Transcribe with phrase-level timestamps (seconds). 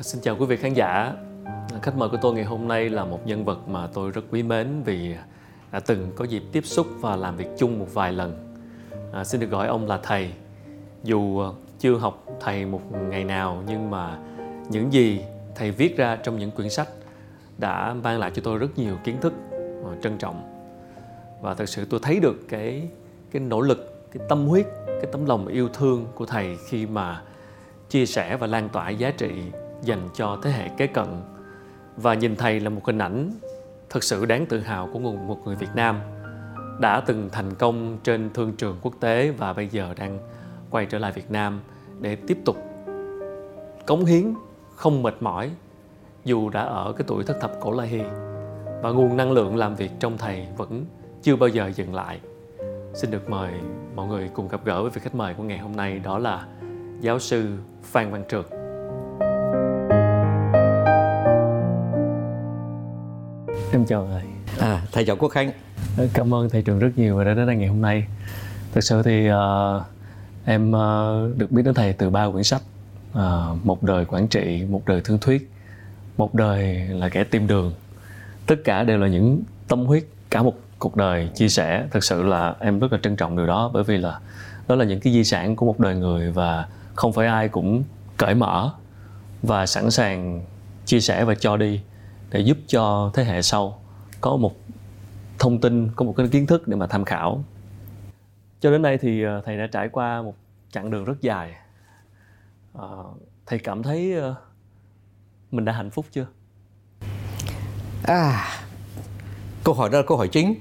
[0.00, 1.14] Xin chào quý vị khán giả.
[1.82, 4.42] Khách mời của tôi ngày hôm nay là một nhân vật mà tôi rất quý
[4.42, 5.14] mến vì
[5.72, 8.56] đã từng có dịp tiếp xúc và làm việc chung một vài lần.
[9.12, 10.32] À, xin được gọi ông là thầy.
[11.04, 11.48] Dù à,
[11.78, 14.18] chưa học thầy một ngày nào nhưng mà
[14.68, 15.20] những gì
[15.54, 16.88] thầy viết ra trong những quyển sách
[17.58, 19.32] đã mang lại cho tôi rất nhiều kiến thức
[19.84, 20.66] à, trân trọng
[21.40, 22.88] và thật sự tôi thấy được cái
[23.30, 27.22] cái nỗ lực cái tâm huyết cái tấm lòng yêu thương của thầy khi mà
[27.90, 29.30] chia sẻ và lan tỏa giá trị
[29.82, 31.06] dành cho thế hệ kế cận.
[31.96, 33.30] Và nhìn thầy là một hình ảnh
[33.90, 36.00] thật sự đáng tự hào của một người Việt Nam
[36.80, 40.18] đã từng thành công trên thương trường quốc tế và bây giờ đang
[40.70, 41.60] quay trở lại Việt Nam
[42.00, 42.56] để tiếp tục
[43.86, 44.34] cống hiến,
[44.74, 45.50] không mệt mỏi,
[46.24, 48.02] dù đã ở cái tuổi thất thập cổ lai hy
[48.82, 50.84] và nguồn năng lượng làm việc trong thầy vẫn
[51.22, 52.20] chưa bao giờ dừng lại.
[52.94, 53.52] Xin được mời
[53.94, 56.46] mọi người cùng gặp gỡ với vị khách mời của ngày hôm nay, đó là
[57.00, 58.46] giáo sư phan văn trượt.
[63.76, 64.22] Em chào thầy
[64.58, 65.50] à, thầy chào quốc khánh.
[66.14, 68.04] Cảm ơn thầy trường rất nhiều đã đến đây ngày hôm nay.
[68.72, 69.82] Thực sự thì uh,
[70.44, 72.62] em uh, được biết đến thầy từ ba quyển sách
[73.12, 73.18] uh,
[73.64, 75.50] một đời quản trị một đời thương thuyết
[76.16, 77.72] một đời là kẻ tìm đường.
[78.46, 81.86] Tất cả đều là những tâm huyết cả một cuộc đời chia sẻ.
[81.90, 84.20] Thực sự là em rất là trân trọng điều đó bởi vì là
[84.68, 87.84] đó là những cái di sản của một đời người và không phải ai cũng
[88.16, 88.70] cởi mở
[89.42, 90.44] và sẵn sàng
[90.86, 91.80] chia sẻ và cho đi
[92.30, 93.82] để giúp cho thế hệ sau
[94.20, 94.56] có một
[95.38, 97.44] thông tin có một cái kiến thức để mà tham khảo.
[98.60, 100.34] Cho đến đây thì ờ, thầy đã trải qua một
[100.72, 101.54] chặng đường rất dài.
[102.78, 102.88] À,
[103.46, 104.34] thầy cảm thấy ờ,
[105.50, 106.26] mình đã hạnh phúc chưa?
[108.02, 108.46] À
[109.66, 110.54] câu hỏi đó là câu hỏi chính.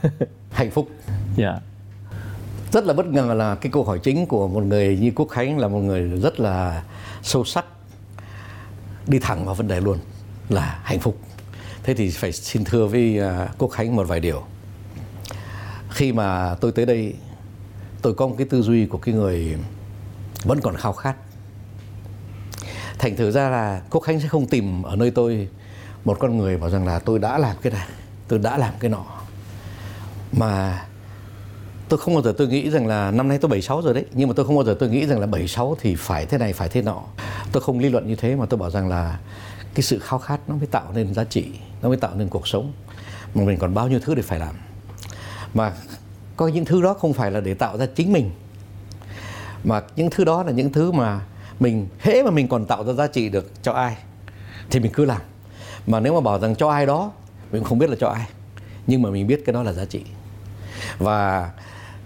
[0.50, 0.88] Hạnh phúc.
[1.36, 1.50] Dạ.
[1.50, 1.62] Yeah.
[2.72, 5.58] rất là bất ngờ là cái câu hỏi chính của một người như quốc khánh
[5.58, 6.84] là một người rất là
[7.22, 7.64] sâu sắc
[9.06, 9.98] đi thẳng vào vấn đề luôn
[10.52, 11.18] là hạnh phúc.
[11.82, 14.42] Thế thì phải xin thưa với à, quốc khánh một vài điều.
[15.90, 17.14] Khi mà tôi tới đây,
[18.02, 19.56] tôi có một cái tư duy của cái người
[20.44, 21.16] vẫn còn khao khát.
[22.98, 25.48] Thành thử ra là quốc khánh sẽ không tìm ở nơi tôi
[26.04, 27.86] một con người bảo rằng là tôi đã làm cái này,
[28.28, 29.04] tôi đã làm cái nọ.
[30.32, 30.84] Mà
[31.88, 34.28] tôi không bao giờ tôi nghĩ rằng là năm nay tôi 76 rồi đấy, nhưng
[34.28, 36.68] mà tôi không bao giờ tôi nghĩ rằng là 76 thì phải thế này, phải
[36.68, 37.02] thế nọ.
[37.52, 39.18] Tôi không lý luận như thế mà tôi bảo rằng là
[39.74, 41.46] cái sự khao khát nó mới tạo nên giá trị
[41.82, 42.72] nó mới tạo nên cuộc sống.
[43.34, 44.54] Mà mình còn bao nhiêu thứ để phải làm.
[45.54, 45.72] Mà
[46.36, 48.30] có những thứ đó không phải là để tạo ra chính mình.
[49.64, 51.20] Mà những thứ đó là những thứ mà
[51.60, 53.96] mình hễ mà mình còn tạo ra giá trị được cho ai
[54.70, 55.20] thì mình cứ làm.
[55.86, 57.12] Mà nếu mà bảo rằng cho ai đó
[57.52, 58.26] mình không biết là cho ai.
[58.86, 60.02] Nhưng mà mình biết cái đó là giá trị.
[60.98, 61.50] Và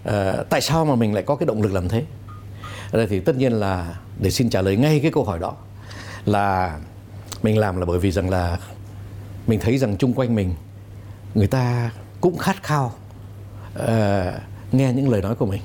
[0.09, 0.13] uh,
[0.49, 2.03] tại sao mà mình lại có cái động lực làm thế?
[2.91, 5.53] Đây thì tất nhiên là để xin trả lời ngay cái câu hỏi đó
[6.25, 6.79] là
[7.43, 8.57] mình làm là bởi vì rằng là
[9.47, 10.53] mình thấy rằng chung quanh mình
[11.35, 12.93] người ta cũng khát khao
[13.79, 13.83] uh,
[14.71, 15.61] nghe những lời nói của mình.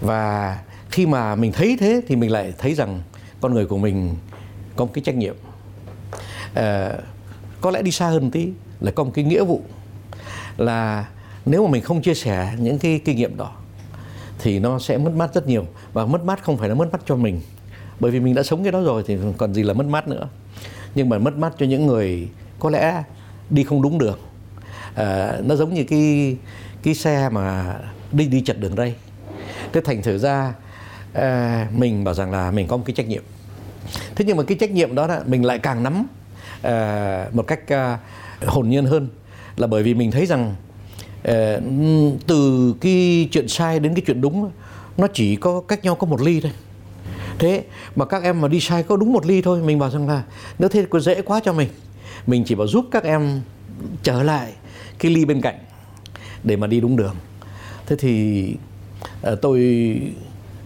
[0.00, 0.58] Và
[0.90, 3.02] khi mà mình thấy thế thì mình lại thấy rằng
[3.40, 4.16] con người của mình
[4.76, 5.34] có một cái trách nhiệm.
[6.52, 6.60] Uh,
[7.60, 8.48] có lẽ đi xa hơn tí
[8.80, 9.62] là có một cái nghĩa vụ
[10.56, 11.08] là
[11.46, 13.52] nếu mà mình không chia sẻ những cái kinh nghiệm đó
[14.38, 15.66] thì nó sẽ mất mát rất nhiều.
[15.92, 17.40] Và mất mát không phải là mất mát cho mình
[18.00, 20.28] bởi vì mình đã sống cái đó rồi thì còn gì là mất mát nữa
[20.94, 22.28] nhưng mà mất mát cho những người
[22.58, 23.02] có lẽ
[23.50, 24.18] đi không đúng đường.
[24.94, 26.36] À, nó giống như cái
[26.82, 27.76] cái xe mà
[28.12, 28.94] đi đi chật đường ray
[29.72, 30.54] thế thành thử ra
[31.12, 33.22] à, mình bảo rằng là mình có một cái trách nhiệm.
[34.14, 36.06] Thế nhưng mà cái trách nhiệm đó là mình lại càng nắm
[36.62, 37.98] à, một cách à,
[38.46, 39.08] hồn nhiên hơn.
[39.56, 40.54] Là bởi vì mình thấy rằng
[41.22, 41.58] à,
[42.26, 44.50] từ cái chuyện sai đến cái chuyện đúng
[44.96, 46.52] nó chỉ có cách nhau có một ly thôi
[47.38, 47.64] thế
[47.96, 50.22] mà các em mà đi sai có đúng một ly thôi mình bảo rằng là
[50.58, 51.68] nếu thế có dễ quá cho mình.
[52.26, 53.40] Mình chỉ bảo giúp các em
[54.02, 54.52] trở lại
[54.98, 55.58] cái ly bên cạnh
[56.42, 57.16] để mà đi đúng đường.
[57.86, 58.56] Thế thì
[59.22, 59.58] ờ, tôi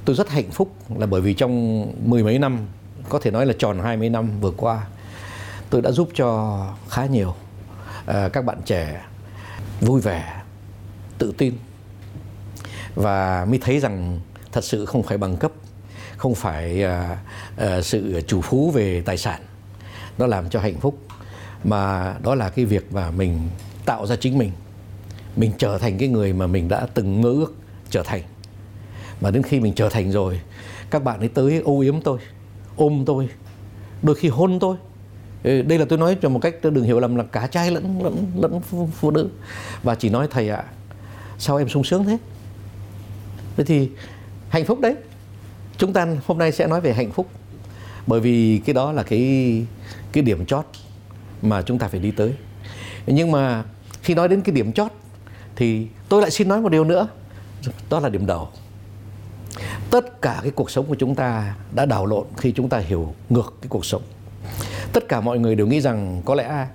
[0.04, 2.58] tôi rất hạnh phúc là bởi vì trong mười mấy năm
[3.08, 4.86] có thể nói là tròn hai mươi năm vừa qua
[5.70, 9.04] tôi đã giúp cho khá nhiều uh, các bạn trẻ
[9.80, 10.42] vui vẻ
[11.18, 11.54] tự tin.
[12.94, 14.20] Và mới thấy rằng
[14.52, 15.52] thật sự không phải bằng cấp
[16.18, 17.18] không phải uh,
[17.78, 19.40] uh, sự chủ phú về tài sản.
[20.18, 20.98] Nó làm cho hạnh phúc.
[21.64, 23.48] Mà đó là cái việc mà mình
[23.84, 24.50] tạo ra chính mình.
[25.36, 27.54] Mình trở thành cái người mà mình đã từng mơ ước
[27.90, 28.22] trở thành.
[29.20, 30.40] Mà đến khi mình trở thành rồi
[30.90, 32.18] các bạn ấy tới ô yếm tôi
[32.76, 33.28] ôm tôi
[34.02, 34.76] đôi khi hôn tôi.
[35.42, 38.02] Đây là tôi nói cho một cách tôi đừng hiểu lầm là cả trai lẫn
[38.02, 38.60] lẫn lẫn
[38.92, 39.28] phụ nữ.
[39.82, 40.64] Và chỉ nói thầy ạ à,
[41.38, 42.18] sao em sung sướng thế?
[43.56, 43.90] Thế thì
[44.48, 44.94] hạnh phúc đấy
[45.78, 47.28] chúng ta hôm nay sẽ nói về hạnh phúc.
[48.06, 49.64] Bởi vì cái đó là cái
[50.12, 50.64] cái điểm chót
[51.42, 52.34] mà chúng ta phải đi tới.
[53.06, 53.64] Nhưng mà
[54.02, 54.92] khi nói đến cái điểm chót
[55.56, 57.08] thì tôi lại xin nói một điều nữa.
[57.90, 58.48] Đó là điểm đầu.
[59.90, 63.14] Tất cả cái cuộc sống của chúng ta đã đảo lộn khi chúng ta hiểu
[63.28, 64.02] ngược cái cuộc sống.
[64.92, 66.66] Tất cả mọi người đều nghĩ rằng có lẽ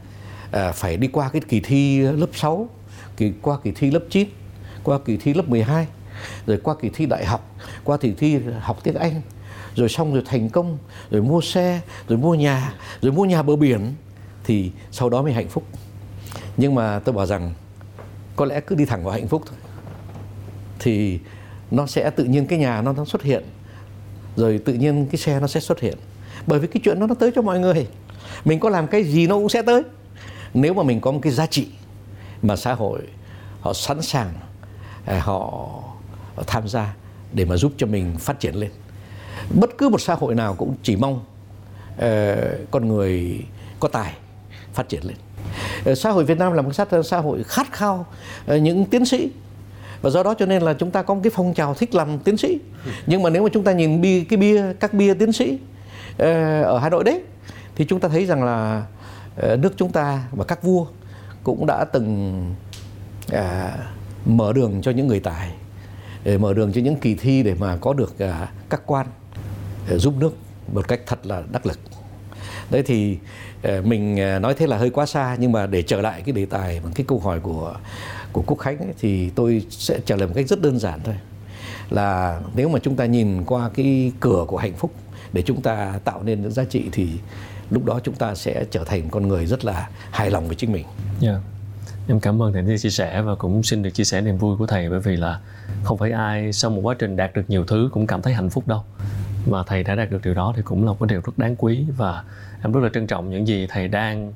[0.51, 2.69] à, phải đi qua cái kỳ thi lớp 6
[3.17, 4.27] kỳ qua kỳ thi lớp 9
[4.83, 5.87] qua kỳ thi lớp 12
[6.47, 7.52] rồi qua kỳ thi đại học
[7.83, 9.21] qua kỳ thi học tiếng Anh,
[9.75, 10.77] rồi xong rồi thành công,
[11.11, 13.93] rồi mua xe, rồi mua nhà, rồi mua nhà bờ biển,
[14.43, 15.63] thì sau đó mới hạnh phúc.
[16.57, 17.53] Nhưng mà tôi bảo rằng
[18.35, 19.57] có lẽ cứ đi thẳng vào hạnh phúc thôi.
[20.79, 21.19] Thì
[21.71, 23.43] nó sẽ tự nhiên cái nhà nó nó xuất hiện,
[24.35, 25.97] rồi tự nhiên cái xe nó sẽ xuất hiện.
[26.47, 27.87] Bởi vì cái chuyện đó nó tới cho mọi người.
[28.45, 29.83] Mình có làm cái gì nó cũng sẽ tới.
[30.53, 31.67] Nếu mà mình có một cái giá trị
[32.41, 33.01] mà xã hội
[33.61, 34.33] họ sẵn sàng
[35.05, 35.69] à, họ
[36.47, 36.93] tham gia
[37.33, 38.71] để mà giúp cho mình phát triển lên.
[39.49, 41.21] Bất cứ một xã hội nào cũng chỉ mong
[41.95, 42.01] uh,
[42.71, 43.41] con người
[43.79, 44.13] có tài
[44.73, 45.17] phát triển lên.
[45.91, 46.71] Uh, xã hội Việt Nam là một
[47.03, 48.05] xã hội khát khao
[48.55, 49.29] uh, những tiến sĩ.
[50.01, 52.19] Và do đó cho nên là chúng ta có một cái phong trào thích làm
[52.19, 52.59] tiến sĩ.
[53.05, 55.57] Nhưng mà nếu mà chúng ta nhìn bia cái bia các bia tiến sĩ
[56.63, 57.21] ở Hà Nội đấy
[57.75, 58.85] thì chúng ta thấy rằng là
[59.39, 60.85] nước chúng ta và các vua
[61.43, 62.45] cũng đã từng
[63.31, 63.77] à,
[64.25, 65.51] mở đường cho những người tài
[66.23, 69.07] để mở đường cho những kỳ thi để mà có được à, các quan
[69.89, 70.35] để giúp nước
[70.73, 71.79] một cách thật là đắc lực
[72.71, 73.17] đấy thì
[73.63, 76.45] à, mình nói thế là hơi quá xa nhưng mà để trở lại cái đề
[76.45, 77.75] tài bằng cái câu hỏi của
[78.33, 81.15] của Quốc Khánh ấy, thì tôi sẽ trả lời một cách rất đơn giản thôi
[81.89, 84.91] là nếu mà chúng ta nhìn qua cái cửa của hạnh phúc
[85.33, 87.07] để chúng ta tạo nên những giá trị thì
[87.69, 90.71] lúc đó chúng ta sẽ trở thành con người rất là hài lòng với chính
[90.71, 90.85] mình.
[91.21, 91.41] Yeah.
[92.07, 94.57] Em cảm ơn thầy đã chia sẻ và cũng xin được chia sẻ niềm vui
[94.57, 95.39] của thầy bởi vì là
[95.83, 98.49] không phải ai sau một quá trình đạt được nhiều thứ cũng cảm thấy hạnh
[98.49, 98.83] phúc đâu.
[99.45, 101.85] Và thầy đã đạt được điều đó thì cũng là một điều rất đáng quý
[101.97, 102.23] và
[102.63, 104.33] em rất là trân trọng những gì thầy đang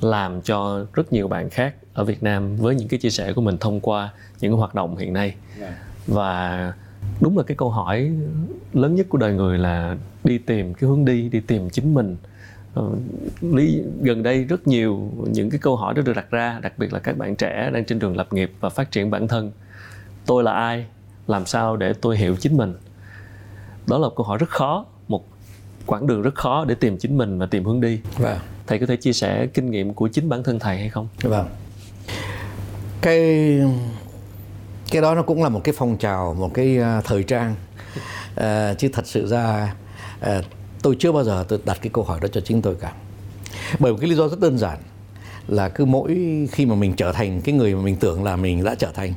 [0.00, 3.40] làm cho rất nhiều bạn khác ở Việt Nam với những cái chia sẻ của
[3.40, 4.10] mình thông qua
[4.40, 5.34] những cái hoạt động hiện nay.
[5.60, 5.78] Dạ.
[6.06, 6.72] Và
[7.20, 8.10] đúng là cái câu hỏi
[8.72, 12.16] lớn nhất của đời người là đi tìm cái hướng đi, đi tìm chính mình
[12.78, 12.90] Ờ,
[13.40, 16.92] lý gần đây rất nhiều những cái câu hỏi đó được đặt ra đặc biệt
[16.92, 19.52] là các bạn trẻ đang trên đường lập nghiệp và phát triển bản thân
[20.28, 20.86] tôi là ai
[21.26, 22.74] làm sao để tôi hiểu chính mình?
[23.86, 25.24] Đó là một câu hỏi rất khó một
[25.86, 28.00] quãng đường rất khó để tìm chính mình và tìm hướng đi.
[28.18, 28.38] Vâng.
[28.66, 31.08] thầy có thể chia sẻ kinh nghiệm của chính bản thân thầy hay không?
[31.22, 31.48] Vâng.
[33.00, 33.20] Cái
[34.90, 37.54] cái đó nó cũng là một cái phong trào một cái uh, thời trang.
[38.40, 39.74] Uh, chứ thật sự ra
[40.20, 40.44] uh,
[40.82, 42.92] tôi chưa bao giờ tôi đặt cái câu hỏi đó cho chính tôi cả.
[43.78, 44.78] Bởi một cái lý do rất đơn giản
[45.48, 46.16] là cứ mỗi
[46.52, 49.14] khi mà mình trở thành cái người mà mình tưởng là mình đã trở thành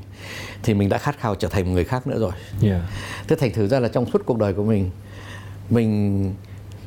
[0.64, 2.32] thì mình đã khát khao trở thành một người khác nữa rồi
[2.62, 2.82] yeah.
[3.28, 4.90] thế thành thử ra là trong suốt cuộc đời của mình
[5.70, 6.34] mình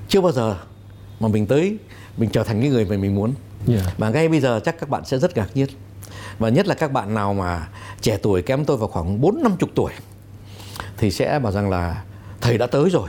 [0.08, 0.56] chưa bao giờ
[1.20, 1.76] mà mình tới
[2.17, 3.35] mình trở thành cái người mà mình muốn
[3.69, 4.14] yeah.
[4.14, 5.69] ngay bây giờ chắc các bạn sẽ rất ngạc nhiên
[6.38, 7.69] và nhất là các bạn nào mà
[8.00, 9.93] trẻ tuổi kém tôi vào khoảng bốn năm chục tuổi
[10.96, 12.02] thì sẽ bảo rằng là
[12.41, 13.08] thầy đã tới rồi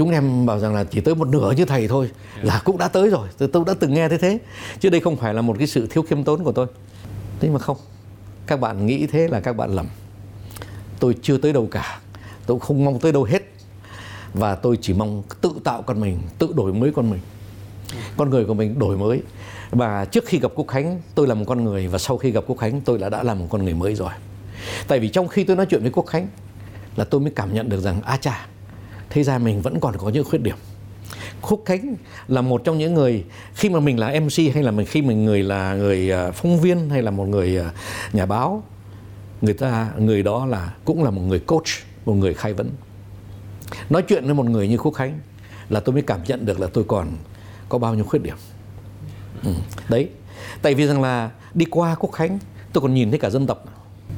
[0.00, 2.10] chúng em bảo rằng là chỉ tới một nửa như thầy thôi.
[2.42, 3.28] Là cũng đã tới rồi.
[3.38, 4.38] Tôi, tôi đã từng nghe thế thế.
[4.80, 6.66] Chứ đây không phải là một cái sự thiếu khiêm tốn của tôi.
[7.40, 7.76] Thế mà không.
[8.46, 9.86] Các bạn nghĩ thế là các bạn lầm.
[11.00, 12.00] Tôi chưa tới đâu cả.
[12.46, 13.42] Tôi không mong tới đâu hết.
[14.34, 17.20] Và tôi chỉ mong tự tạo con mình tự đổi mới con mình.
[18.16, 19.22] Con người của mình đổi mới.
[19.70, 22.44] Và trước khi gặp quốc khánh tôi là một con người và sau khi gặp
[22.46, 24.12] quốc khánh tôi đã đã là một con người mới rồi.
[24.88, 26.28] Tại vì trong khi tôi nói chuyện với quốc khánh
[26.96, 28.46] là tôi mới cảm nhận được rằng a cha
[29.10, 30.56] thế ra mình vẫn còn có những khuyết điểm.
[31.40, 31.96] Khúc Khánh
[32.28, 33.24] là một trong những người,
[33.54, 36.60] khi mà mình là MC hay là mình, khi mình người là người à, phóng
[36.60, 37.70] viên hay là một người à,
[38.12, 38.62] nhà báo,
[39.40, 41.66] người ta, người đó là, cũng là một người coach,
[42.04, 42.70] một người khai vấn.
[43.90, 45.18] Nói chuyện với một người như Khúc Khánh
[45.68, 47.08] là tôi mới cảm nhận được là tôi còn
[47.68, 48.36] có bao nhiêu khuyết điểm.
[49.44, 49.50] Ừ.
[49.88, 50.08] đấy.
[50.62, 52.38] Tại vì rằng là đi qua Quốc Khánh,
[52.72, 53.64] tôi còn nhìn thấy cả dân tộc.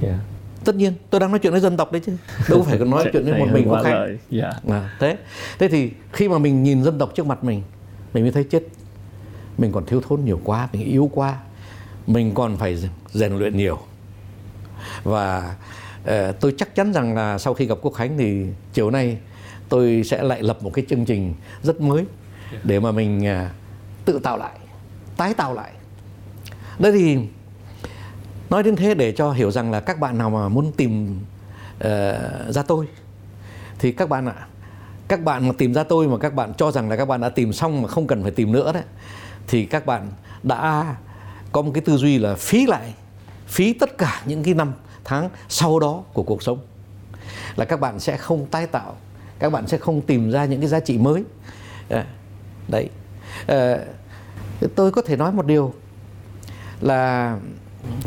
[0.03, 0.17] Yeah
[0.65, 2.17] tất nhiên tôi đang nói chuyện với dân tộc đấy chứ.
[2.49, 3.93] Đâu phải còn nói chuyện với một mình có khách.
[3.95, 4.19] yeah.
[4.31, 4.53] Dạ.
[4.69, 5.17] à, thế.
[5.59, 7.63] Thế thì khi mà mình nhìn dân tộc trước mặt mình
[8.15, 8.63] mình mới thấy chết.
[9.59, 11.37] Mình còn thiếu thốn nhiều quá mình yếu quá.
[12.07, 13.79] Mình còn phải rèn luyện nhiều.
[15.05, 15.55] Và
[16.03, 19.19] uh, tôi chắc chắn rằng là sau khi gặp quốc khánh thì chiều nay
[19.69, 22.05] tôi sẽ lại lập một cái chương trình rất mới
[22.65, 23.51] để mà mình uh,
[24.05, 24.59] tự tạo lại
[25.17, 25.73] tái tạo lại.
[26.79, 27.19] Đấy thì
[28.53, 31.21] nói đến thế để cho hiểu rằng là các bạn nào mà muốn tìm
[31.77, 31.85] uh,
[32.49, 32.87] ra tôi
[33.79, 34.47] thì các bạn ạ
[35.09, 37.29] các bạn mà tìm ra tôi mà các bạn cho rằng là các bạn đã
[37.29, 38.83] tìm xong mà không cần phải tìm nữa đấy
[39.49, 40.11] thì các bạn
[40.43, 40.97] đã
[41.53, 42.95] có một cái tư duy là phí lại
[43.47, 44.73] phí tất cả những cái năm
[45.05, 46.59] tháng sau đó của cuộc sống.
[47.57, 48.97] Là các bạn sẽ không tái tạo
[49.39, 51.25] các bạn sẽ không tìm ra những cái giá trị mới.
[51.89, 52.05] Ờ,
[52.69, 52.89] đấy.
[53.47, 53.79] À,
[54.75, 55.75] tôi có thể nói một điều
[56.81, 57.37] là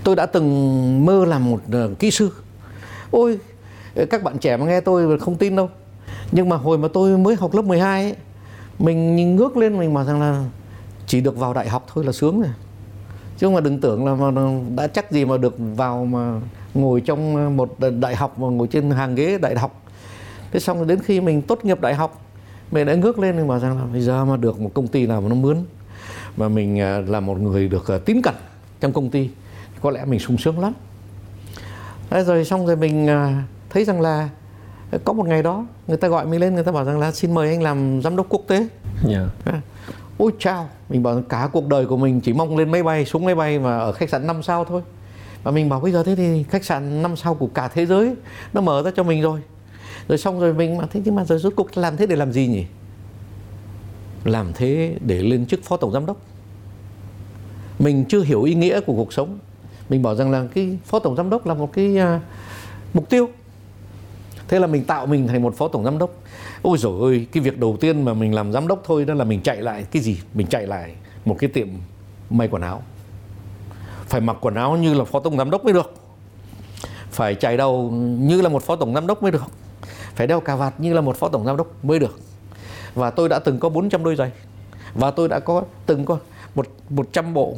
[0.04, 2.32] tôi đã từng mơ làm một ờ, kỹ sư.
[3.12, 3.40] Ôi
[3.96, 5.70] ờ, các bạn trẻ mà nghe tôi không tin đâu.
[6.32, 8.16] Nhưng mà hồi mà tôi mới học lớp 12 ấy,
[8.80, 10.46] mình nhìn ngước lên mình bảo rằng là
[11.08, 12.52] chỉ được vào đại học thôi là sướng rồi.
[13.38, 16.42] Chứ mà đừng tưởng là mà đã chắc gì mà được vào mà
[16.74, 19.82] ngồi trong ờ, một đại học mà ngồi trên hàng ghế đại học.
[20.52, 22.22] Thế xong đến khi mình tốt nghiệp đại học
[22.72, 25.08] mình đã ngước lên mình bảo rằng là bây giờ mà được một công ty
[25.08, 25.58] nào mà nó mướn
[26.38, 28.36] mà mình là một người được tín cẩn
[28.80, 29.30] trong công ty
[29.82, 30.74] có lẽ mình sung sướng lắm.
[32.10, 34.30] Thế rồi xong rồi mình à, thấy rằng là
[35.04, 37.34] có một ngày đó người ta gọi mình lên người ta bảo rằng là xin
[37.34, 38.68] mời anh làm giám đốc quốc tế.
[39.10, 39.28] Yeah.
[39.46, 39.62] Dạ.
[40.18, 43.26] ôi chao mình bảo cả cuộc đời của mình chỉ mong lên máy bay xuống
[43.26, 44.82] máy bay và ở khách sạn 5 sao thôi.
[45.44, 48.16] Và mình bảo bây giờ thế thì khách sạn 5 sao của cả thế giới
[48.54, 49.42] nó mở ra cho mình rồi.
[50.08, 52.32] Rồi xong rồi mình mà thế nhưng mà rồi rốt cuộc làm thế để làm
[52.32, 52.66] gì nhỉ?
[54.24, 56.18] Làm thế để lên chức phó tổng giám đốc.
[57.80, 59.38] Mình chưa hiểu ý nghĩa của cuộc sống
[59.90, 62.20] mình bảo rằng là cái phó tổng giám đốc là một cái à,
[62.94, 63.30] mục tiêu.
[64.48, 66.10] Thế là mình tạo mình thành một phó tổng giám đốc.
[66.62, 69.24] Ôi rồi ơi cái việc đầu tiên mà mình làm giám đốc thôi đó là
[69.24, 69.86] mình chạy lại.
[69.92, 70.20] Cái gì?
[70.34, 71.68] Mình chạy lại một cái tiệm
[72.30, 72.82] may quần áo.
[74.08, 75.94] Phải mặc quần áo như là phó tổng giám đốc mới được.
[77.12, 79.44] Phải chạy đầu như là một phó tổng giám đốc mới được.
[80.16, 82.20] Phải đeo cà vạt như là một phó tổng giám đốc mới được.
[82.96, 84.32] Và tôi đã từng có 400 đôi giày.
[84.94, 86.18] Và tôi đã có từng có
[86.56, 87.56] một 100 bộ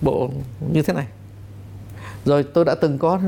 [0.00, 0.30] bộ
[0.72, 1.06] như thế này
[2.28, 3.20] rồi tôi đã từng có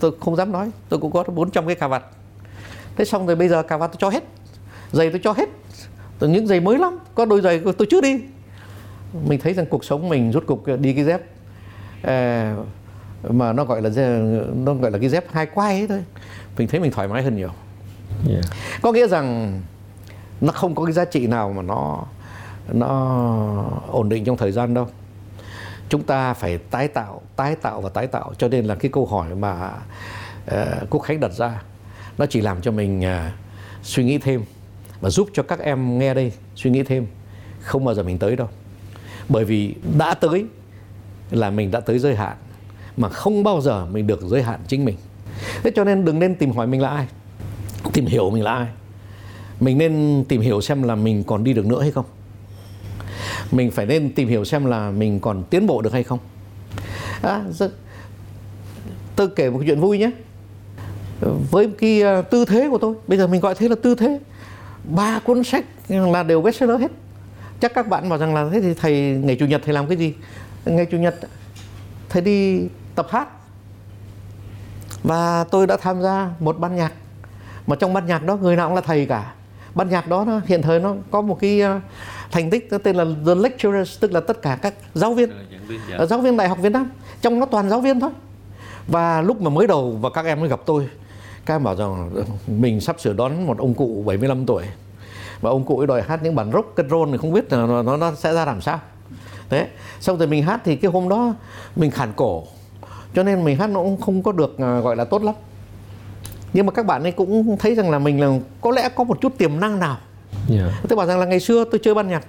[0.00, 2.04] tôi không dám nói tôi cũng có 400 cái cà vạt.
[2.96, 4.24] Thế xong rồi bây giờ cà vạt tôi cho hết
[4.92, 5.48] giày tôi cho hết.
[6.18, 8.20] Từ những giày mới lắm có đôi giày tôi chưa đi.
[9.26, 11.20] Mình thấy rằng cuộc sống mình rút cục đi cái dép
[12.02, 12.56] à,
[13.28, 13.90] mà nó gọi là
[14.54, 16.04] nó gọi là cái dép hai quai ấy thôi.
[16.58, 17.50] Mình thấy mình thoải mái hơn nhiều.
[18.28, 18.44] Yeah.
[18.82, 19.60] có nghĩa rằng
[20.40, 22.04] nó không có cái giá trị nào mà nó
[22.72, 22.90] nó
[23.88, 24.88] ổn định trong thời gian đâu
[25.94, 28.32] chúng ta phải tái tạo tái tạo và tái tạo.
[28.38, 29.70] Cho nên là cái câu hỏi mà
[30.46, 31.62] uh, quốc khánh đặt ra
[32.18, 33.32] nó chỉ làm cho mình uh,
[33.82, 34.44] suy nghĩ thêm
[35.00, 37.06] và giúp cho các em nghe đây suy nghĩ thêm.
[37.60, 38.48] Không bao giờ mình tới đâu.
[39.28, 40.46] Bởi vì đã tới
[41.30, 42.36] là mình đã tới giới hạn
[42.96, 44.96] mà không bao giờ mình được giới hạn chính mình.
[45.62, 47.06] Thế cho nên đừng nên tìm hỏi mình là ai
[47.92, 48.66] tìm hiểu mình là ai.
[49.60, 52.06] Mình nên tìm hiểu xem là mình còn đi được nữa hay không
[53.54, 56.18] mình phải nên tìm hiểu xem là mình còn tiến bộ được hay không.
[57.22, 57.66] À, dạ.
[59.16, 60.10] tôi kể một chuyện vui nhé.
[61.50, 64.20] Với cái à, tư thế của tôi bây giờ mình gọi thế là tư thế.
[64.84, 66.90] Ba cuốn sách là đều bestseller hết.
[67.60, 69.96] Chắc các bạn bảo rằng là thế thì thầy ngày chủ nhật thầy làm cái
[69.96, 70.14] gì?
[70.64, 71.14] Ngày chủ nhật
[72.08, 73.28] thầy đi tập hát.
[75.02, 76.92] Và tôi đã tham gia một ban nhạc.
[77.66, 79.34] Mà trong ban nhạc đó người nào cũng là thầy cả.
[79.74, 81.80] Ban nhạc đó nó, hiện thời nó có một cái à,
[82.34, 85.30] thành tích tên là the lecturers tức là tất cả các giáo viên.
[86.02, 86.90] Uh, giáo viên đại học Việt Nam.
[87.22, 88.10] Trong nó toàn giáo viên thôi.
[88.86, 90.88] Và lúc mà mới đầu và các em mới gặp tôi
[91.46, 92.10] các em bảo rằng
[92.46, 94.64] mình sắp sửa đón một ông cụ 75 tuổi.
[95.40, 97.66] Và ông cụ ấy đòi hát những bản rock and roll thì không biết là
[97.66, 98.80] nó, nó, sẽ ra làm sao.
[99.48, 99.68] Thế
[100.00, 101.34] xong rồi mình hát thì cái hôm đó
[101.76, 102.44] mình khản cổ.
[103.14, 105.34] Cho nên mình hát nó cũng không có được uh, gọi là tốt lắm.
[106.52, 109.20] Nhưng mà các bạn ấy cũng thấy rằng là mình là có lẽ có một
[109.20, 109.96] chút tiềm năng nào
[110.50, 110.72] yeah.
[110.88, 112.26] tôi bảo rằng là ngày xưa tôi chơi ban nhạc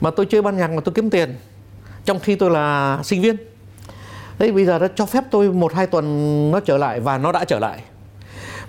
[0.00, 1.36] mà tôi chơi ban nhạc mà tôi kiếm tiền
[2.04, 3.36] trong khi tôi là sinh viên.
[4.38, 7.32] Đấy bây giờ nó cho phép tôi một hai tuần nó trở lại và nó
[7.32, 7.82] đã trở lại.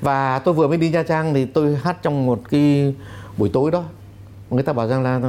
[0.02, 2.96] Và tôi vừa mới đi nha trang thì tôi hát trong một cái
[3.38, 3.84] buổi tối đó.
[4.50, 5.20] Người ta bảo rằng là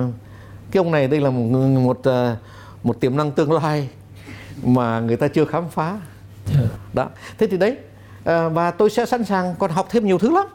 [0.70, 2.36] cái ông này đây là một một ờ,
[2.82, 3.88] một tiềm năng tương lai
[4.64, 5.98] mà người ta chưa khám phá.
[6.54, 6.70] Yeah.
[6.92, 7.08] đó.
[7.38, 7.76] Thế thì đấy
[8.24, 10.46] Ờ, và tôi sẽ sẵn sàng còn học thêm nhiều thứ lắm.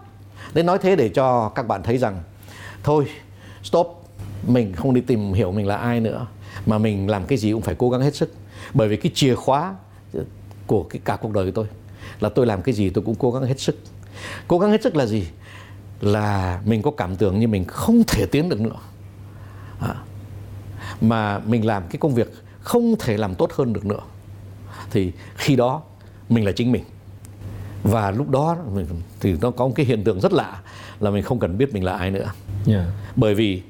[0.53, 2.19] Nên nói thế để cho các bạn thấy rằng
[2.83, 3.07] thôi
[3.63, 4.03] stop.
[4.47, 6.27] Mình không đi tìm hiểu mình là ai nữa
[6.65, 8.33] mà mình làm cái gì cũng phải cố gắng hết sức.
[8.73, 9.75] Bởi vì cái chìa khóa
[10.67, 11.65] của cái cả cuộc đời của tôi
[12.19, 13.79] là tôi làm cái gì tôi cũng cố gắng hết sức.
[14.47, 15.27] Cố gắng hết sức là gì?
[16.01, 18.75] Là mình có cảm tưởng như mình không thể tiến được nữa.
[19.79, 19.95] À,
[21.01, 24.01] mà mình làm cái công việc không thể làm tốt hơn được nữa.
[24.91, 25.81] Thì khi đó
[26.29, 26.83] mình là chính mình.
[27.83, 28.57] Và lúc đó
[29.19, 30.61] thì nó có một cái hiện tượng rất lạ
[30.99, 32.31] là mình không cần biết mình là ai nữa
[32.67, 32.85] yeah.
[33.15, 33.61] bởi vì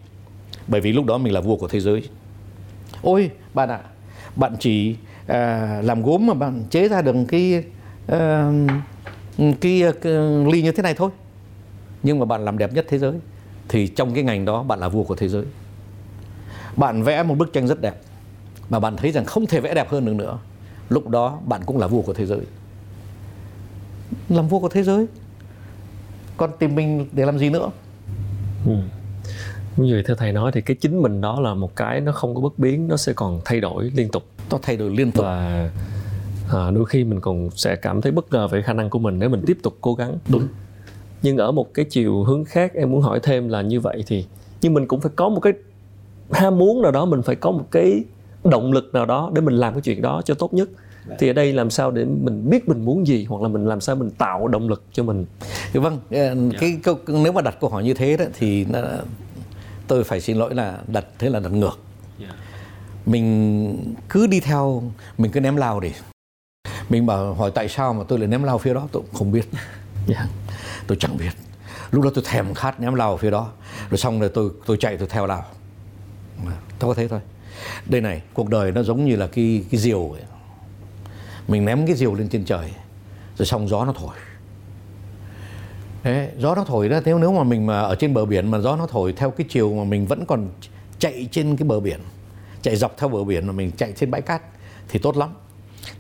[0.68, 2.04] bởi vì lúc đó mình là vua của thế giới.
[3.02, 3.80] Ôi bạn ạ
[4.36, 4.96] bạn chỉ
[5.28, 7.64] à, làm gốm mà bạn chế ra được cái
[8.08, 8.52] à,
[9.38, 10.14] cái, cái
[10.52, 11.10] ly như thế này thôi.
[12.04, 13.14] Nhưng mà bạn làm đẹp nhất thế giới
[13.70, 15.44] thì trong cái ngành đó bạn là vua của thế giới.
[16.76, 18.02] Bạn vẽ một bức tranh rất đẹp
[18.70, 20.40] mà bạn thấy rằng không thể vẽ đẹp hơn được nữa.
[20.90, 22.40] Lúc đó bạn cũng là vua của thế giới.
[24.30, 25.06] Làm vua của thế giới?
[26.38, 27.70] Còn tìm mình để làm gì nữa
[28.68, 29.84] ừ.
[29.84, 32.36] như vậy theo thầy nói thì cái chính mình đó là một cái nó không
[32.36, 34.24] có bất biến nó sẽ còn thay đổi liên tục.
[34.52, 35.26] Nó thay đổi liên tục.
[35.26, 35.70] Và
[36.54, 39.20] à, đôi khi mình còn sẽ cảm thấy bất ngờ về khả năng của mình
[39.20, 40.18] nếu mình tiếp tục cố gắng.
[40.30, 40.48] Đúng.
[41.22, 44.26] Nhưng ở một cái chiều hướng khác em muốn hỏi thêm là như vậy thì
[44.62, 45.54] nhưng mình cũng phải có một cái
[46.32, 48.04] ham muốn nào đó mình phải có một cái
[48.44, 50.70] động lực nào đó để mình làm cái chuyện đó cho tốt nhất
[51.20, 53.82] thì ở đây làm sao để mình biết mình muốn gì hoặc là mình làm
[53.82, 55.26] sao mình tạo động lực cho mình?
[55.74, 58.80] Vâng ờ, cái câu nếu mà đặt câu hỏi như thế đó thì nó,
[59.88, 61.80] tôi phải xin lỗi là đặt thế là đặt ngược.
[63.06, 64.84] Mình cứ đi theo
[65.18, 65.92] mình cứ ném lao đi.
[66.90, 69.32] Mình bảo hỏi tại sao mà tôi lại ném lao phía đó tôi cũng không
[69.32, 69.50] biết.
[70.08, 70.28] Yeah.
[70.88, 71.32] tôi chẳng biết.
[71.92, 73.52] Lúc đó tôi thèm khát ném lao phía đó.
[73.90, 75.46] Rồi xong rồi tôi tôi chạy tôi theo lao.
[76.80, 77.20] Tôi có thế thôi.
[77.86, 80.22] Đây này cuộc đời nó giống như là cái cái diều ấy
[81.48, 82.72] mình ném cái diều lên trên trời
[83.38, 84.16] rồi xong gió nó thổi.
[86.04, 88.60] Thế, gió nó thổi ra nếu nếu mà mình mà ở trên bờ biển mà
[88.60, 90.50] gió nó thổi theo cái chiều mà mình vẫn còn
[91.00, 92.00] chạy trên cái bờ biển
[92.62, 94.42] chạy dọc theo bờ biển mà mình chạy trên bãi cát
[94.90, 95.30] thì tốt lắm.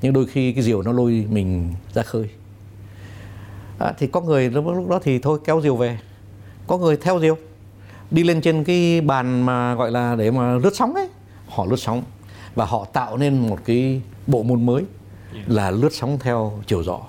[0.01, 2.29] Nhưng đôi khi cái diều nó lôi mình ra khơi.
[3.79, 5.99] À, thì có người lúc, lúc đó thì thôi kéo diều về.
[6.67, 7.37] Có người theo diều
[8.11, 11.07] đi lên trên cái bàn mà gọi là để mà lướt sóng ấy.
[11.47, 12.03] Họ lướt sóng
[12.55, 14.83] và họ tạo nên một cái bộ môn mới
[15.45, 16.99] là lướt sóng theo chiều gió.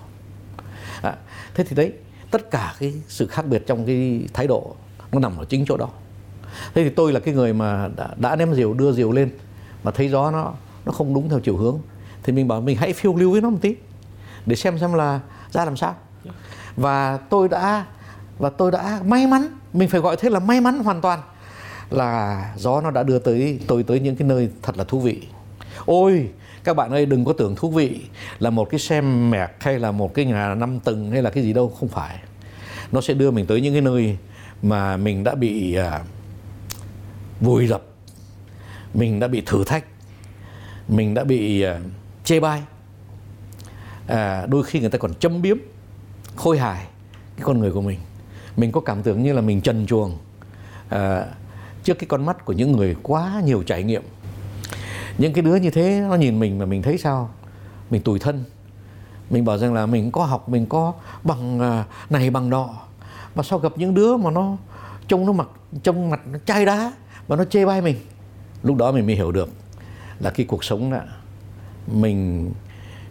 [1.03, 1.17] À,
[1.55, 1.93] thế thì đấy
[2.31, 4.75] tất cả cái sự khác biệt trong cái thái độ
[5.13, 5.89] nó nằm ở chính chỗ đó.
[6.75, 9.31] Thế thì tôi là cái người mà đã, đã đem diều đưa diều lên
[9.83, 10.53] mà thấy gió nó
[10.87, 11.79] nó không đúng theo chiều hướng
[12.23, 13.75] thì mình bảo mình hãy phiêu lưu với nó một tí
[14.47, 15.21] để xem xem là
[15.51, 15.95] ra làm sao.
[16.77, 17.87] Và tôi đã
[18.39, 21.21] và tôi đã may mắn mình phải gọi thế là may mắn hoàn toàn
[21.91, 25.23] là gió nó đã đưa tới tôi tới những cái nơi thật là thú vị.
[25.87, 26.31] Ôi
[26.69, 28.01] các bạn ơi đừng có tưởng thú vị
[28.39, 31.45] là một cái xe mẹt hay là một cái nhà năm tầng hay là cái
[31.45, 32.19] gì đâu không phải.
[32.93, 34.17] Nó sẽ đưa mình tới những cái nơi
[34.63, 36.01] mà mình đã bị à,
[37.41, 37.83] vùi dập
[38.95, 39.85] mình đã bị thử thách
[40.89, 41.81] mình đã bị à,
[42.25, 42.63] chê bai.
[44.07, 45.57] À, đôi khi người ta còn châm biếm
[46.37, 46.87] khôi hài
[47.37, 47.99] cái con người của mình.
[48.57, 50.19] Mình có cảm tưởng như là mình trần chuồng
[50.89, 51.25] à,
[51.85, 54.03] trước cái con mắt của những người quá nhiều trải nghiệm
[55.19, 57.31] những cái đứa như thế, nó nhìn mình mà mình thấy sao?
[57.91, 58.45] Mình tủi thân.
[59.31, 62.69] Mình bảo rằng là mình có học, mình có bằng à, này bằng nọ.
[63.35, 64.57] Mà sao gặp những đứa mà nó
[65.09, 65.49] trông nó mặt
[65.83, 66.93] trông mặt nó chai đá,
[67.29, 67.97] mà nó chê bai mình?
[68.63, 69.49] Lúc đó mình mới hiểu được
[70.21, 70.99] là cái cuộc sống đó,
[71.87, 72.51] mình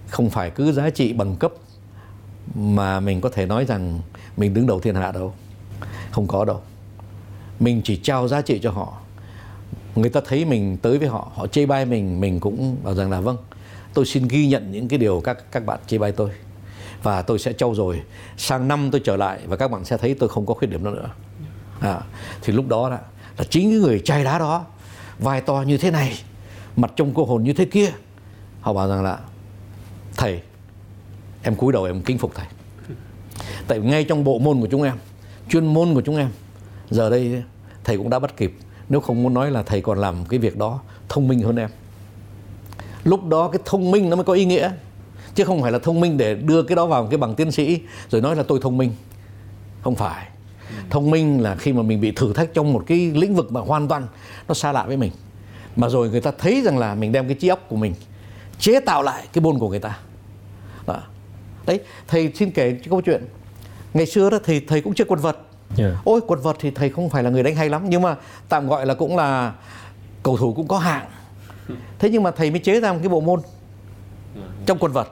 [0.07, 1.51] không phải cứ giá trị bằng cấp
[2.55, 3.99] mà mình có thể nói rằng
[4.37, 5.33] mình đứng đầu thiên hạ đâu.
[6.11, 6.61] Không có đâu.
[7.59, 8.97] Mình chỉ trao giá trị cho họ
[10.01, 13.12] người ta thấy mình tới với họ họ chê bai mình mình cũng bảo rằng
[13.12, 13.38] là vâng
[13.93, 16.29] tôi xin ghi nhận những cái điều các các bạn chê bai tôi
[17.03, 18.01] và tôi sẽ trau dồi.
[18.38, 20.83] Sang năm tôi trở lại và các bạn sẽ thấy tôi không có khuyết điểm
[20.83, 21.10] đó nữa.
[21.79, 22.01] À,
[22.41, 22.99] thì lúc đó là,
[23.38, 24.65] là chính cái người chai đá đó
[25.19, 26.19] vai to như thế này
[26.75, 27.91] mặt trông cô hồn như thế kia
[28.62, 29.19] họ bảo rằng là
[30.17, 30.41] thầy
[31.43, 32.45] em cúi đầu em kính phục thầy.
[33.67, 34.95] Tại ngay trong bộ môn của chúng em
[35.49, 36.29] chuyên môn của chúng em
[36.89, 37.43] giờ đây
[37.83, 38.57] thầy cũng đã bắt kịp
[38.89, 41.69] nếu không muốn nói là thầy còn làm cái việc đó thông minh hơn em.
[43.04, 44.71] Lúc đó cái thông minh nó mới có ý nghĩa.
[45.36, 47.82] Chứ không phải là thông minh để đưa cái đó vào cái bằng tiến sĩ
[48.10, 48.91] rồi nói là tôi thông minh.
[49.82, 50.28] Không phải.
[50.89, 53.62] Thông minh là khi mà mình bị thử thách trong một cái lĩnh vực mà
[53.62, 54.08] hoàn toàn
[54.47, 55.12] nó xa lạ với mình.
[55.76, 57.93] Mà rồi người ta thấy rằng là mình đem cái trí óc của mình
[58.60, 60.00] chế tạo lại cái môn của người ta.
[60.88, 61.02] Đó.
[61.65, 63.26] đấy, thầy xin kể cái câu chuyện.
[63.93, 65.46] Ngày xưa đó thì thầy cũng chơi quần vật
[65.77, 65.93] yeah.
[66.03, 68.15] ôi quần vật thì thầy không phải là người đánh hay lắm nhưng mà
[68.49, 69.53] tạm gọi là cũng là
[70.23, 71.06] cầu thủ cũng có hạng.
[71.99, 73.41] Thế nhưng mà thầy mới chế ra một cái bộ môn
[74.65, 75.08] trong quần vật.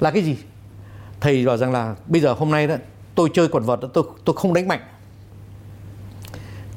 [0.00, 0.36] Là cái gì?
[1.20, 2.74] Thầy bảo rằng là bây giờ hôm nay đó
[3.14, 4.80] tôi chơi quần vật tôi tôi không đánh mạnh.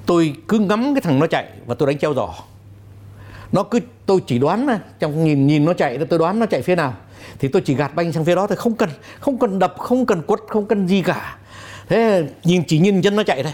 [0.05, 2.33] Tôi cứ ngắm cái thằng nó chạy và tôi đánh treo giò.
[3.51, 6.75] Nó cứ tôi chỉ đoán trong nhìn nhìn nó chạy tôi đoán nó chạy phía
[6.75, 6.93] nào
[7.39, 10.05] thì tôi chỉ gạt banh sang phía đó thì không cần không cần đập không
[10.05, 11.37] cần quất không cần gì cả
[11.89, 13.53] thế nhìn chỉ nhìn chân nó chạy thôi.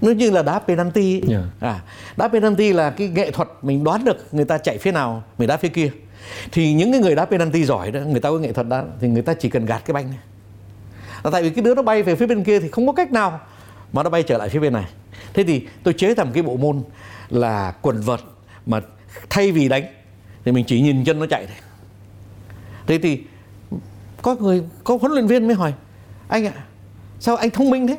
[0.00, 1.44] Nó như là đá penalty yeah.
[1.60, 1.80] à
[2.16, 5.48] đá penalty là cái nghệ thuật mình đoán được người ta chạy phía nào mình
[5.48, 5.90] đá phía kia.
[6.52, 9.08] Thì những cái người đá penalty giỏi đó người ta có nghệ thuật đó thì
[9.08, 10.18] người ta chỉ cần gạt cái banh này
[11.24, 13.12] là tại vì cái đứa nó bay về phía bên kia thì không có cách
[13.12, 13.40] nào
[13.92, 14.84] mà nó bay trở lại phía bên này.
[15.34, 16.82] Thế thì tôi chế thành cái bộ môn
[17.28, 18.20] là quần vật
[18.66, 18.80] mà
[19.30, 19.84] thay vì đánh
[20.44, 21.56] thì mình chỉ nhìn chân nó chạy thôi.
[22.86, 23.22] Thế thì
[24.22, 25.72] có người có huấn luyện viên mới hỏi
[26.28, 26.52] anh ạ
[27.20, 27.96] sao anh thông minh thế?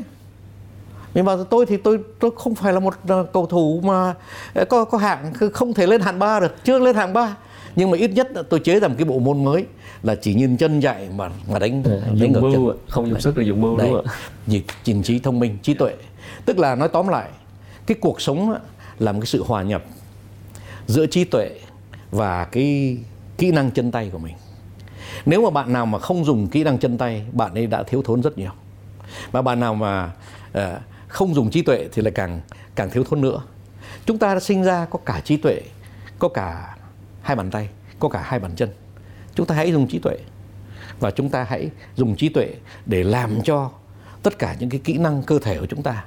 [1.14, 4.14] Mình bảo tôi thì tôi tôi không phải là một ờ, cầu thủ mà
[4.54, 7.38] ờ, có có hạng không thể lên hạng ba được chưa lên hạng ba.
[7.76, 9.66] Nhưng mà ít nhất tôi chế ra một cái bộ môn mới
[10.04, 12.78] là chỉ nhìn chân chạy mà mà đánh à, đánh ngược chân.
[12.90, 14.14] không dùng sức là dùng mưu đúng không ạ?
[14.86, 15.94] nhìn trí thông minh trí tuệ.
[16.46, 17.30] Tức là nói tóm lại
[17.86, 18.56] cái cuộc sống
[19.00, 19.84] là một cái sự hòa nhập
[20.88, 21.50] giữa trí tuệ
[22.12, 22.98] và cái
[23.38, 24.36] kỹ năng chân tay của mình.
[25.26, 28.02] Nếu mà bạn nào mà không dùng kỹ năng chân tay bạn ấy đã thiếu
[28.02, 28.52] thốn rất nhiều
[29.32, 30.12] mà bạn nào mà
[30.58, 30.64] uh,
[31.08, 32.42] không dùng trí tuệ thì lại càng
[32.76, 33.42] càng thiếu thốn nữa.
[34.06, 35.62] Chúng ta đã sinh ra có cả trí tuệ
[36.20, 36.78] có cả
[37.22, 38.70] hai bàn tay có cả hai bàn chân.
[39.36, 40.18] Chúng ta hãy dùng trí tuệ.
[41.00, 43.72] Và chúng ta hãy dùng trí tuệ để làm cho
[44.24, 46.06] tất cả những cái kỹ năng cơ thể của chúng ta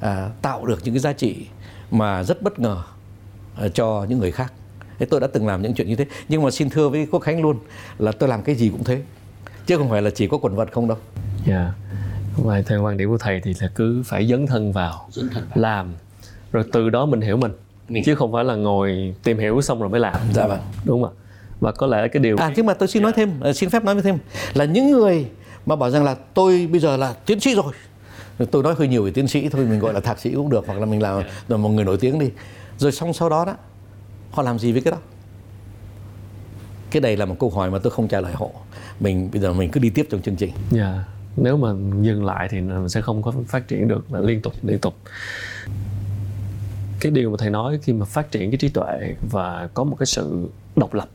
[0.00, 1.46] à, tạo được những cái giá trị
[1.90, 2.82] mà rất bất ngờ
[3.56, 4.52] à, cho những người khác.
[4.98, 6.06] Thế tôi đã từng làm những chuyện như thế.
[6.28, 7.58] Nhưng mà xin thưa với quốc khánh luôn
[7.98, 9.02] là tôi làm cái gì cũng thế.
[9.66, 10.98] Chứ không phải là chỉ có quần vật không đâu.
[11.46, 11.72] Yeah
[12.44, 15.44] và theo quan điểm của thầy thì là cứ phải dấn thân vào, dấn thân
[15.48, 15.58] vào.
[15.58, 15.94] làm
[16.52, 17.52] rồi từ đó mình hiểu mình.
[17.88, 18.04] Mình.
[18.04, 20.16] chứ không phải là ngồi tìm hiểu xong rồi mới làm.
[20.34, 20.60] Dạ vâng.
[20.84, 21.14] Đúng không ạ?
[21.60, 23.84] Và có lẽ cái điều à nhưng mà tôi xin nói thêm ờ, xin phép
[23.84, 24.18] nói thêm
[24.54, 25.26] là những người
[25.66, 27.72] mà bảo rằng là tôi bây giờ là tiến sĩ rồi.
[28.50, 30.64] Tôi nói hơi nhiều về tiến sĩ thôi mình gọi là thạc sĩ cũng được
[30.66, 32.30] hoặc là mình là, là một người nổi tiếng đi.
[32.78, 33.56] Rồi xong sau đó đó
[34.30, 34.98] họ làm gì với cái đó?
[36.90, 38.46] Cái này là một câu hỏi mà tôi không trả lời họ.
[39.00, 40.52] Mình bây giờ mình cứ đi tiếp trong chương trình.
[40.70, 40.82] Dạ.
[40.82, 41.17] yeah.
[41.42, 41.68] Nếu mà
[42.02, 44.94] dừng lại thì mình sẽ không có phát triển được là liên tục liên tục.
[47.00, 49.96] Cái điều mà thầy nói khi mà phát triển cái trí tuệ và có một
[49.98, 51.08] cái sự độc lập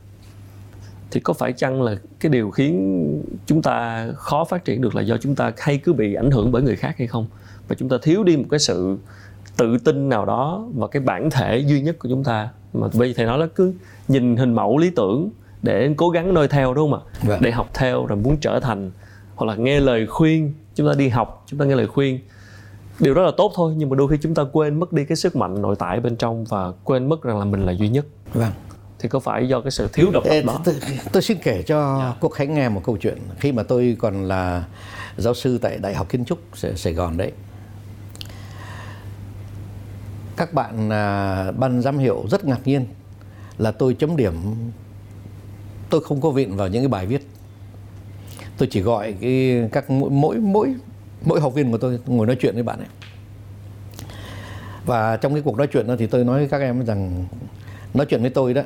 [1.14, 5.02] thì có phải chăng là cái điều khiến chúng ta khó phát triển được là
[5.02, 7.26] do chúng ta hay cứ bị ảnh hưởng bởi người khác hay không?
[7.68, 8.98] Và chúng ta thiếu đi một cái sự
[9.56, 12.48] tự tin nào đó và cái bản thể duy nhất của chúng ta?
[12.72, 13.74] Mà giờ thầy nói là cứ
[14.08, 15.30] nhìn hình mẫu lý tưởng
[15.62, 17.18] để cố gắng noi theo đúng không ạ?
[17.22, 17.40] Vâng.
[17.42, 18.90] để học theo rồi muốn trở thành
[19.36, 22.20] hoặc là nghe lời khuyên chúng ta đi học chúng ta nghe lời khuyên.
[23.00, 25.16] Điều đó là tốt thôi nhưng mà đôi khi chúng ta quên mất đi cái
[25.16, 28.06] sức mạnh nội tại bên trong và quên mất rằng là mình là duy nhất.
[28.34, 28.52] Vâng.
[28.98, 30.60] Thì có phải do cái sự thiếu độc lập đó?
[30.64, 30.74] tôi,
[31.12, 32.14] tôi xin kể cho yeah.
[32.14, 32.18] Dạ.
[32.20, 33.18] quốc khánh nghe một câu chuyện.
[33.38, 34.64] Khi mà tôi còn là
[35.16, 36.38] giáo sư tại đại học kiến trúc
[36.76, 37.32] sài gòn đấy.
[40.36, 42.86] Các bạn à, ban giám hiệu rất ngạc nhiên
[43.58, 44.34] là tôi chấm điểm.
[45.90, 47.26] Tôi không có viện vào những cái bài viết
[48.58, 50.74] tôi chỉ gọi cái các mỗi mỗi mỗi
[51.24, 52.88] mỗi học viên của tôi ngồi nói chuyện với bạn ấy.
[54.86, 57.26] Và trong cái cuộc nói chuyện đó thì tôi nói với các em rằng
[57.94, 58.62] nói chuyện với tôi đó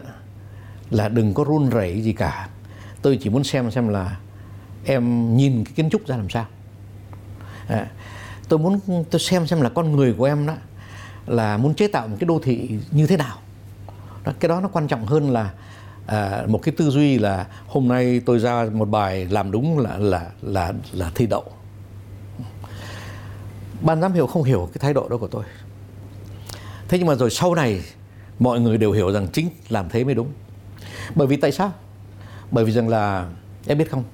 [0.91, 2.49] là đừng có run rẩy gì cả.
[3.03, 4.17] Tôi chỉ muốn xem xem là
[4.85, 6.47] em nhìn cái kiến trúc ra làm sao.
[7.69, 7.87] À,
[8.49, 10.55] tôi muốn tôi xem xem là con người của em đó
[11.27, 13.37] là muốn chế tạo một cái đô thị như thế nào.
[14.25, 15.51] Đó, cái đó nó quan trọng hơn là
[16.09, 19.99] à, một cái tư duy là hôm nay tôi ra một bài làm đúng là
[19.99, 21.45] là là là thi đậu.
[23.81, 25.45] Ban giám hiệu không hiểu cái thái độ đó của tôi.
[26.89, 27.81] Thế nhưng mà rồi sau này
[28.39, 30.29] mọi người đều hiểu rằng chính làm thế mới đúng.
[31.15, 31.73] Bởi vì tại sao?
[32.51, 33.31] Bởi vì rằng là
[33.67, 34.05] em biết không?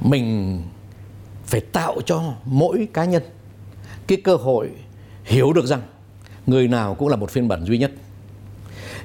[0.00, 0.62] Mình
[1.46, 3.22] phải tạo cho mỗi cá nhân
[4.06, 4.70] cái cơ hội
[5.24, 5.82] hiểu được rằng
[6.46, 7.92] người nào cũng là một phiên bản duy nhất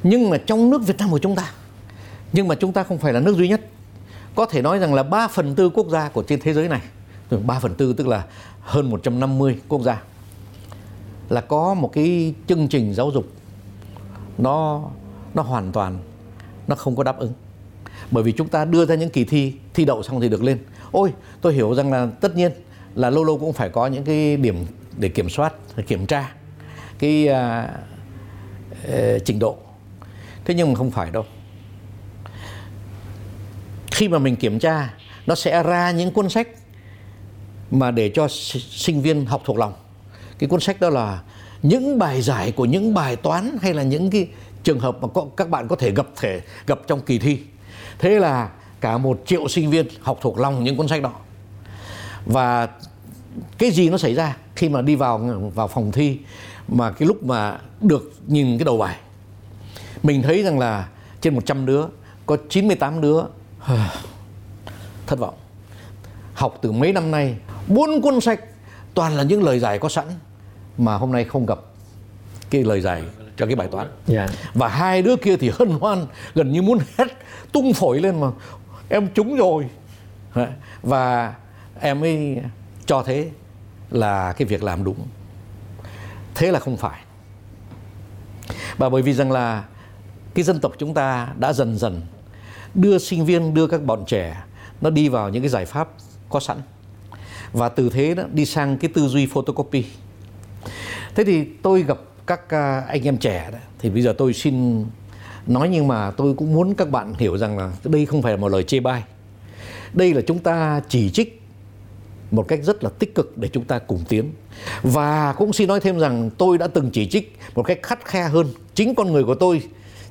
[0.03, 1.51] nhưng mà trong nước Việt Nam của chúng ta
[2.33, 3.61] nhưng mà chúng ta không phải là nước duy nhất.
[4.35, 6.81] Có thể nói rằng là 3 phần tư quốc gia của trên thế giới này
[7.45, 8.25] 3 phần tư tức là
[8.61, 10.01] hơn 150 quốc gia
[11.29, 13.25] là có một cái chương trình giáo dục
[14.37, 14.83] nó
[15.33, 15.97] nó hoàn toàn
[16.67, 17.33] nó không có đáp ứng.
[18.11, 20.57] Bởi vì chúng ta đưa ra những kỳ thi thi đậu xong thì được lên.
[20.91, 22.51] Ôi tôi hiểu rằng là tất nhiên
[22.95, 24.55] là lâu lâu cũng phải có những cái điểm
[24.97, 25.53] để kiểm soát
[25.87, 26.31] kiểm tra
[26.99, 27.69] cái uh,
[28.85, 29.57] uh, trình độ
[30.49, 31.25] thế nhưng mà không phải đâu.
[33.91, 34.93] Khi mà mình kiểm tra
[35.27, 36.47] nó sẽ ra những cuốn sách
[37.71, 38.27] mà để cho
[38.69, 39.73] sinh viên học thuộc lòng.
[40.39, 41.21] Cái cuốn sách đó là
[41.61, 44.27] những bài giải của những bài toán hay là những cái
[44.63, 47.39] trường hợp mà có, các bạn có thể gặp thể gặp trong kỳ thi.
[47.99, 48.49] Thế là
[48.81, 51.13] cả một triệu sinh viên học thuộc lòng những cuốn sách đó.
[52.25, 52.67] Và
[53.57, 55.17] cái gì nó xảy ra khi mà đi vào
[55.55, 56.17] vào phòng thi
[56.67, 58.97] mà cái lúc mà được nhìn cái đầu bài?
[60.03, 60.89] Mình thấy rằng là
[61.21, 61.85] trên 100 đứa
[62.25, 63.23] có 98 đứa
[65.07, 65.35] thất vọng.
[66.33, 67.35] Học từ mấy năm nay
[67.67, 68.39] bốn cuốn sách
[68.93, 70.05] toàn là những lời giải có sẵn
[70.77, 71.59] mà hôm nay không gặp
[72.49, 73.03] cái lời giải
[73.37, 73.87] cho cái bài toán.
[74.07, 74.29] Yeah.
[74.29, 74.35] Dạ.
[74.53, 77.07] và hai đứa kia thì hân hoan gần như muốn hét
[77.51, 78.27] tung phổi lên mà
[78.89, 79.69] em trúng rồi.
[80.81, 81.33] Và
[81.79, 82.41] em ấy
[82.85, 83.29] cho thế
[83.89, 85.07] là cái việc làm đúng.
[86.35, 86.99] Thế là không phải.
[88.77, 89.63] Và bởi vì rằng là
[90.33, 92.01] cái dân tộc chúng ta đã dần dần
[92.73, 94.43] đưa sinh viên đưa các bọn trẻ
[94.81, 95.89] nó đi vào những cái giải pháp
[96.29, 96.57] có sẵn.
[97.53, 99.85] Và từ thế đó đi sang cái tư duy photocopy.
[101.15, 104.85] Thế thì tôi gặp các à, anh em trẻ đó, thì bây giờ tôi xin
[105.47, 108.37] nói nhưng mà tôi cũng muốn các bạn hiểu rằng là đây không phải là
[108.37, 109.03] một lời chê bai.
[109.93, 111.41] Đây là chúng ta chỉ trích
[112.31, 114.31] một cách rất là tích cực để chúng ta cùng tiến.
[114.81, 118.23] Và cũng xin nói thêm rằng tôi đã từng chỉ trích một cách khắt khe
[118.23, 119.61] hơn chính con người của tôi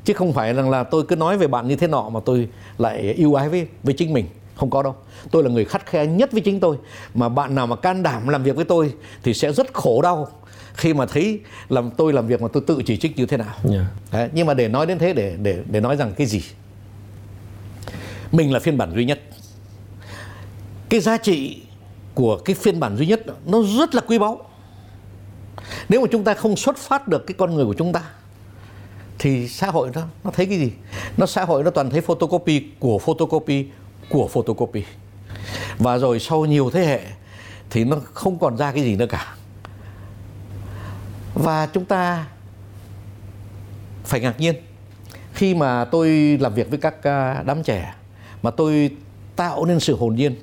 [0.09, 2.49] chứ không phải rằng là tôi cứ nói về bạn như thế nọ mà tôi
[2.79, 4.27] lại yêu ái với với chính mình.
[4.55, 4.95] Không có đâu.
[5.31, 6.77] Tôi là người khắt khe nhất với chính tôi.
[7.15, 10.29] Mà bạn nào mà can đảm làm việc với tôi thì sẽ rất khổ đau
[10.75, 13.55] khi mà thấy làm tôi làm việc mà tôi tự chỉ trích như thế nào.
[13.71, 13.87] Yeah.
[14.13, 16.43] Đấy, nhưng mà để nói đến thế để để để nói rằng cái gì?
[18.33, 19.21] Mình là phiên bản duy nhất.
[20.89, 21.63] Cái giá trị
[22.15, 24.41] của cái phiên bản duy nhất nó rất là quý báu.
[25.89, 28.03] Nếu mà chúng ta không xuất phát được cái con người của chúng ta
[29.19, 30.73] thì xã hội nó nó thấy cái gì?
[31.17, 33.67] Nó xã hội nó toàn thấy photocopy của photocopy
[34.09, 34.85] của photocopy.
[35.79, 37.01] Và rồi sau nhiều thế hệ
[37.71, 39.35] thì nó không còn ra cái gì nữa cả.
[41.35, 42.27] Và chúng ta
[44.05, 44.55] phải ngạc nhiên
[45.35, 47.95] khi mà tôi làm việc với các à, đám trẻ
[48.43, 48.91] mà tôi
[49.37, 50.35] tạo nên sự hồn nhiên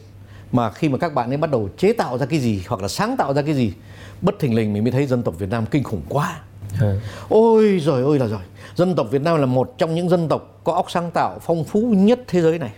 [0.52, 2.88] mà khi mà các bạn ấy bắt đầu chế tạo ra cái gì hoặc là
[2.88, 3.74] sáng tạo ra cái gì
[4.22, 6.42] bất thình lình mình mới thấy dân tộc Việt Nam kinh khủng quá.
[6.82, 7.00] Ừ.
[7.30, 8.40] ôi rồi ôi là rồi
[8.76, 11.64] dân tộc Việt Nam là một trong những dân tộc có óc sáng tạo phong
[11.64, 12.72] phú nhất thế giới này.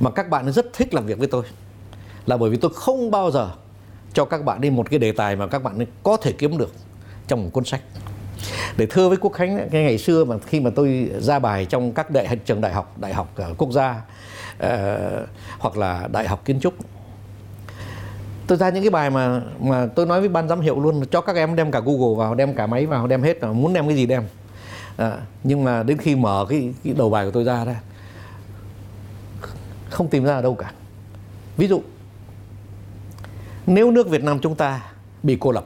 [0.00, 1.44] Mà các bạn rất thích làm việc với tôi.
[2.26, 3.50] Là bởi vì tôi không bao giờ
[4.12, 6.74] cho các bạn đi một cái đề tài mà các bạn có thể kiếm được
[7.28, 7.80] trong một cuốn sách.
[8.76, 11.92] Để thưa với quốc khánh cái ngày xưa mà khi mà tôi ra bài trong
[11.92, 14.02] các đại trường đại học đại học ờ, quốc gia
[14.64, 15.28] uh,
[15.58, 16.74] hoặc là đại học kiến trúc
[18.50, 21.20] tôi ra những cái bài mà mà tôi nói với ban giám hiệu luôn cho
[21.20, 23.96] các em đem cả google vào đem cả máy vào đem hết muốn đem cái
[23.96, 24.22] gì đem.
[24.96, 27.80] À, nhưng mà đến khi mở cái, cái đầu bài của tôi ra ra
[29.90, 30.72] không tìm ra ở đâu cả.
[31.56, 31.82] Ví dụ
[33.66, 35.64] nếu nước Việt Nam chúng ta bị cô lập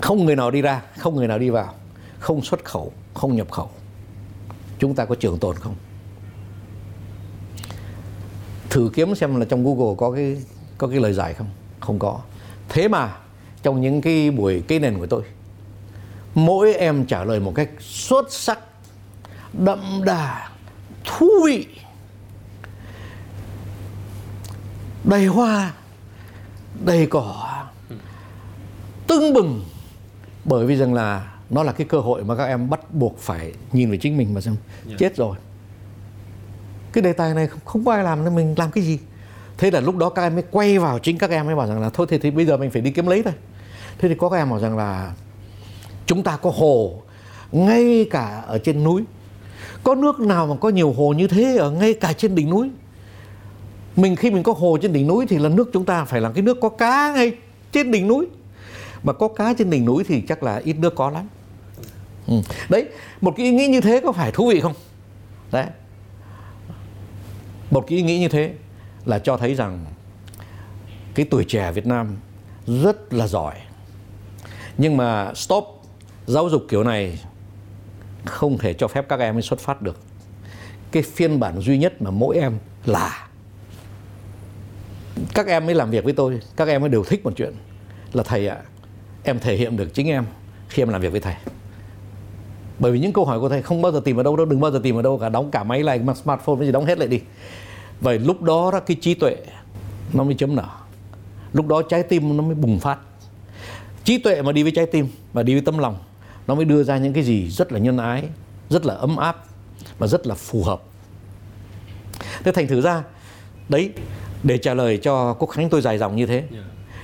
[0.00, 1.74] không người nào đi ra không người nào đi vào
[2.18, 3.70] không xuất khẩu không nhập khẩu
[4.78, 5.74] chúng ta có trường tồn không?
[8.70, 10.36] Thử kiếm xem là trong Google có cái
[10.80, 11.48] có cái lời giải không
[11.80, 12.20] không có
[12.68, 13.16] thế mà
[13.62, 15.22] trong những cái buổi cây nền của tôi
[16.34, 18.58] mỗi em trả lời một cách xuất sắc
[19.52, 20.50] đậm đà
[21.04, 21.66] thú vị
[25.04, 25.72] đầy hoa
[26.84, 27.62] đầy cỏ
[29.06, 29.64] tưng bừng
[30.44, 33.52] bởi vì rằng là nó là cái cơ hội mà các em bắt buộc phải
[33.72, 34.88] nhìn về chính mình mà xem yeah.
[34.88, 34.96] Dạ.
[34.98, 35.36] chết rồi
[36.92, 38.98] cái đề tài này không, không có ai làm nên mình làm cái gì
[39.60, 41.80] thế là lúc đó các em mới quay vào chính các em mới bảo rằng
[41.80, 43.32] là thôi thì, thì bây giờ mình phải đi kiếm lấy thôi.
[43.98, 45.12] Thế thì có các em bảo rằng là
[46.06, 47.02] chúng ta có hồ
[47.52, 49.02] ngay cả ở trên núi.
[49.82, 52.70] Có nước nào mà có nhiều hồ như thế ở ngay cả trên đỉnh núi?
[53.96, 56.30] Mình khi mình có hồ trên đỉnh núi thì là nước chúng ta phải là
[56.34, 57.32] cái nước có cá ngay
[57.72, 58.26] trên đỉnh núi.
[59.02, 61.28] Mà có cá trên đỉnh núi thì chắc là ít nước có lắm.
[62.26, 62.34] Ừ.
[62.68, 62.84] đấy
[63.20, 64.74] một cái ý nghĩ như thế có phải thú vị không?
[65.52, 65.66] Đấy.
[67.70, 68.52] Một cái ý nghĩ như thế
[69.04, 69.84] là cho thấy rằng
[71.14, 72.16] cái tuổi trẻ Việt Nam
[72.66, 73.54] rất là giỏi.
[74.78, 75.64] Nhưng mà stop
[76.26, 77.18] giáo dục kiểu này
[78.24, 79.98] không thể cho phép các em ấy xuất phát được.
[80.92, 83.28] Cái phiên bản duy nhất mà mỗi em là
[85.34, 87.54] các em mới làm việc với tôi, các em mới đều thích một chuyện
[88.12, 88.56] là thầy ạ,
[89.24, 90.24] em thể hiện được chính em
[90.68, 91.34] khi em làm việc với thầy.
[92.78, 94.60] Bởi vì những câu hỏi của thầy không bao giờ tìm ở đâu đâu, đừng
[94.60, 96.98] bao giờ tìm ở đâu cả, đóng cả máy lại smartphone, cái gì đóng hết
[96.98, 97.20] lại đi
[98.00, 99.36] vậy lúc đó đó cái trí tuệ
[100.12, 100.68] nó mới chấm nở.
[101.52, 102.98] Lúc đó trái tim nó mới bùng phát.
[104.04, 105.98] Trí tuệ mà đi với trái tim và đi với tâm lòng
[106.46, 108.24] nó mới đưa ra những cái gì rất là nhân ái
[108.70, 109.44] rất là ấm áp
[109.98, 110.82] và rất là phù hợp.
[112.44, 113.02] Thế thành thử ra
[113.68, 113.92] đấy
[114.42, 116.58] để trả lời cho quốc khánh tôi dài dòng như thế dạ.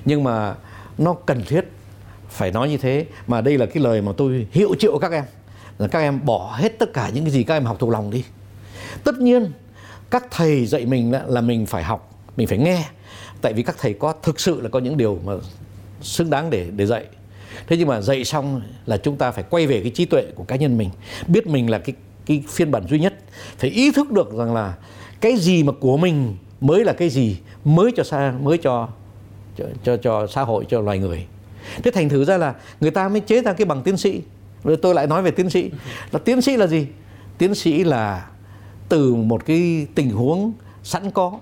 [0.05, 0.55] nhưng mà
[0.99, 1.65] nó cần thiết
[2.29, 5.25] phải nói như thế mà đây là cái lời mà tôi hiệu triệu các em
[5.79, 8.11] là các em bỏ hết tất cả những cái gì các em học thuộc lòng
[8.11, 8.25] đi.
[9.05, 9.53] Tất nhiên
[10.11, 12.85] các thầy dạy mình là, là mình phải học mình phải nghe.
[13.41, 15.33] Tại vì các thầy có thực sự là có những điều mà
[16.01, 17.05] xứng đáng để để dạy.
[17.67, 20.45] Thế nhưng mà dạy xong là chúng ta phải quay về cái trí tuệ của
[20.45, 20.91] cá nhân mình
[21.27, 21.95] biết mình là cái
[22.27, 23.15] cái phiên bản duy nhất.
[23.59, 24.75] Phải ý thức được rằng là
[25.21, 28.89] cái gì mà của mình mới là cái gì mới cho xa mới cho
[29.57, 31.27] cho cho, cho xã hội cho loài người.
[31.83, 34.23] Thế thành thử ra là người ta mới chế ra cái bằng tiến sĩ.
[34.65, 35.71] Rồi tôi lại nói về tiến sĩ.
[36.13, 36.87] Là tiến sĩ là gì?
[37.39, 38.27] Tiến sĩ là
[38.89, 41.39] từ một cái tình huống sẵn có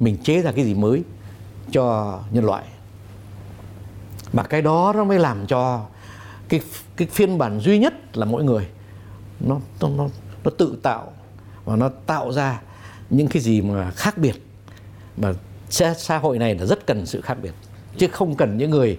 [0.00, 1.02] mình chế ra cái gì mới
[1.72, 2.64] cho nhân loại
[4.32, 5.86] mà cái đó nó mới làm cho
[6.48, 6.60] cái
[6.96, 8.66] cái phiên bản duy nhất là mỗi người
[9.40, 10.08] nó nó nó,
[10.44, 11.12] nó tự tạo
[11.64, 12.60] và nó tạo ra
[13.10, 14.34] những cái gì mà khác biệt
[15.16, 15.32] mà
[15.96, 17.52] xã hội này là rất cần sự khác biệt
[17.98, 18.98] chứ không cần những người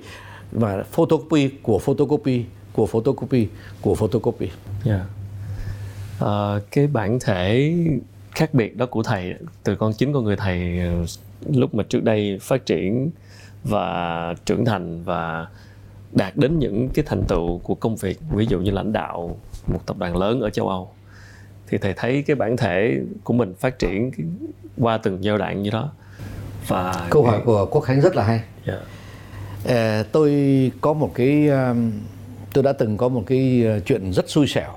[0.52, 3.48] mà photocopy của photocopy của photocopy
[3.82, 4.50] của photocopy.
[4.86, 5.02] Yeah.
[6.20, 7.74] À, cái bản thể
[8.32, 10.80] khác biệt đó của thầy từ con chính con người thầy
[11.54, 13.10] lúc mà trước đây phát triển
[13.64, 15.48] và trưởng thành và
[16.12, 19.80] đạt đến những cái thành tựu của công việc ví dụ như lãnh đạo một
[19.86, 20.90] tập đoàn lớn ở châu Âu
[21.68, 24.12] thì thầy thấy cái bản thể của mình phát triển
[24.78, 25.92] qua từng giai đoạn như đó
[26.68, 28.42] và câu hỏi của Quốc Khánh rất là hay.
[28.66, 28.80] Yeah.
[29.66, 29.76] Dạ.
[29.76, 30.32] À, tôi
[30.82, 31.50] có một cái
[32.54, 34.77] tôi đã từng có một cái chuyện rất xui xẻo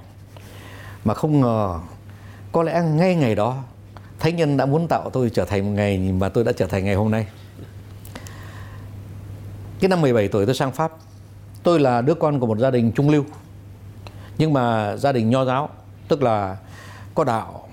[1.04, 1.78] mà không ngờ
[2.52, 3.62] có lẽ ngay ngày đó
[4.20, 6.84] thánh nhân đã muốn tạo tôi trở thành một ngày mà tôi đã trở thành
[6.84, 7.26] ngày hôm nay.
[9.80, 10.92] Cái năm 17 tuổi tôi sang Pháp.
[11.62, 13.24] Tôi là đứa con của một gia đình trung lưu.
[14.38, 15.68] Nhưng mà gia đình nho giáo,
[16.08, 16.56] tức là
[17.14, 17.68] có đạo,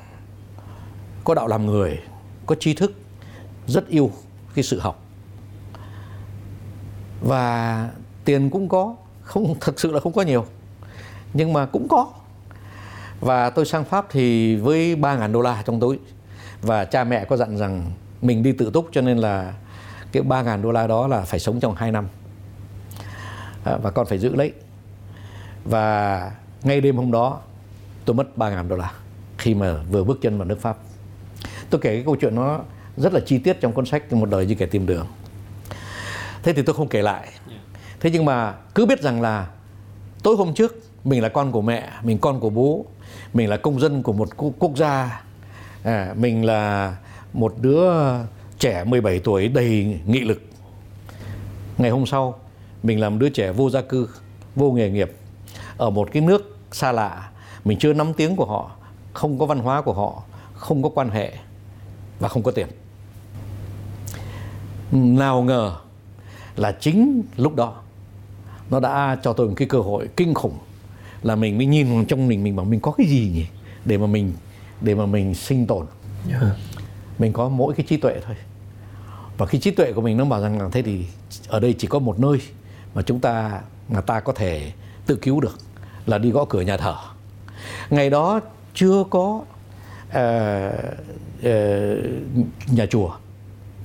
[1.23, 1.99] có đạo làm người,
[2.45, 2.93] có tri thức,
[3.67, 4.11] rất yêu
[4.55, 5.03] cái sự học.
[7.21, 7.89] Và
[8.25, 10.45] tiền cũng có, không thật sự là không có nhiều.
[11.33, 12.07] Nhưng mà cũng có.
[13.19, 15.99] Và tôi sang Pháp thì với 3.000 đô la trong túi.
[16.61, 19.53] Và cha mẹ có dặn rằng mình đi tự túc cho nên là
[20.11, 22.07] cái 3.000 đô la đó là phải sống trong 2 năm.
[23.63, 24.53] À, và con phải giữ lấy.
[25.65, 26.31] Và
[26.63, 27.39] ngay đêm hôm đó
[28.05, 28.91] tôi mất 3.000 đô la
[29.37, 30.77] khi mà vừa bước chân vào nước Pháp.
[31.69, 32.59] Tôi kể cái câu chuyện nó
[32.97, 35.07] rất là chi tiết trong cuốn sách một đời như kẻ tìm đường.
[36.43, 37.27] Thế thì tôi không kể lại.
[37.99, 39.47] Thế nhưng mà cứ biết rằng là
[40.23, 42.85] tối hôm trước mình là con của mẹ mình con của bố
[43.37, 45.21] mình là công dân của một quốc gia.
[45.83, 46.95] À, mình là
[47.33, 47.91] một đứa
[48.59, 50.41] trẻ 17 tuổi đầy nghị lực.
[51.77, 52.39] Ngày hôm sau
[52.83, 54.09] mình làm đứa trẻ vô gia cư
[54.55, 55.11] vô nghề nghiệp.
[55.77, 57.29] Ở một cái nước xa lạ
[57.65, 58.71] mình chưa nắm tiếng của họ
[59.13, 60.23] không có văn hóa của họ
[60.53, 61.33] không có quan hệ
[62.19, 62.67] và không có tiền.
[64.91, 65.75] Nào ngờ
[66.55, 67.81] là chính lúc đó
[68.69, 70.57] nó đã cho tôi một cái cơ hội kinh khủng
[71.23, 73.45] là mình mới nhìn vào trong mình mình bảo mình có cái gì nhỉ?
[73.85, 74.33] Để mà mình
[74.81, 75.85] để mà mình sinh tồn.
[76.29, 76.41] Yeah.
[76.41, 76.55] Dạ.
[77.19, 78.35] mình có mỗi cái trí tuệ thôi.
[79.37, 81.05] Và cái trí tuệ của mình nó bảo rằng là thế thì
[81.47, 82.37] ở đây chỉ có một nơi
[82.93, 84.71] mà chúng ta mà ta có thể
[85.05, 85.57] tự cứu được
[86.05, 86.95] là đi gõ cửa nhà thờ.
[87.89, 88.39] Ngày đó
[88.73, 89.41] chưa có
[90.09, 90.15] uh,
[91.39, 91.51] uh,
[92.71, 93.09] nhà chùa.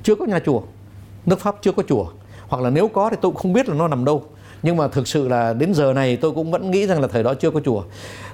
[0.02, 0.62] Chưa có nhà chùa.
[1.26, 2.06] Nước pháp chưa có chùa.
[2.48, 4.24] Hoặc là nếu có thì tôi cũng không biết là nó nằm đâu
[4.62, 7.22] nhưng mà thực sự là đến giờ này tôi cũng vẫn nghĩ rằng là thời
[7.22, 7.82] đó chưa có chùa.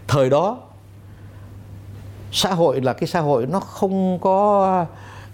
[0.08, 0.58] Thời đó
[2.32, 4.86] xã hội là cái xã hội nó không có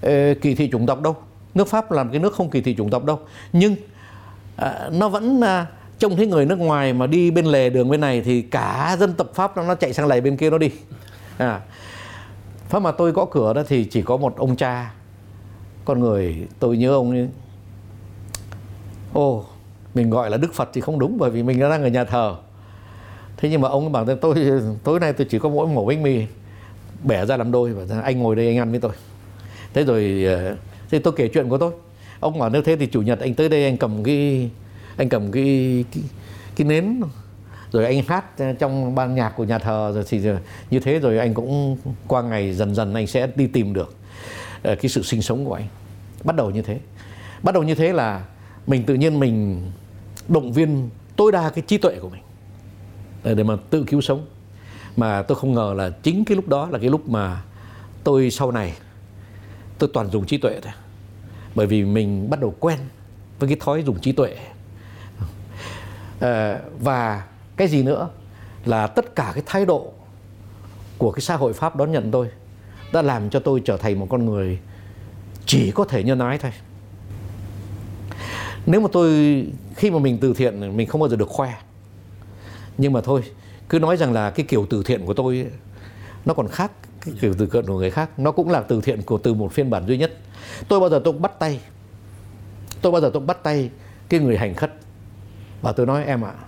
[0.07, 0.11] uh,
[0.43, 1.17] kỳ thị chủng tộc đâu.
[1.55, 3.21] Nước pháp là cái nước không kỳ thị chủng tộc đâu.
[3.53, 5.67] Nhưng uh, nó vẫn uh,
[5.99, 9.15] trông thấy người nước ngoài mà đi bên lề đường bên này thì cả dân
[9.15, 10.71] tộc pháp nó, nó chạy sang lề bên kia nó đi.
[11.39, 11.61] À
[12.69, 14.93] pháp mà tôi có cửa đó thì chỉ có một ông cha.
[15.85, 17.29] Con người tôi nhớ ông ấy.
[19.13, 19.45] Ô
[19.95, 22.37] mình gọi là đức phật thì không đúng bởi vì mình đang ở nhà thờ.
[23.37, 24.51] Thế nhưng mà ông bảo tôi
[24.85, 26.27] tối nay tôi chỉ có mỗi một bánh mì
[27.03, 28.93] bẻ ra làm đôi và anh ngồi đây anh ăn với tôi.
[29.75, 30.57] Thế rồi ờ,
[30.91, 31.73] thế tôi kể chuyện của tôi.
[32.21, 34.51] Ông bảo nếu thế thì chủ nhật anh tới đây anh cầm cái
[34.97, 36.05] anh cầm cái cái,
[36.57, 37.01] cái nến
[37.73, 38.25] rồi anh hát
[38.59, 40.21] trong ban nhạc của nhà thờ rồi thì
[40.71, 41.77] như thế rồi anh cũng
[42.07, 43.95] qua ngày dần dần anh sẽ đi tìm được
[44.63, 45.67] ờ, cái sự sinh sống của anh.
[46.25, 46.79] Bắt đầu như thế.
[47.43, 48.25] Bắt đầu như thế là
[48.67, 49.63] mình tự nhiên mình
[50.29, 52.23] động viên tối đa cái trí tuệ của mình
[53.23, 54.27] ờ, để mà tự cứu sống.
[54.97, 57.43] Mà tôi không ngờ là chính cái lúc đó là cái lúc mà
[58.05, 58.75] tôi sau này
[59.79, 60.73] tôi toàn dùng trí tuệ thôi.
[61.55, 62.79] Bởi vì mình bắt đầu quen
[63.39, 64.37] với cái thói dùng trí tuệ.
[66.21, 68.09] À, và cái gì nữa
[68.65, 69.93] là tất cả cái thái độ
[70.99, 72.29] của cái xã hội pháp đón nhận tôi
[72.93, 74.59] đã làm cho tôi trở thành một con người
[75.47, 76.53] chỉ có thể nhân ái thôi
[78.67, 79.11] nếu mà tôi
[79.77, 81.55] khi mà mình từ thiện mình không bao giờ được khoe.
[82.79, 83.23] Nhưng mà thôi
[83.69, 85.47] cứ nói rằng là cái kiểu từ thiện của tôi
[86.25, 88.19] nó còn khác cái kiểu từ thiện của người khác.
[88.19, 90.13] Nó cũng là từ thiện của từ một phiên bản duy nhất.
[90.69, 91.61] Tôi bao giờ tôi cũng bắt tay.
[92.83, 93.71] Tôi bao giờ tôi cũng bắt tay
[94.09, 94.75] cái người hành khất.
[95.63, 96.45] Và tôi nói em ạ à,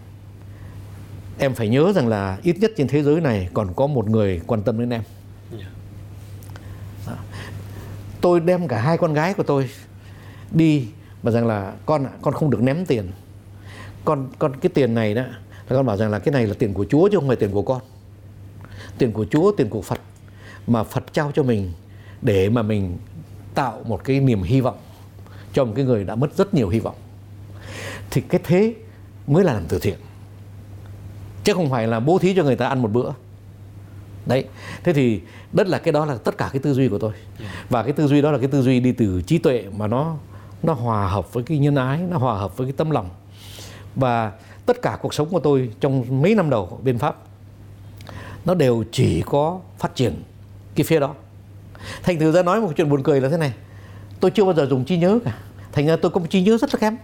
[1.38, 4.40] em phải nhớ rằng là ít nhất trên thế giới này còn có một người
[4.46, 5.02] quan tâm đến em.
[8.20, 9.70] Tôi đem cả hai con gái của tôi
[10.50, 10.88] đi
[11.26, 13.10] và rằng là con con không được ném tiền.
[14.04, 15.22] Con con cái tiền này đó
[15.68, 17.50] là con bảo rằng là cái này là tiền của Chúa chứ không phải tiền
[17.50, 17.80] của con.
[18.98, 20.00] Tiền của Chúa tiền của Phật
[20.66, 21.72] mà Phật trao cho mình
[22.22, 22.98] để mà mình
[23.54, 24.78] tạo một cái niềm hy vọng
[25.52, 26.96] cho một cái người đã mất rất nhiều hy vọng.
[28.10, 28.74] Thì cái thế
[29.26, 29.98] mới là làm từ thiện.
[31.44, 33.10] Chứ không phải là bố thí cho người ta ăn một bữa.
[34.26, 34.44] Đấy
[34.84, 35.20] thế thì
[35.52, 37.12] đất là cái đó là tất cả cái tư duy của tôi.
[37.68, 40.16] Và cái tư duy đó là cái tư duy đi từ trí tuệ mà nó
[40.62, 43.08] nó hòa hợp với cái nhân ái nó hòa hợp với cái tâm lòng.
[43.96, 44.32] Và
[44.66, 47.16] tất cả cuộc sống của tôi trong mấy năm đầu bên pháp
[48.44, 50.22] nó đều chỉ có phát triển
[50.74, 51.14] cái phía đó.
[52.02, 53.52] Thành thử ra nói một chuyện buồn cười là thế này
[54.20, 55.38] tôi chưa bao giờ dùng trí nhớ cả.
[55.72, 56.96] Thành ra tôi có một trí nhớ rất là kém.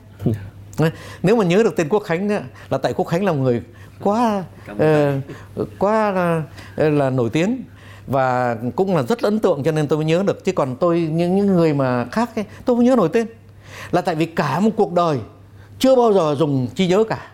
[1.23, 2.29] Nếu mà nhớ được tên quốc khánh
[2.71, 3.63] là tại quốc khánh là một người
[4.01, 7.63] quá uh, quá uh, là nổi tiếng
[8.07, 10.45] và cũng là rất ấn tượng cho nên tôi mới nhớ được.
[10.45, 13.27] Chứ còn tôi những những người mà khác ấy, tôi không nhớ nổi tên
[13.91, 15.19] là tại vì cả một cuộc đời
[15.79, 17.29] chưa bao giờ dùng trí nhớ cả.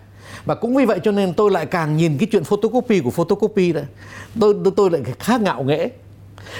[0.44, 3.72] Và cũng vì vậy cho nên tôi lại càng nhìn cái chuyện photocopy của photocopy
[3.72, 3.84] đấy
[4.40, 5.88] tôi tôi, tôi lại khá ngạo nghễ.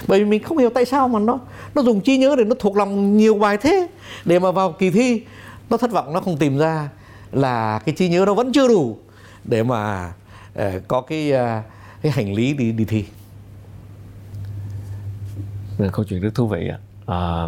[0.06, 1.38] Bởi vì mình không hiểu tại sao mà nó
[1.74, 3.88] nó dùng trí nhớ để nó thuộc lòng nhiều bài thế
[4.24, 5.22] để mà vào kỳ thi
[5.70, 6.88] nó thất vọng nó không tìm ra
[7.32, 8.98] là cái trí nhớ nó vẫn chưa đủ
[9.44, 10.12] để mà
[10.58, 11.64] uh, có cái uh,
[12.02, 13.04] cái hành lý đi đi thi.
[15.92, 16.78] Câu chuyện rất thú vị ạ.
[17.06, 17.46] À,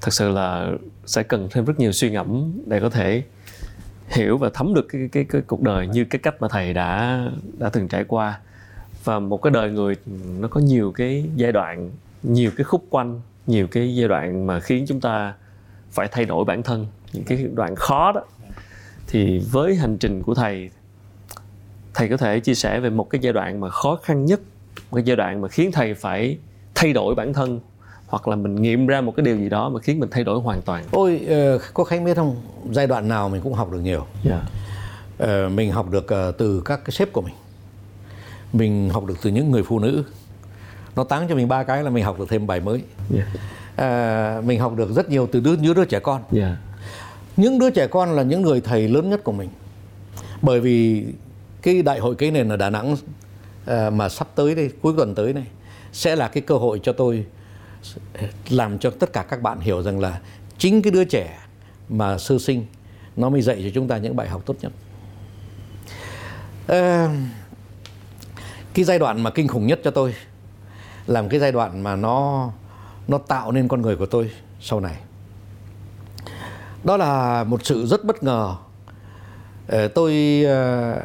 [0.00, 0.68] thật sự là
[1.06, 3.22] sẽ cần thêm rất nhiều suy ngẫm để có thể
[4.08, 7.20] hiểu và thấm được cái, cái, cái cuộc đời như cái cách mà thầy đã
[7.58, 8.40] đã từng trải qua.
[9.04, 9.96] Và một cái đời người
[10.40, 11.90] nó có nhiều cái giai đoạn
[12.22, 15.34] nhiều cái khúc quanh nhiều cái giai đoạn mà khiến chúng ta
[15.90, 18.20] phải thay đổi bản thân những cái đoạn khó đó.
[19.06, 20.70] Thì với hành trình của thầy
[21.94, 24.40] thầy có thể chia sẻ về một cái giai đoạn mà khó khăn nhất
[24.90, 26.38] một cái giai đoạn mà khiến thầy phải
[26.74, 27.60] thay đổi bản thân
[28.06, 30.40] hoặc là mình nghiệm ra một cái điều gì đó mà khiến mình thay đổi
[30.40, 30.84] hoàn toàn.
[30.90, 31.20] Ôi
[31.54, 32.36] uh, có khánh biết không?
[32.72, 34.06] Giai đoạn nào mình cũng học được nhiều.
[34.24, 34.42] Yeah.
[35.46, 37.34] uh, mình học được uh, từ các cái sếp của mình.
[38.52, 40.04] Mình học được từ những người phụ nữ.
[40.96, 42.82] Nó táng cho mình ba cái là mình học được thêm bài mới.
[43.14, 43.28] Yeah.
[43.76, 46.22] à, mình học được rất nhiều từ đứa những đứa trẻ con.
[46.32, 46.56] Yeah.
[47.36, 49.48] những đứa trẻ con là những người thầy lớn nhất của mình.
[50.42, 51.06] Bởi vì
[51.62, 52.96] cái đại hội cây nền ở Đà Nẵng
[53.66, 55.46] à, mà sắp tới đây cuối tuần tới này
[55.92, 57.24] sẽ là cái cơ hội cho tôi
[58.48, 60.20] làm cho tất cả các bạn hiểu rằng là
[60.58, 61.38] chính cái đứa trẻ
[61.88, 62.66] mà sơ sinh
[63.16, 64.72] nó mới dạy cho chúng ta những bài học tốt nhất.
[66.66, 67.08] À,
[68.74, 70.14] cái giai đoạn mà kinh khủng nhất cho tôi
[71.06, 72.50] là một cái giai đoạn mà nó
[73.08, 74.30] nó tạo nên con người của tôi
[74.60, 74.96] sau này.
[76.84, 78.56] Đó là một sự rất bất ngờ.
[79.68, 81.02] Ờ, tôi ờ,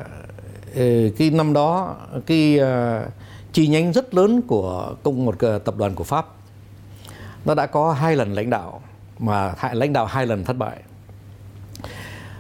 [1.18, 2.60] cái năm đó cái
[3.54, 6.28] chi nhánh rất lớn của công một tập đoàn của pháp
[7.46, 8.82] nó đã có hai lần lãnh đạo
[9.20, 10.82] mà lãnh đạo hai lần thất bại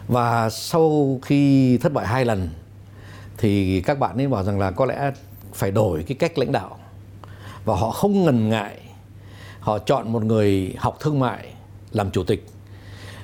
[0.07, 2.49] và sau khi thất bại hai lần
[3.37, 5.11] thì các bạn nên bảo rằng là có lẽ
[5.53, 6.77] phải đổi cái cách lãnh đạo
[7.65, 8.79] và họ không ngần ngại
[9.59, 11.53] họ chọn một người học thương mại
[11.91, 12.47] làm chủ tịch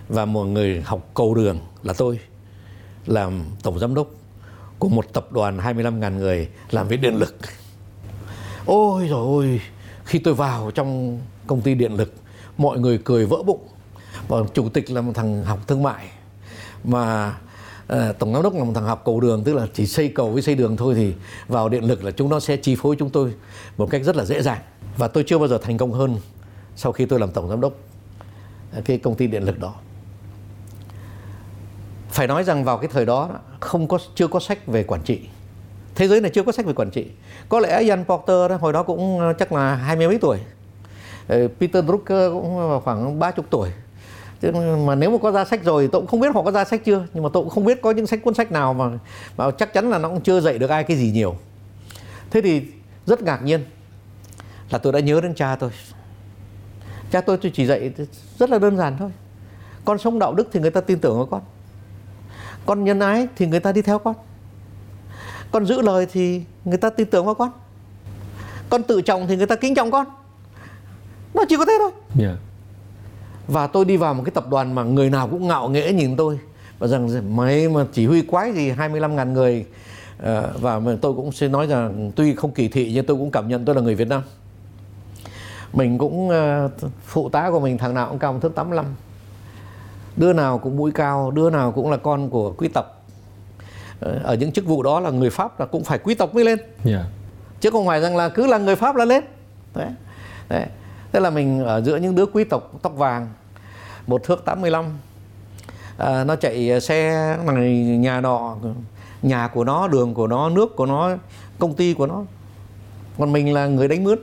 [0.09, 2.19] và một người học cầu đường là tôi
[3.05, 4.07] làm tổng giám đốc
[4.79, 7.35] của một tập đoàn 25.000 người làm với điện lực.
[8.65, 9.61] Ôi rồi ôi,
[10.05, 12.13] khi tôi vào trong công ty điện lực,
[12.57, 13.67] mọi người cười vỡ bụng.
[14.27, 16.07] Và chủ tịch là một thằng học thương mại
[16.83, 17.35] mà
[17.87, 20.29] à, tổng giám đốc là một thằng học cầu đường tức là chỉ xây cầu
[20.29, 21.13] với xây đường thôi thì
[21.47, 23.33] vào điện lực là chúng nó sẽ chi phối chúng tôi
[23.77, 24.59] một cách rất là dễ dàng.
[24.97, 26.17] Và tôi chưa bao giờ thành công hơn
[26.75, 27.73] sau khi tôi làm tổng giám đốc
[28.73, 29.73] ờ, cái công ty điện lực đó.
[32.09, 33.29] Phải nói rằng vào cái thời đó
[33.59, 35.19] không có chưa có sách về quản trị.
[35.95, 37.05] Thế giới này chưa có sách về quản trị.
[37.49, 40.37] Có lẽ Ian Porter đó, hồi đó cũng ờ, chắc là hai mươi mấy tuổi.
[41.27, 43.69] Ờ, Peter Drucker cũng khoảng ba chục tuổi.
[44.41, 44.51] Chứ
[44.85, 46.85] mà nếu mà có ra sách rồi, tôi cũng không biết họ có ra sách
[46.85, 48.85] chưa, nhưng mà tôi cũng không biết có những sách, cuốn sách nào mà
[49.37, 51.35] mà chắc chắn là nó cũng chưa dạy được ai cái gì nhiều.
[52.31, 52.61] Thế thì
[53.05, 53.65] rất ngạc nhiên
[54.69, 55.69] là tôi đã nhớ đến cha tôi.
[57.11, 57.91] Cha tôi tôi chỉ dạy
[58.39, 59.11] rất là đơn giản thôi.
[59.85, 61.41] Con sống đạo đức thì người ta tin tưởng vào con.
[62.65, 64.15] Con nhân ái thì người ta đi theo con.
[65.51, 67.51] Con giữ lời thì người ta tin tưởng vào con.
[68.69, 70.05] Con tự trọng thì người ta kính trọng con
[71.37, 71.91] nó chỉ có thế thôi.
[72.19, 72.37] Yeah
[73.47, 76.15] và tôi đi vào một cái tập đoàn mà người nào cũng ngạo nghễ nhìn
[76.15, 76.39] tôi.
[76.79, 79.65] Và rằng mày mà chỉ huy quái gì 25 ngàn người.
[80.19, 83.47] Ờ, và tôi cũng sẽ nói rằng tuy không kỳ thị nhưng tôi cũng cảm
[83.47, 84.21] nhận tôi là người Việt Nam.
[85.73, 86.69] Mình cũng ờ,
[87.05, 88.85] phụ tá của mình thằng nào cũng cao một thước 85
[90.15, 93.05] đứa nào cũng mũi cao đứa nào cũng là con của quý tộc.
[93.99, 96.45] Ờ, ở những chức vụ đó là người Pháp là cũng phải quý tộc mới
[96.45, 96.59] lên.
[96.85, 97.05] Yeah.
[97.59, 99.23] chứ không phải rằng là cứ là người Pháp là lên.
[99.75, 99.89] Đấy.
[100.49, 100.65] Đấy
[101.17, 103.27] tức là mình ở giữa những đứa quý tộc tóc vàng
[104.07, 104.85] một thước 85
[105.97, 108.57] à, nó chạy xe này nhà nọ
[109.21, 111.17] nhà của nó đường của nó nước của nó
[111.59, 112.23] công ty của nó.
[113.17, 114.19] Còn mình là người đánh mướn.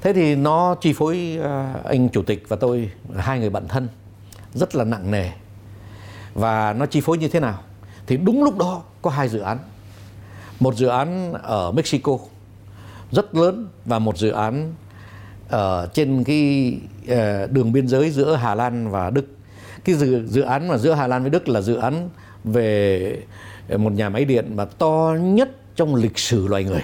[0.00, 3.88] Thế thì nó chi phối à, anh chủ tịch và tôi hai người bạn thân
[4.54, 5.30] rất là nặng nề.
[6.34, 7.58] Và nó chi phối như thế nào?
[8.06, 9.58] Thì đúng lúc đó có hai dự án.
[10.60, 12.18] Một dự án ở Mexico
[13.12, 14.72] rất lớn và một dự án
[15.48, 16.72] ở trên cái
[17.04, 19.26] uh, đường biên giới giữa Hà Lan và Đức.
[19.84, 22.08] Cái dự dự án mà giữa Hà Lan với Đức là dự án
[22.44, 23.22] về
[23.76, 26.82] một nhà máy điện mà to nhất trong lịch sử loài người.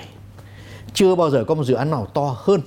[0.94, 2.60] Chưa bao giờ có một dự án nào to hơn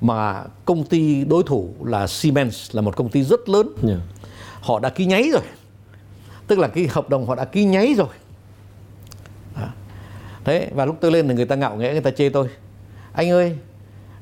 [0.00, 3.98] mà công ty đối thủ là Siemens là một công ty rất lớn yeah.
[4.60, 5.42] họ đã ký nháy rồi
[6.46, 8.08] tức là cái hợp đồng họ đã ký nháy rồi
[10.44, 12.48] thế và lúc tôi lên thì người ta ngạo nghễ người ta chê tôi
[13.12, 13.56] anh ơi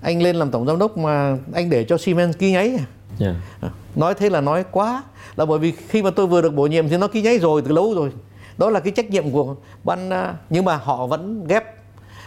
[0.05, 2.85] anh lên làm tổng giám đốc mà anh để cho Siemens ký nháy à?
[3.21, 3.73] yeah.
[3.97, 5.03] nói thế là nói quá
[5.37, 7.63] là bởi vì khi mà tôi vừa được bổ nhiệm thì nó ký nháy rồi
[7.63, 8.13] từ lâu rồi
[8.59, 11.65] đó là cái trách nhiệm của ban à, nhưng mà họ vẫn ghép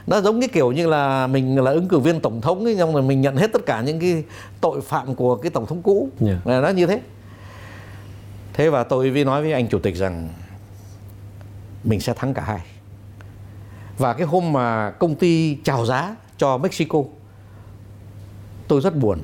[0.08, 2.94] nó giống cái kiểu như là mình là ứng cử viên tổng thống ấy, nhưng
[2.94, 4.24] mà mình nhận hết tất cả những cái
[4.62, 6.48] tội phạm của cái tổng thống cũ Yeah.
[6.48, 7.02] là nó như thế
[8.54, 10.30] thế và tôi mới nói với anh chủ tịch rằng
[11.84, 12.60] mình sẽ thắng cả hai
[13.98, 17.00] và cái hôm mà công ty chào giá cho Mexico
[18.68, 19.20] tôi rất buồn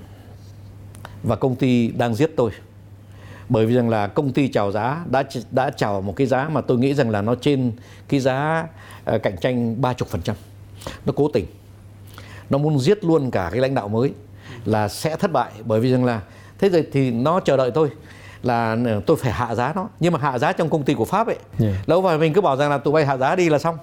[1.23, 2.51] và công ty đang giết tôi
[3.49, 6.61] bởi vì rằng là công ty chào giá đã đã chào một cái giá mà
[6.61, 7.71] tôi nghĩ rằng là nó trên
[8.07, 8.67] cái giá
[9.05, 10.33] ờ, cạnh tranh 30%.
[11.05, 11.45] Nó cố tình.
[12.49, 14.13] Nó muốn giết luôn cả cái lãnh đạo mới
[14.65, 16.21] là sẽ thất bại bởi vì rằng là
[16.59, 17.89] thế rồi thì nó chờ đợi tôi
[18.43, 21.05] là ờ, tôi phải hạ giá nó nhưng mà hạ giá trong công ty của
[21.05, 21.89] Pháp ấy Yeah.
[21.89, 23.77] lâu và mình cứ bảo rằng là tụi bay hạ giá đi là xong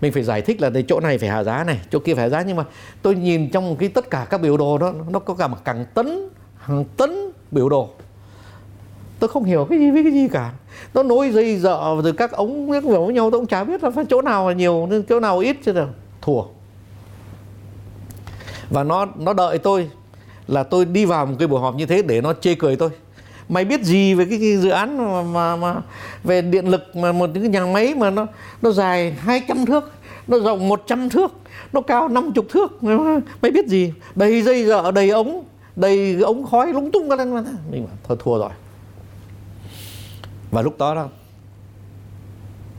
[0.00, 2.22] mình phải giải thích là đây chỗ này phải hạ giá này, chỗ kia phải
[2.22, 2.42] hạ giá.
[2.42, 2.64] Nhưng mà
[3.02, 5.84] tôi nhìn trong cái tất cả các biểu đồ đó, nó có cả một càng
[5.94, 7.10] tấn, hàng tấn
[7.50, 7.88] biểu đồ.
[9.18, 10.52] Tôi không hiểu cái gì với cái gì cả.
[10.94, 13.90] Nó nối dây dợ rồi các ống các với nhau, tôi cũng chả biết là
[13.90, 15.86] phải chỗ nào là nhiều, nên chỗ nào ít chứ là
[16.22, 16.42] thua.
[18.70, 19.90] Và nó nó đợi tôi
[20.48, 22.90] là tôi đi vào một cái buổi họp như thế để nó chê cười tôi
[23.48, 25.80] mày biết gì về cái, cái dự án mà, mà mà
[26.24, 28.26] về điện lực mà một cái nhà máy mà nó
[28.62, 29.92] nó dài 200 thước
[30.26, 31.32] nó rộng 100 thước
[31.72, 32.82] nó cao 50 thước.
[33.42, 33.92] Mày biết gì?
[34.14, 35.44] Đầy dây dợ đầy ống
[35.76, 38.50] đầy ống khói lúng tung lên mà mình bảo, thôi thua rồi.
[40.50, 41.08] Và lúc đó đó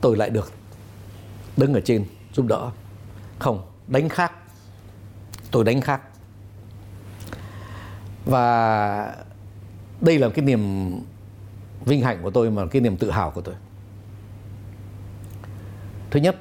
[0.02, 0.52] tôi lại được
[1.58, 2.70] đứng ở trên giúp đỡ.
[3.40, 4.32] Không đánh khác.
[5.52, 6.02] Tôi đánh khác.
[8.26, 9.16] Và
[10.02, 10.92] đây là cái niềm
[11.86, 13.56] vinh hạnh của tôi mà cái niềm tự hào của tôi.
[16.12, 16.36] Thứ nhất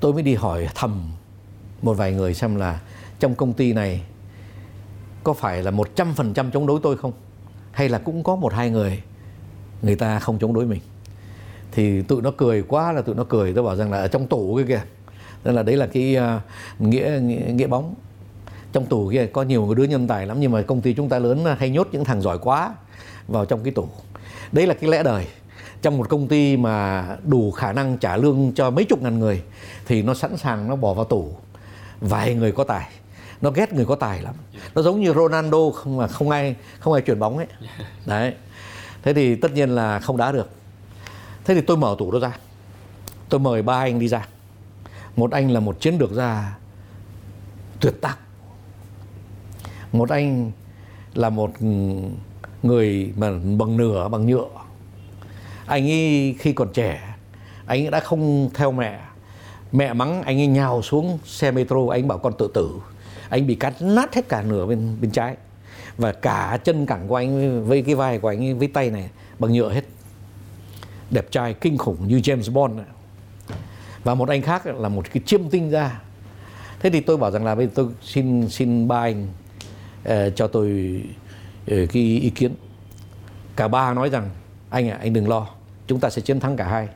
[0.00, 1.10] tôi mới đi hỏi thầm
[1.82, 2.80] một vài người xem là
[3.18, 4.02] trong công ty này
[5.24, 7.12] có phải là 100% chống đối tôi không?
[7.72, 9.02] Hay là cũng có một hai người
[9.82, 10.80] người ta không chống đối mình?
[11.72, 14.26] Thì tụi nó cười quá là tụi nó cười tôi bảo rằng là ở trong
[14.26, 14.82] tủ cái kìa.
[15.44, 17.94] Nên là đấy là cái uh, nghĩa, nghĩa nghĩa bóng
[18.72, 21.18] trong tủ kia có nhiều đứa nhân tài lắm nhưng mà công ty chúng ta
[21.18, 22.74] lớn hay nhốt những thằng giỏi quá
[23.28, 23.88] vào trong cái tủ
[24.52, 25.26] đấy là cái lẽ đời.
[25.82, 29.42] Trong một công ty mà đủ khả năng trả lương cho mấy chục ngàn người
[29.86, 31.32] thì nó sẵn sàng nó bỏ vào tủ
[32.00, 32.88] vài người có tài.
[33.40, 34.34] Nó ghét người có tài lắm.
[34.74, 37.46] Nó giống như Ronaldo không mà không ai không ai chuyển bóng ấy.
[38.06, 38.34] Đấy.
[39.02, 40.50] Thế thì tất nhiên là không đá được.
[41.44, 42.32] Thế thì tôi mở tủ đó ra.
[43.28, 44.28] Tôi mời ba anh đi ra.
[45.16, 46.58] Một anh là một chiến lược gia
[47.80, 48.16] tuyệt tác
[49.92, 50.52] một anh
[51.14, 51.50] là một
[52.62, 54.48] người mà bằng nửa bằng nhựa.
[55.66, 57.14] Anh ấy khi còn trẻ
[57.66, 59.00] anh ấy đã không theo mẹ.
[59.72, 62.70] Mẹ mắng anh ấy nhào xuống xe metro anh bảo con tự tử.
[63.28, 65.36] Anh bị cắt nát hết cả nửa bên bên trái.
[65.96, 69.10] Và cả chân cẳng của anh với cái vai của anh ấy, với tay này
[69.38, 69.84] bằng nhựa hết.
[71.10, 72.80] Đẹp trai kinh khủng như James Bond
[74.04, 76.00] và một anh khác là một cái chiêm tinh ra
[76.80, 79.26] thế thì tôi bảo rằng là bây giờ tôi xin xin ba anh
[80.34, 81.00] cho tôi
[81.62, 82.54] uh, cái ý kiến.
[83.56, 84.30] Cả ba nói rằng
[84.70, 85.46] anh à anh đừng lo
[85.86, 86.88] chúng ta sẽ chiến thắng cả hai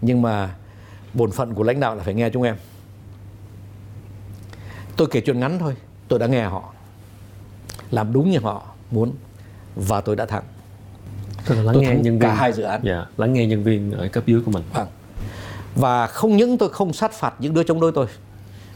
[0.00, 0.54] nhưng mà
[1.14, 2.56] bổn phận của lãnh đạo là phải nghe chúng em.
[4.96, 5.76] Tôi kể chuyện ngắn thôi
[6.08, 6.72] tôi đã nghe họ
[7.90, 9.12] làm đúng như họ muốn
[9.76, 10.42] và tôi đã thắng.
[11.46, 12.20] Tức là lắng Tôi nghe nhân viên.
[12.20, 12.80] cả hai dự án.
[12.84, 14.62] dạ lắng nghe nhân viên ở cấp dưới của mình.
[14.72, 14.88] Vâng.
[15.74, 18.06] Và không những tôi không sát phạt những đứa chống đối tôi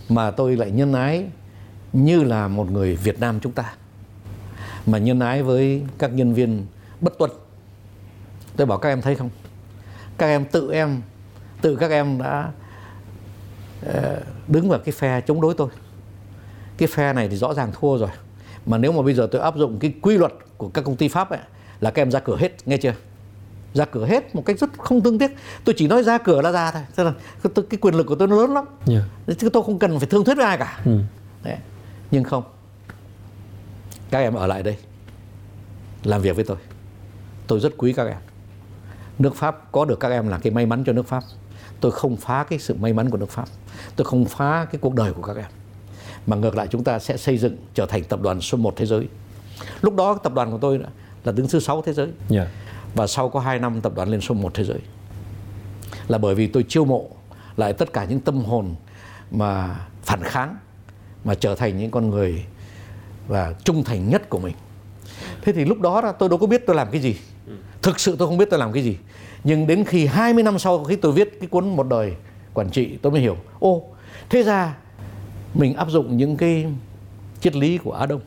[0.08, 1.24] mà tôi lại nhân ái
[1.94, 3.74] như là một người Việt Nam chúng ta.
[4.86, 6.66] Mà nhân ái với các nhân viên
[7.00, 7.30] bất tuân.
[8.56, 9.30] Tôi bảo các em thấy không?
[10.18, 11.02] Các em tự em
[11.60, 12.50] tự các em đã
[13.86, 15.68] ờ, đứng vào cái phe chống đối tôi.
[16.76, 18.10] Cái phe này thì rõ ràng thua rồi.
[18.66, 21.08] Mà nếu mà bây giờ tôi áp dụng cái quy luật của các công ty
[21.08, 21.40] Pháp ấy
[21.80, 22.94] là các em ra cửa hết, nghe chưa?
[23.74, 26.52] ra cửa hết một cách rất không thương tiếc tôi chỉ nói ra cửa là
[26.52, 27.12] ra thôi Tức là
[27.70, 29.00] cái, quyền lực của tôi nó lớn lắm dạ
[29.38, 30.98] chứ tôi không cần phải thương thuyết với ai cả ừ.
[31.42, 31.56] Đấy.
[32.14, 32.44] Nhưng không.
[34.10, 34.76] Các em ở lại đây
[36.04, 36.56] làm việc với tôi.
[37.46, 38.16] Tôi rất quý các em.
[39.18, 41.22] Nước pháp có được các em là cái may mắn cho nước pháp.
[41.80, 43.48] Tôi không phá cái sự may mắn của nước pháp.
[43.96, 45.50] Tôi không phá cái cuộc đời của các em.
[46.26, 48.86] Mà ngược lại chúng ta sẽ xây dựng trở thành tập đoàn số 1 thế
[48.86, 49.08] giới.
[49.80, 50.80] Lúc đó tập đoàn của tôi
[51.24, 52.08] là, đứng thứ sáu thế giới.
[52.28, 52.46] Dạ.
[52.94, 54.78] Và sau có 2 năm tập đoàn lên số 1 thế giới.
[56.08, 57.10] Là bởi vì tôi chiêu mộ
[57.56, 58.74] lại tất cả những tâm hồn
[59.30, 60.56] mà phản kháng
[61.24, 62.44] mà trở thành những con người
[63.28, 64.54] và trung thành nhất của mình.
[65.42, 67.16] Thế thì lúc đó tôi đâu có biết tôi làm cái gì.
[67.82, 68.98] Thực sự tôi không biết tôi làm cái gì.
[69.44, 72.14] Nhưng đến khi 20 năm sau khi tôi viết cái cuốn một đời
[72.54, 73.82] quản trị tôi mới hiểu ô
[74.30, 74.76] thế ra
[75.54, 76.66] mình áp dụng những cái
[77.40, 78.20] triết lý của Á Đông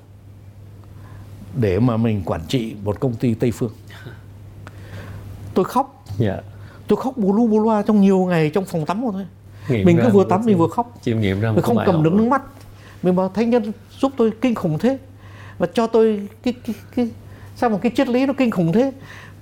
[1.56, 3.72] để mà mình quản trị một công ty Tây phương.
[5.54, 6.06] Tôi khóc.
[6.20, 6.44] Yeah.
[6.88, 9.26] tôi khóc bù lu bù loa trong nhiều ngày trong phòng tắm thôi.
[9.70, 11.00] Nghiệm mình cứ vừa tắm mình vừa khóc.
[11.02, 12.42] Chiêm nghiệm ra mình không cầm được nước mắt
[13.04, 14.98] mình bảo, thánh nhân, giúp tôi kinh khủng thế.
[15.58, 17.10] Và cho tôi cái cái cái,
[17.56, 18.92] sao một cái triết lý nó kinh khủng thế?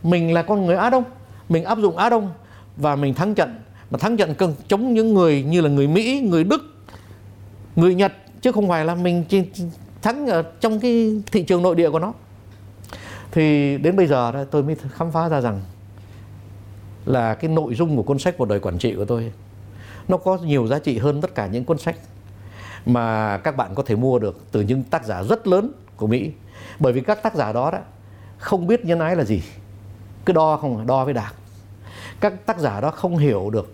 [0.03, 1.03] Mình là con người Á Đông
[1.49, 2.31] mình áp dụng Á Đông
[2.77, 3.55] và mình thắng trận.
[3.91, 6.75] Mà thắng trận cần chống những người như là người Mỹ, người Đức,
[7.75, 9.43] người Nhật, chứ không phải là mình chỉ
[10.01, 12.13] thắng ở trong cái thị trường nội địa của nó.
[13.31, 15.61] Thì đến bây giờ tôi mới khám phá ra rằng
[17.05, 19.31] là cái nội dung của cuốn sách của đời quản trị của tôi,
[20.07, 21.95] nó có nhiều giá trị hơn tất cả những cuốn sách
[22.85, 26.31] mà các bạn có thể mua được từ những tác giả rất lớn của Mỹ.
[26.79, 27.79] Bởi vì các tác giả đó đó
[28.37, 29.41] không biết nhân ái là gì.
[30.25, 31.33] Cứ đo không, đo với đạt
[32.19, 33.71] các tác giả đó không hiểu được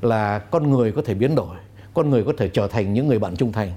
[0.00, 1.56] là con người có thể biến đổi,
[1.94, 3.72] con người có thể trở thành những người bạn trung thành.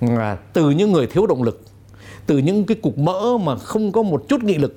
[0.00, 1.62] Mà từ những người thiếu động lực,
[2.26, 4.76] từ những cái cục mỡ mà không có một chút nghị lực,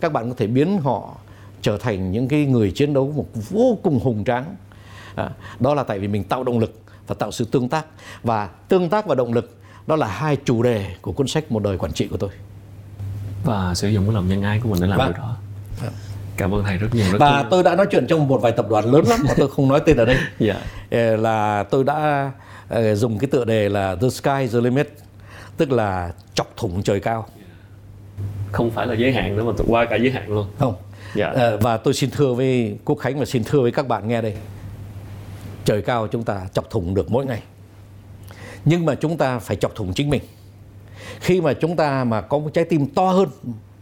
[0.00, 1.16] các bạn có thể biến họ
[1.62, 4.56] trở thành những cái người chiến đấu một vô cùng hùng tráng.
[5.14, 5.30] À,
[5.60, 6.80] đó là tại vì mình tạo động lực
[7.10, 7.86] và tạo sự tương tác
[8.22, 9.56] và tương tác và động lực
[9.86, 12.30] đó là hai chủ đề của cuốn sách một đời quản trị của tôi
[13.44, 15.12] và sử dụng cái lòng nhân ái của mình để làm vâng.
[15.12, 15.36] điều đó
[15.82, 15.92] vâng.
[16.36, 17.50] cảm ơn thầy rất nhiều rất và nhiều.
[17.50, 19.80] tôi đã nói chuyện trong một vài tập đoàn lớn lắm mà tôi không nói
[19.86, 20.56] tên ở đây yeah.
[20.90, 22.30] Ờ, là tôi đã
[22.68, 24.88] ờ, dùng cái tựa đề là the sky is the limit
[25.56, 27.26] tức là chọc thủng trời cao
[28.52, 30.74] không phải là giới hạn nữa mà qua cả giới hạn luôn không
[31.14, 31.26] dạ.
[31.26, 34.22] à, và tôi xin thưa với quốc khánh và xin thưa với các bạn nghe
[34.22, 34.34] đây
[35.64, 37.42] trời cao chúng ta chọc thủng được mỗi ngày.
[38.64, 40.22] Nhưng mà chúng ta phải chọc thủng chính mình.
[41.20, 43.28] Khi mà chúng ta mà có một trái tim to hơn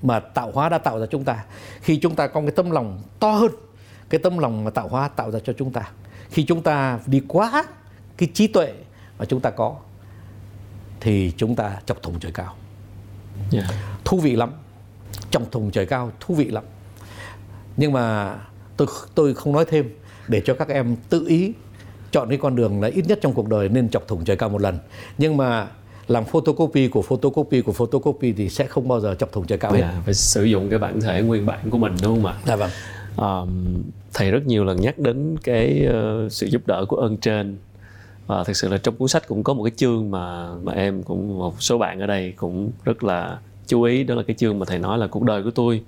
[0.03, 1.45] mà tạo hóa đã tạo ra chúng ta
[1.81, 3.51] khi chúng ta có cái tâm lòng to hơn
[4.09, 5.91] cái tâm lòng mà tạo hóa tạo ra cho chúng ta
[6.31, 7.65] khi chúng ta đi quá
[8.17, 8.73] cái trí tuệ
[9.19, 9.77] mà chúng ta có
[11.01, 12.55] thì chúng ta chọc thủng trời cao.
[13.53, 13.67] Yeah.
[14.05, 14.53] Thú vị lắm.
[15.31, 16.65] Chọc thủng trời cao thú vị lắm.
[17.77, 18.37] Nhưng mà
[18.77, 19.95] tôi tôi không nói thêm
[20.29, 21.53] để cho các em tự ý
[22.13, 24.49] chọn cái con đường là ít nhất trong cuộc đời nên chọc thủng trời cao
[24.49, 24.79] một lần
[25.19, 25.67] nhưng mà
[26.09, 29.73] làm photocopy của photocopy của photocopy thì sẽ không bao giờ chọc thủng trời cao
[29.73, 29.81] hết.
[29.81, 32.35] Yeah, phải sử dụng cái bản thể nguyên bản của mình đúng không ạ?
[32.47, 32.71] Dạ vâng.
[33.17, 33.83] Um,
[34.15, 37.57] thầy rất nhiều lần nhắc đến cái uh, sự giúp đỡ của ơn trên
[38.27, 41.03] và thực sự là trong cuốn sách cũng có một cái chương mà mà em
[41.03, 44.59] cũng một số bạn ở đây cũng rất là chú ý đó là cái chương
[44.59, 45.83] mà thầy nói là cuộc đời của tôi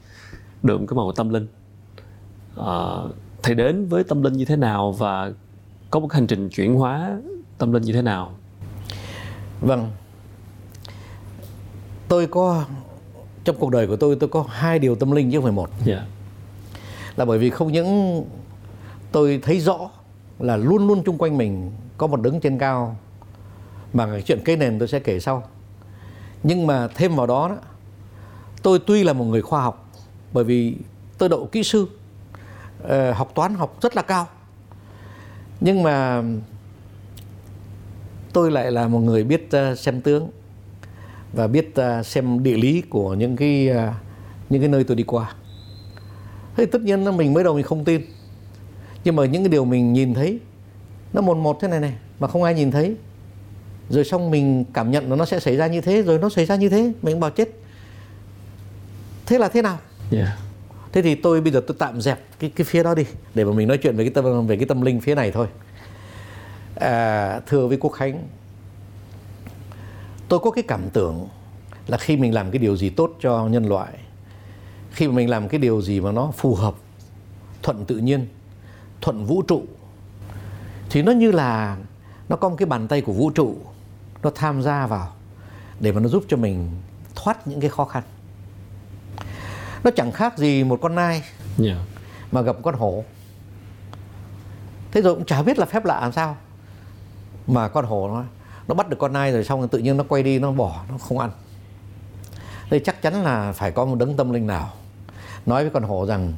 [0.62, 1.46] đượm cái màu tâm linh
[2.60, 3.10] uh,
[3.42, 5.32] thầy đến với tâm linh như thế nào và
[5.90, 7.18] có một hành trình chuyển hóa
[7.58, 8.32] tâm linh như thế nào
[9.60, 9.90] vâng
[12.08, 12.64] tôi có
[13.44, 15.70] trong cuộc đời của tôi tôi có hai điều tâm linh chứ không phải một
[15.86, 15.86] yeah.
[15.86, 16.06] Dạ.
[17.16, 18.24] là bởi vì không những
[19.12, 19.90] tôi thấy rõ
[20.38, 22.96] là luôn luôn chung quanh mình có một đứng trên cao
[23.92, 25.42] mà cái chuyện cây nền tôi sẽ kể sau
[26.42, 27.56] nhưng mà thêm vào đó, đó
[28.62, 29.90] tôi tuy là một người khoa học
[30.32, 30.76] bởi vì
[31.18, 31.86] tôi đậu kỹ sư
[32.82, 34.26] uh, học toán học rất là cao
[35.60, 36.22] nhưng mà
[38.32, 40.30] tôi lại là một người biết ờ, xem tướng
[41.32, 43.92] và biết ờ, xem địa lý của những cái ờ,
[44.50, 45.34] những cái nơi tôi đi qua.
[46.56, 48.02] Thế tất nhiên là mình mới đầu mình không tin.
[49.04, 50.40] Nhưng mà những cái điều mình nhìn thấy,
[51.12, 52.96] nó một một thế này này, mà không ai nhìn thấy.
[53.88, 56.46] Rồi xong mình cảm nhận là nó sẽ xảy ra như thế, rồi nó xảy
[56.46, 57.48] ra như thế mình bảo chết.
[59.26, 59.78] Thế là thế nào?
[60.12, 60.38] Yeah
[60.92, 63.52] thế thì tôi bây giờ tôi tạm dẹp cái cái phía đó đi để mà
[63.52, 65.46] mình nói chuyện về cái tâm về cái tâm linh phía này thôi.
[66.74, 68.28] À, thưa với quốc khánh
[70.28, 71.28] tôi có cái cảm tưởng
[71.86, 73.92] là khi mình làm cái điều gì tốt cho nhân loại
[74.90, 76.74] khi mà mình làm cái điều gì mà nó phù hợp
[77.62, 78.26] thuận tự nhiên
[79.00, 79.62] thuận vũ trụ
[80.90, 81.76] thì nó như là
[82.28, 83.56] nó có một cái bàn tay của vũ trụ
[84.22, 85.12] nó tham gia vào
[85.80, 86.70] để mà nó giúp cho mình
[87.14, 88.02] thoát những cái khó khăn
[89.84, 91.22] nó chẳng khác gì một con nai
[91.64, 91.78] yeah.
[92.32, 93.04] mà gặp con hổ.
[94.92, 96.36] Thế rồi cũng chả biết là phép lạ làm sao.
[97.46, 98.24] Mà con hổ nó
[98.68, 100.84] nó bắt được con nai rồi xong rồi tự nhiên nó quay đi nó bỏ
[100.88, 101.30] nó không ăn.
[102.70, 104.72] Đây chắc chắn là phải có một đấng tâm linh nào
[105.46, 106.32] nói với con hổ rằng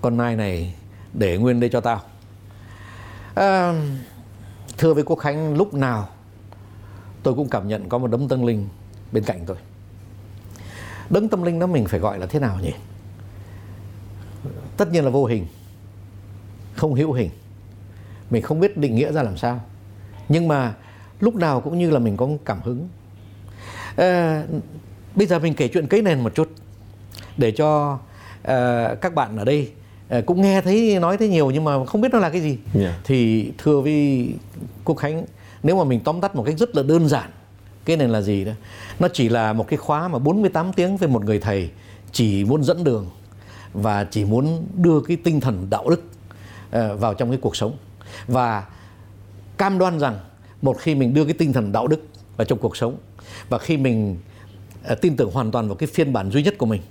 [0.00, 0.74] con nai này
[1.12, 2.00] để nguyên đây cho tao.
[3.34, 3.74] À,
[4.78, 6.08] thưa với quốc khánh lúc nào
[7.22, 8.68] tôi cũng cảm nhận có một đấng tâm linh
[9.12, 9.56] bên cạnh tôi
[11.10, 12.72] đấng tâm linh đó mình phải gọi là thế nào nhỉ?
[14.76, 15.46] Tất nhiên là vô hình
[16.76, 17.30] không hữu hình.
[18.30, 19.60] Mình không biết định nghĩa ra làm sao.
[20.28, 20.74] Nhưng mà
[21.20, 22.88] lúc nào cũng như là mình có cảm hứng.
[23.96, 24.42] À,
[25.14, 26.50] bây giờ mình kể chuyện cấy nền một chút
[27.36, 27.98] để cho
[28.42, 29.70] à, các bạn ở đây
[30.08, 32.58] à, cũng nghe thấy nói thấy nhiều nhưng mà không biết nó là cái gì.
[32.74, 32.94] Yeah.
[33.04, 34.28] thì thưa với
[34.84, 35.24] quốc khánh
[35.62, 37.30] nếu mà mình tóm tắt một cách rất là đơn giản
[37.88, 38.52] cái này là gì đó?
[38.98, 41.70] Nó chỉ là một cái khóa mà 48 tiếng với một người thầy
[42.12, 43.06] chỉ muốn dẫn đường
[43.72, 46.02] và chỉ muốn đưa cái tinh thần đạo đức
[46.70, 47.76] ờ, vào trong cái cuộc sống.
[48.26, 48.64] Và
[49.58, 50.18] cam đoan rằng
[50.62, 52.96] một khi mình đưa cái tinh thần đạo đức vào trong cuộc sống
[53.48, 54.16] và khi mình
[54.84, 56.82] ờ, tin tưởng hoàn toàn vào cái phiên bản duy nhất của mình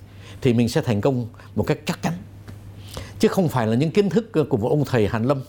[0.42, 2.14] thì mình sẽ thành công một cách chắc chắn.
[3.20, 5.42] Chứ không phải là những kiến thức ờ, của một ông thầy Hàn Lâm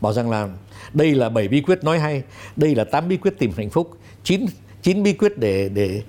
[0.00, 0.48] bảo rằng là
[0.92, 2.22] đây là bảy bí quyết nói hay,
[2.56, 3.90] đây là tám bí quyết tìm hạnh phúc,
[4.24, 4.46] chín
[4.84, 6.02] chín bí quyết để để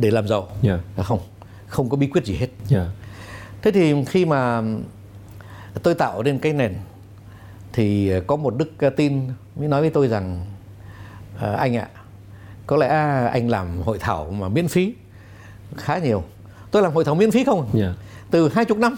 [0.00, 0.80] để làm giàu yeah.
[0.96, 1.02] Dạ.
[1.02, 1.20] không
[1.66, 2.68] không có bí quyết gì hết yeah.
[2.68, 2.86] Dạ.
[3.62, 4.62] thế thì khi mà
[5.82, 6.74] tôi tạo nên cái nền
[7.72, 9.20] thì có một đức tin
[9.56, 10.46] mới nói với tôi rằng
[11.40, 11.88] à, anh ạ
[12.66, 12.88] có lẽ
[13.32, 14.94] anh làm hội thảo mà miễn phí
[15.76, 16.22] khá nhiều
[16.70, 17.74] tôi làm hội thảo miễn phí không yeah.
[17.74, 17.94] Dạ.
[18.30, 18.96] từ hai chục năm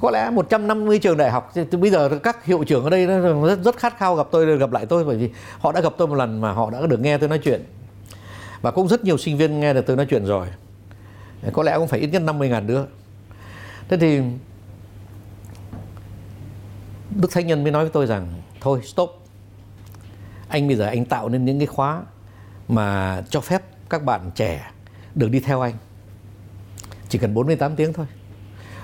[0.00, 3.76] có lẽ 150 trường đại học bây giờ các hiệu trưởng ở đây rất, rất
[3.76, 6.40] khát khao gặp tôi gặp lại tôi bởi vì họ đã gặp tôi một lần
[6.40, 7.64] mà họ đã được nghe tôi nói chuyện
[8.62, 10.46] và cũng rất nhiều sinh viên nghe được tôi nói chuyện rồi.
[11.52, 12.84] Có lẽ cũng phải ít nhất 50 ngàn đứa
[13.88, 14.20] thế thì
[17.10, 18.28] Đức Thánh Nhân mới nói với tôi rằng
[18.60, 19.10] thôi stop.
[20.48, 22.02] Anh bây giờ anh tạo nên những cái khóa
[22.68, 24.70] mà cho phép các bạn trẻ
[25.14, 25.74] được đi theo anh.
[27.08, 28.06] Chỉ cần 48 tiếng thôi.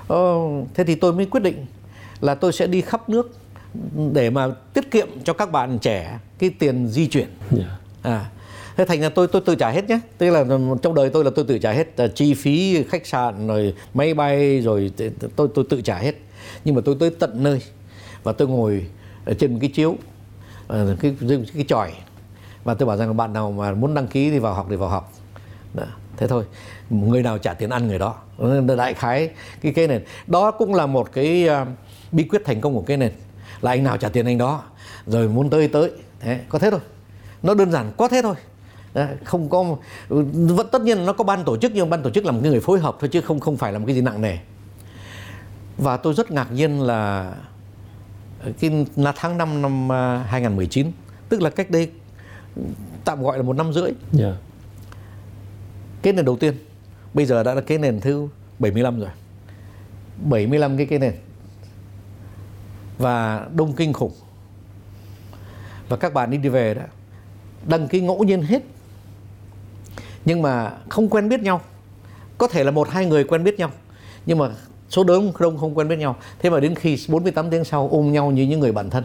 [0.08, 0.34] Ờ,
[0.74, 1.66] thế thì tôi mới quyết định
[2.20, 3.38] là tôi sẽ đi khắp nước
[4.12, 7.28] để mà tiết kiệm cho các bạn trẻ cái tiền di chuyển.
[7.50, 7.68] Yeah.
[8.02, 8.10] Dạ.
[8.12, 8.30] à
[8.76, 10.00] thế thành ra tôi tôi tự trả hết nhé.
[10.18, 10.44] Tức là
[10.82, 14.14] trong đời tôi là tôi tự trả hết à, chi phí khách sạn rồi máy
[14.14, 14.92] bay rồi
[15.36, 16.14] tôi tôi tự trả hết.
[16.64, 17.62] Nhưng mà tôi tới tận nơi
[18.22, 18.86] và tôi ngồi
[19.24, 19.96] ở trên cái chiếu
[20.68, 21.92] à, cái cái, cái tròi
[22.64, 24.88] và tôi bảo rằng bạn nào mà muốn đăng ký thì vào học thì vào
[24.88, 25.12] học.
[25.74, 25.84] Đó,
[26.16, 26.44] thế thôi.
[26.90, 28.14] Người nào trả tiền ăn người đó.
[28.76, 31.68] Đại khái cái cái này đó cũng là một cái uh,
[32.12, 33.12] bí quyết thành công của cái nền.
[33.60, 34.62] Là anh nào trả tiền anh đó
[35.06, 35.90] rồi muốn tới tới.
[36.20, 36.80] Thế có thế thôi.
[37.42, 38.34] Nó đơn giản có thế thôi
[39.24, 39.76] không có
[40.32, 42.60] vẫn tất nhiên nó có ban tổ chức nhưng ban tổ chức là một người
[42.60, 44.36] phối hợp thôi chứ không không phải là một cái gì nặng nề.
[45.78, 47.34] Và tôi rất ngạc nhiên là
[48.60, 49.88] cái là tháng 5 năm
[50.26, 50.90] 2019 à,
[51.28, 51.90] tức là cách đây
[53.04, 53.82] tạm gọi là một năm rưỡi.
[53.82, 53.96] Yeah.
[54.12, 54.36] Dạ.
[56.02, 56.54] cái nền đầu tiên
[57.14, 58.28] bây giờ đã là cái nền thứ
[58.58, 59.10] 75 rồi.
[60.30, 61.14] 75 cái cái nền.
[62.98, 64.12] Và đông kinh khủng.
[65.88, 66.82] Và các bạn đi đi về đó
[67.66, 68.62] đăng ký ngẫu nhiên hết
[70.24, 71.60] nhưng mà không quen biết nhau.
[72.38, 73.70] Có thể là một hai người quen biết nhau.
[74.26, 74.48] Nhưng mà
[74.90, 76.16] số đông đông không quen biết nhau.
[76.38, 79.04] Thế mà đến khi 48 tiếng sau ôm nhau như những người bạn thân.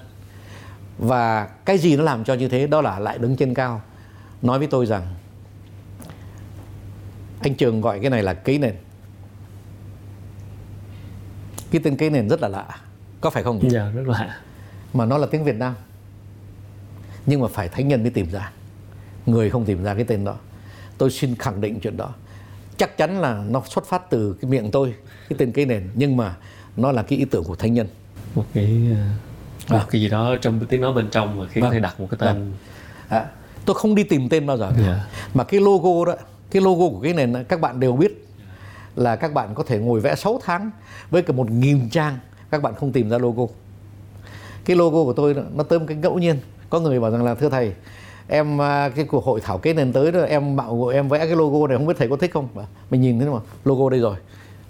[0.98, 3.82] Và cái gì nó làm cho như thế đó là lại đứng trên cao
[4.42, 5.08] nói với tôi rằng
[7.40, 8.76] anh trường gọi cái này là cấy nền.
[11.72, 12.66] Cái tên cấy nền rất là lạ.
[13.22, 14.42] Có phải không dạ rất lạ.
[14.94, 15.76] Mà nó là tiếng Việt Nam.
[17.26, 18.52] Nhưng mà phải thánh nhân mới tìm ra.
[19.26, 20.36] Người không tìm ra cái tên đó
[21.00, 22.14] tôi xin khẳng định chuyện đó
[22.78, 24.94] chắc chắn là nó xuất phát từ cái miệng tôi
[25.30, 26.36] cái tên cây nền nhưng mà
[26.78, 27.88] nó là cái ý tưởng của thánh nhân
[28.36, 29.86] một cái uh, một à.
[29.90, 31.74] cái gì đó trong tiếng nói bên trong mà khiến vâng.
[31.74, 32.52] thể đặt một cái tên
[33.10, 33.18] à.
[33.18, 33.26] À.
[33.66, 34.80] tôi không đi tìm tên bao giờ yeah.
[34.80, 35.08] Dạ.
[35.34, 36.18] mà cái logo đó
[36.52, 38.26] cái logo của cái nền đó, các bạn đều biết
[38.96, 40.72] là các bạn có thể ngồi vẽ 6 tháng
[41.10, 42.18] với cả một nghìn trang
[42.52, 43.44] các bạn không tìm ra logo
[44.66, 46.40] cái logo của tôi nó tơm cái ngẫu nhiên
[46.70, 47.74] có người bảo rằng là thưa thầy
[48.30, 51.36] em à, cái cuộc hội thảo kế nền tới đó, em mạo em vẽ cái
[51.36, 52.48] logo này, không biết thầy có thích không?
[52.90, 54.16] Mình nhìn thấy mà, logo đây rồi,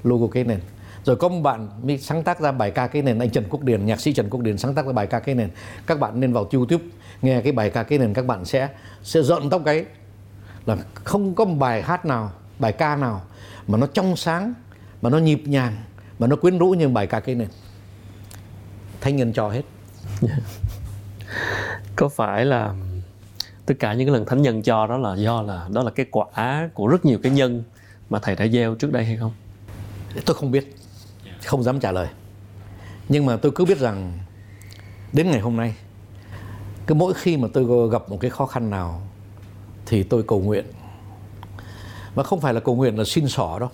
[0.03, 0.59] logo kế nền.
[1.03, 3.63] Rồi có một bạn mới sáng tác ra bài ca cái nền, anh Trần Quốc
[3.63, 5.49] Điền, nhạc sĩ Trần Quốc Điền sáng tác ra bài ca cái nền.
[5.87, 6.83] Các bạn nên vào YouTube
[7.21, 8.69] nghe cái bài ca cái nền, các bạn sẽ
[9.03, 9.85] sẽ dọn tóc cái
[10.65, 13.21] là không có một bài hát nào, bài ca nào
[13.67, 14.53] mà nó trong sáng,
[15.01, 15.75] mà nó nhịp nhàng,
[16.19, 17.47] mà nó quyến rũ như bài ca cái nền.
[19.01, 19.61] Thanh nhân cho hết.
[21.95, 22.73] Có phải là
[23.69, 26.05] tất cả những cái lần thánh nhân cho đó là do là, đó là cái
[26.11, 27.63] quả của rất nhiều cái nhân
[28.09, 29.31] mà thầy đã gieo trước đây hay không?
[30.25, 30.75] Tôi không biết,
[31.45, 32.07] không dám trả lời.
[33.09, 34.19] Nhưng mà tôi cứ biết rằng
[35.13, 35.75] đến ngày hôm nay,
[36.87, 39.01] cứ mỗi khi mà tôi gặp một cái khó khăn nào
[39.85, 40.65] thì tôi cầu nguyện.
[42.15, 43.69] Và không phải là cầu nguyện là xin xỏ đâu.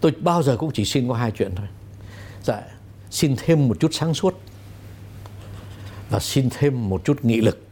[0.00, 1.66] Tôi bao giờ cũng chỉ xin có hai chuyện thôi.
[2.42, 2.62] Dạ
[3.10, 4.40] xin thêm một chút sáng suốt
[6.10, 7.65] và xin thêm một chút nghị lực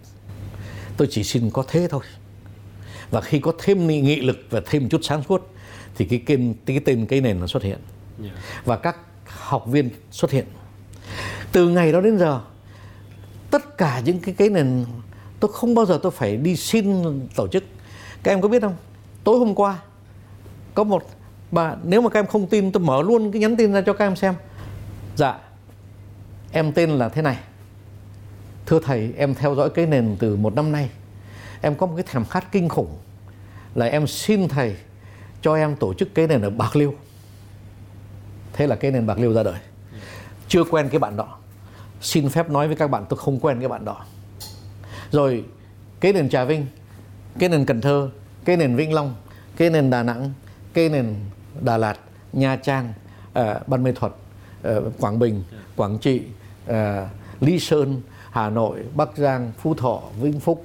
[0.97, 2.03] tôi chỉ xin có thế thôi.
[3.11, 5.51] Và khi có thêm nghị lực và thêm chút sáng suốt
[5.95, 7.79] thì cái kênh cái tên cái nền nó xuất hiện.
[8.65, 10.45] Và các học viên xuất hiện.
[11.53, 12.41] Từ ngày đó đến giờ
[13.51, 14.85] tất cả những cái cái nền
[15.41, 17.65] tôi không bao giờ tôi phải đi xin tổ chức.
[18.23, 18.77] Các em có biết không?
[19.25, 19.79] Tối hôm qua
[20.75, 21.11] có một
[21.51, 23.93] bà nếu mà các em không tin tôi mở luôn cái nhắn tin ra cho
[23.93, 24.35] các em xem.
[25.17, 25.39] Dạ
[26.53, 27.37] em tên là thế này
[28.67, 30.91] thưa thầy em theo dõi cái nền từ một năm nay.
[31.61, 32.97] Em có một cái thèm khát kinh khủng
[33.75, 34.77] là em xin thầy
[35.43, 36.95] cho em tổ chức cái nền ở bạc liêu.
[38.53, 39.61] Thế là cái nền bạc liêu ra đời.
[40.49, 41.39] Chưa quen cái bạn đó.
[42.01, 44.05] Xin phép nói với các bạn tôi không quen cái bạn đó.
[45.11, 45.45] Rồi
[46.01, 46.67] cái nền trà vinh
[47.39, 48.11] cái nền cần thơ
[48.45, 49.15] cái nền vĩnh long
[49.57, 50.33] cái nền đà nẵng
[50.75, 51.15] cái nền
[51.61, 51.99] đà lạt
[52.33, 52.93] nha trang
[53.39, 54.13] uh, ban mê thuật
[54.69, 55.43] uh, quảng bình
[55.77, 56.23] quảng trị
[56.71, 56.75] uh,
[57.41, 58.03] lý sơn
[58.35, 60.65] hà nội bắc giang phú thọ vĩnh phúc.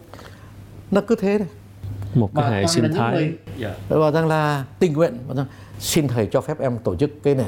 [0.92, 1.48] Nó cứ thế này
[2.16, 3.34] một cái hệ sinh thái.
[3.62, 3.76] yeah.
[3.90, 5.18] và rằng là tình nguyện.
[5.28, 5.46] Và rằng
[5.80, 7.48] xin thầy cho phép em tổ chức cái nền.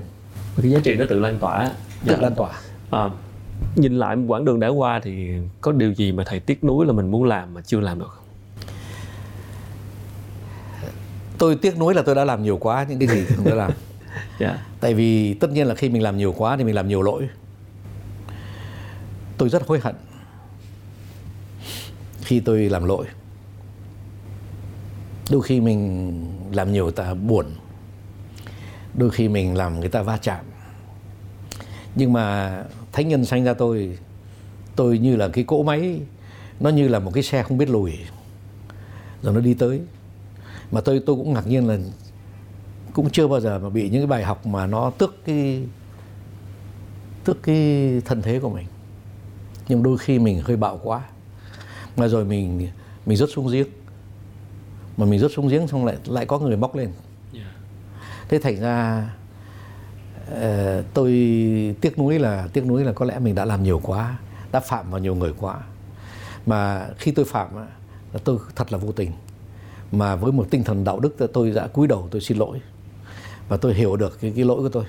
[0.61, 1.71] Cái giá trị nó tự lan tỏa.
[2.05, 2.49] Tự lan tỏa.
[2.91, 3.09] À,
[3.75, 5.29] nhìn lại quãng đường đã qua thì
[5.61, 8.09] có điều gì mà thầy tiếc nuối là mình muốn làm mà chưa làm được
[8.09, 8.25] không?
[11.37, 13.71] Tôi tiếc nuối là tôi đã làm nhiều quá những cái gì tôi đã làm.
[14.39, 14.59] Yeah.
[14.79, 17.29] tại vì tất nhiên là khi mình làm nhiều quá thì mình làm nhiều lỗi.
[19.37, 19.95] Tôi rất hối hận
[22.21, 23.05] khi tôi làm lỗi.
[25.31, 26.11] Đôi khi mình
[26.51, 27.45] làm nhiều ta buồn.
[28.93, 30.45] Đôi khi mình làm người ta va chạm.
[31.95, 32.57] Nhưng mà
[32.91, 33.97] thánh nhân sanh ra tôi
[34.75, 36.01] tôi như là cái cỗ máy,
[36.59, 37.93] nó như là một cái xe không biết lùi.
[39.21, 39.81] Rồi nó đi tới.
[40.71, 41.77] Mà tôi tôi cũng ngạc nhiên là
[42.93, 45.63] cũng chưa bao giờ mà bị những cái bài học mà nó tước cái
[47.23, 48.65] tước cái thân thế của mình.
[49.67, 51.01] Nhưng đôi khi mình hơi bạo quá
[51.97, 52.69] mà rồi mình
[53.05, 53.67] mình rớt xuống giếng.
[54.97, 56.91] Mà mình rớt xuống giếng xong lại lại có người móc lên.
[57.33, 57.47] Yeah.
[58.29, 59.09] thế thành ra
[60.31, 61.11] uh, tôi
[61.81, 64.17] tiếc nuối là tiếc nuối là có lẽ mình đã làm nhiều quá
[64.51, 65.59] đã phạm vào nhiều người quá.
[66.45, 67.55] Mà khi tôi phạm
[68.13, 69.11] là tôi thật là vô tình.
[69.91, 72.61] Mà với một tinh thần đạo đức tôi đã cúi đầu tôi xin lỗi.
[73.49, 74.83] Và tôi hiểu được cái, cái lỗi của tôi.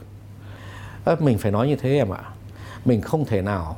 [1.05, 2.23] À, mình phải nói như thế em ạ.
[2.85, 3.77] Mình không thể nào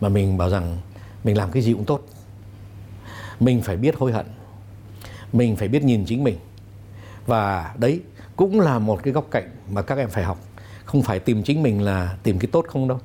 [0.00, 0.78] mà mình bảo rằng
[1.24, 2.00] mình làm cái gì cũng tốt
[3.40, 4.26] mình phải biết hối hận.
[5.32, 6.36] Mình phải biết nhìn chính mình.
[7.26, 8.00] Và đấy
[8.36, 10.38] cũng là một cái góc cạnh mà các em phải học.
[10.84, 13.00] Không phải tìm chính mình là tìm cái tốt không đâu.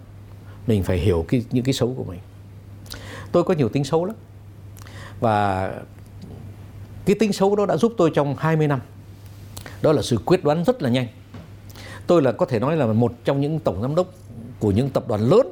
[0.68, 2.20] Mình phải hiểu cái, những cái xấu của mình.
[3.32, 4.16] Tôi có nhiều tính xấu lắm.
[5.20, 5.68] Và
[7.06, 8.80] cái tính xấu đó đã giúp tôi trong 20 năm.
[9.82, 11.08] Đó là sự quyết đoán rất là nhanh.
[12.08, 14.08] Tôi là có thể nói là một trong những tổng giám đốc
[14.60, 15.48] của những tập đoàn lớn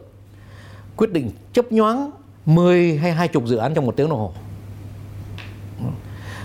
[0.96, 2.12] quyết định chấp nhoáng
[2.46, 4.34] 10 hay 20 dự án trong một tiếng đồng hồ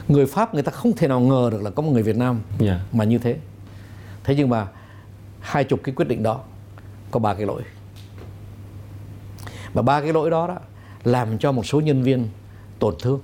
[0.09, 2.40] người Pháp người ta không thể nào ngờ được là có một người Việt Nam
[2.61, 2.61] yeah.
[2.61, 2.80] Dạ.
[2.92, 3.36] mà như thế
[4.24, 4.66] thế nhưng mà
[5.40, 6.40] hai chục cái quyết định đó
[7.11, 7.62] có ba cái lỗi
[9.74, 10.59] và ba cái lỗi đó đó
[11.05, 12.28] làm cho một số nhân viên
[12.78, 13.20] tổn thương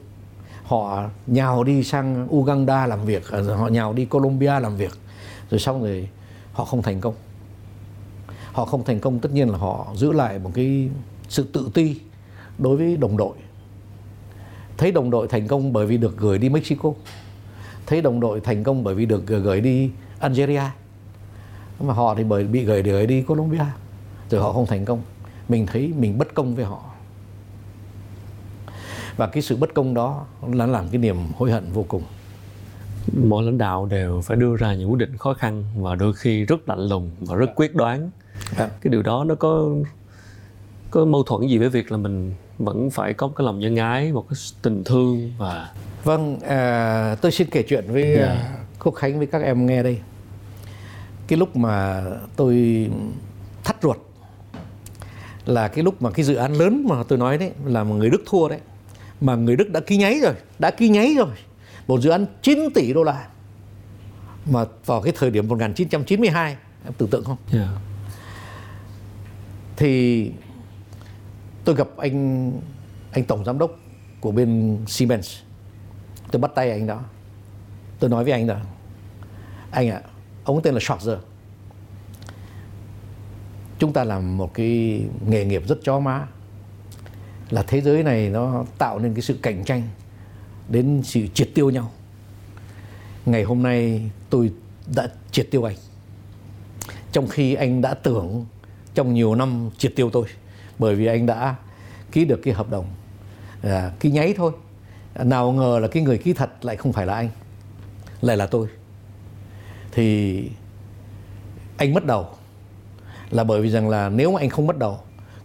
[0.64, 4.92] họ nhào đi sang Uganda làm việc à, họ nhào đi Colombia làm việc
[5.50, 6.08] rồi xong rồi
[6.52, 7.14] họ không thành công
[8.52, 10.88] họ không thành công tất nhiên là họ giữ lại một cái
[11.28, 12.00] sự tự ti
[12.58, 13.36] đối với đồng đội
[14.80, 16.92] thấy đồng đội thành công bởi vì được gửi đi Mexico
[17.86, 20.62] thấy đồng đội thành công bởi vì được gửi đi Algeria.
[21.80, 23.64] Mà họ thì bởi bị gửi gửi đi Colombia
[24.30, 25.02] rồi họ không thành công.
[25.48, 26.80] Mình thấy mình bất công với họ.
[29.16, 32.02] Và cái sự bất công đó là làm cái niềm hối hận vô cùng.
[33.24, 36.44] Mỗi lãnh đạo đều phải đưa ra những quyết định khó khăn và đôi khi
[36.44, 38.10] rất lạnh lùng và rất quyết đoán.
[38.56, 38.68] À.
[38.80, 39.68] cái điều đó nó có
[40.90, 42.34] có mâu thuẫn gì với việc là mình
[42.64, 45.70] vẫn phải có một cái lòng nhân ái một cái tình thương và
[46.04, 48.18] vâng à, tôi xin kể chuyện với yeah.
[48.18, 48.56] Dạ.
[48.84, 49.98] Quốc Khánh với các em nghe đây
[51.26, 52.04] cái lúc mà
[52.36, 52.86] tôi
[53.64, 53.96] thắt ruột
[55.46, 58.10] là cái lúc mà cái dự án lớn mà tôi nói đấy là một người
[58.10, 58.58] Đức thua đấy
[59.20, 61.34] mà người Đức đã ký nháy rồi đã ký nháy rồi
[61.86, 63.26] một dự án 9 tỷ đô la
[64.50, 67.66] mà vào cái thời điểm 1992 em tưởng tượng không yeah.
[67.66, 67.80] Dạ.
[69.76, 70.32] thì
[71.70, 72.52] tôi gặp anh
[73.12, 73.78] anh tổng giám đốc
[74.20, 75.36] của bên Siemens.
[76.30, 77.00] Tôi bắt tay anh đó.
[77.98, 78.64] Tôi nói với anh là
[79.70, 80.10] anh ạ à,
[80.44, 81.18] ông tên là Schwarzer
[83.78, 86.26] chúng ta làm một cái nghề nghiệp rất chó má
[87.50, 89.82] là thế giới này nó tạo nên cái sự cạnh tranh
[90.68, 91.90] đến sự triệt tiêu nhau.
[93.26, 94.52] Ngày hôm nay tôi
[94.94, 95.76] đã triệt tiêu anh.
[97.12, 98.46] Trong khi anh đã tưởng
[98.94, 100.26] trong nhiều năm triệt tiêu tôi
[100.80, 101.54] bởi vì anh đã
[102.12, 102.84] ký được cái hợp đồng
[103.62, 104.52] à, ký nháy thôi.
[105.14, 107.28] Nào ngờ là cái người ký thật lại không phải là anh
[108.20, 108.66] lại là tôi.
[109.92, 110.44] Thì
[111.76, 112.28] anh mất đầu.
[113.30, 114.98] Là bởi vì rằng là nếu mà anh không mất đầu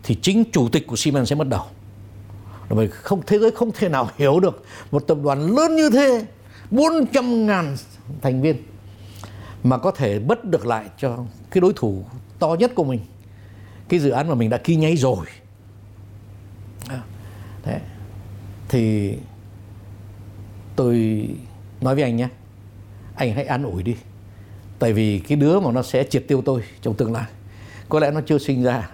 [0.03, 1.63] thì chính chủ tịch của Siemens sẽ mất đầu.
[2.69, 6.25] Bởi không thế giới không thể nào hiểu được một tập đoàn lớn như thế
[6.71, 7.75] 400 ngàn
[8.21, 8.63] thành viên
[9.63, 11.17] mà có thể bất được lại cho
[11.51, 12.03] cái đối thủ
[12.39, 12.99] to nhất của mình
[13.89, 15.25] cái dự án mà mình đã ký nháy rồi.
[17.63, 17.79] Thế.
[18.69, 19.13] thì
[20.75, 21.27] tôi
[21.81, 22.27] nói với anh nhé
[23.15, 23.95] anh hãy an ủi đi.
[24.79, 27.25] Tại vì cái đứa mà nó sẽ triệt tiêu tôi trong tương lai
[27.89, 28.89] có lẽ nó chưa sinh ra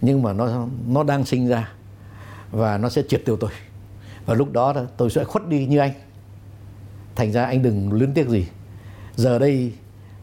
[0.00, 1.72] nhưng mà nó nó đang sinh ra
[2.50, 3.50] và nó sẽ triệt tiêu tôi.
[4.26, 5.92] Và lúc đó tôi sẽ khuất đi như anh.
[7.16, 8.46] Thành ra anh đừng luyến tiếc gì.
[9.16, 9.72] Giờ đây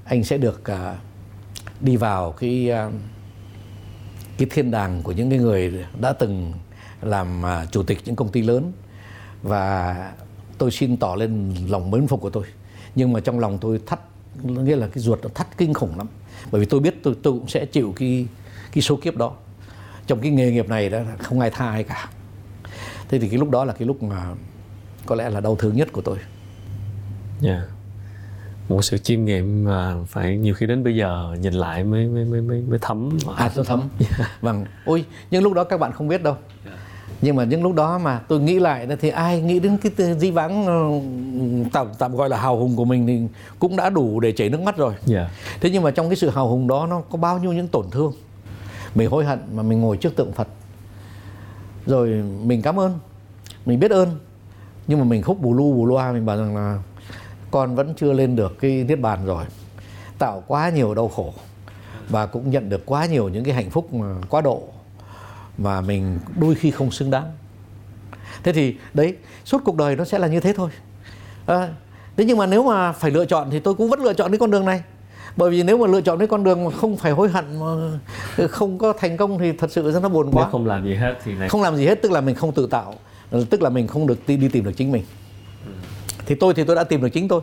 [0.05, 0.97] anh sẽ được uh,
[1.81, 2.93] đi vào cái uh,
[4.41, 6.53] cái thiên đàng của những cái người đã từng
[7.01, 8.71] làm à, chủ tịch những công ty lớn.
[9.43, 9.95] Và
[10.57, 12.43] tôi xin tỏ lên lòng mến phục của tôi.
[12.95, 13.99] Nhưng mà trong lòng tôi thắt,
[14.43, 16.07] nghĩa là cái ruột nó thắt kinh khủng lắm.
[16.51, 18.27] Bởi vì tôi biết tôi tôi cũng sẽ chịu cái
[18.71, 19.33] cái số kiếp đó.
[20.07, 22.09] Trong cái nghề nghiệp này đó, không ai tha ai cả.
[23.09, 24.35] Thế thì cái lúc đó là cái lúc mà
[25.05, 26.17] có lẽ là đau thương nhất của tôi.
[27.43, 27.61] Yeah.
[28.71, 32.25] Một sự chiêm nghiệm mà phải nhiều khi đến bây giờ nhìn lại mới mới
[32.25, 33.81] mới mới, mới thấm à tôi thấm
[34.41, 36.77] vâng ôi nhưng lúc đó các bạn không biết đâu yeah.
[37.21, 40.31] Nhưng mà những lúc đó mà tôi nghĩ lại thì ai nghĩ đến cái di
[40.31, 40.89] vãng ờ,
[41.73, 43.21] tạm tạm gọi là hào hùng của mình thì
[43.59, 45.05] cũng đã đủ để chảy nước mắt rồi yeah.
[45.05, 45.29] Dạ.
[45.61, 47.85] thế nhưng mà trong cái sự hào hùng đó nó có bao nhiêu những tổn
[47.91, 48.13] thương
[48.95, 50.47] mình hối hận mà mình ngồi trước tượng phật
[51.85, 52.09] rồi
[52.43, 52.99] mình cảm ơn
[53.65, 54.09] mình biết ơn
[54.87, 56.79] nhưng mà mình khúc bù lu bù loa mình bảo rằng là
[57.51, 59.45] con vẫn chưa lên được cái niết bàn rồi.
[60.17, 61.33] Tạo quá nhiều đau khổ
[62.09, 64.63] và cũng nhận được quá nhiều những cái hạnh phúc mà quá độ
[65.57, 67.31] mà mình đôi khi không xứng đáng.
[68.43, 70.69] Thế thì đấy suốt cuộc đời nó sẽ là như thế thôi.
[71.45, 71.73] À,
[72.17, 74.39] thế nhưng mà nếu mà phải lựa chọn thì tôi cũng vẫn lựa chọn cái
[74.39, 74.83] con đường này.
[75.35, 77.99] Bởi vì nếu mà lựa chọn cái con đường mà không phải hối hận mà
[78.47, 80.43] không có thành công thì thật sự nó buồn quá.
[80.43, 82.51] nếu không làm gì hết thì này không làm gì hết tức là mình không
[82.51, 82.95] tự tạo
[83.49, 85.03] tức là mình không được đi tìm được chính mình.
[85.03, 85.20] ừ.
[86.31, 87.41] Thì tôi thì tôi đã tìm được chính tôi.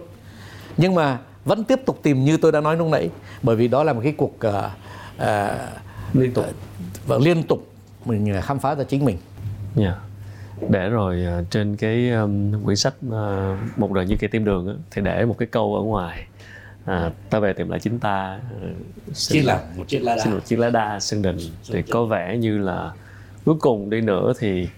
[0.76, 3.10] Nhưng mà vẫn tiếp tục tìm như tôi đã nói lúc nãy
[3.42, 4.54] bởi vì đó là một cái cuộc uh,
[5.16, 5.26] uh,
[6.12, 6.46] liên tục.
[7.06, 7.66] và liên tục
[8.04, 9.16] mình khám phá ra chính mình.
[9.76, 9.96] Yeah.
[10.68, 14.68] để rồi uh, trên cái um, quyển sách uh, một đời như cây tim đường
[14.68, 16.26] á, thì để một cái câu ở ngoài.
[16.84, 18.40] À, ta về tìm lại chính ta
[19.12, 20.24] xin là một chiếc lá đa.
[20.24, 21.36] xin một chiếc lá đa sân đình
[21.72, 22.92] thì có vẻ như là
[23.44, 24.68] cuối cùng đi nữa thì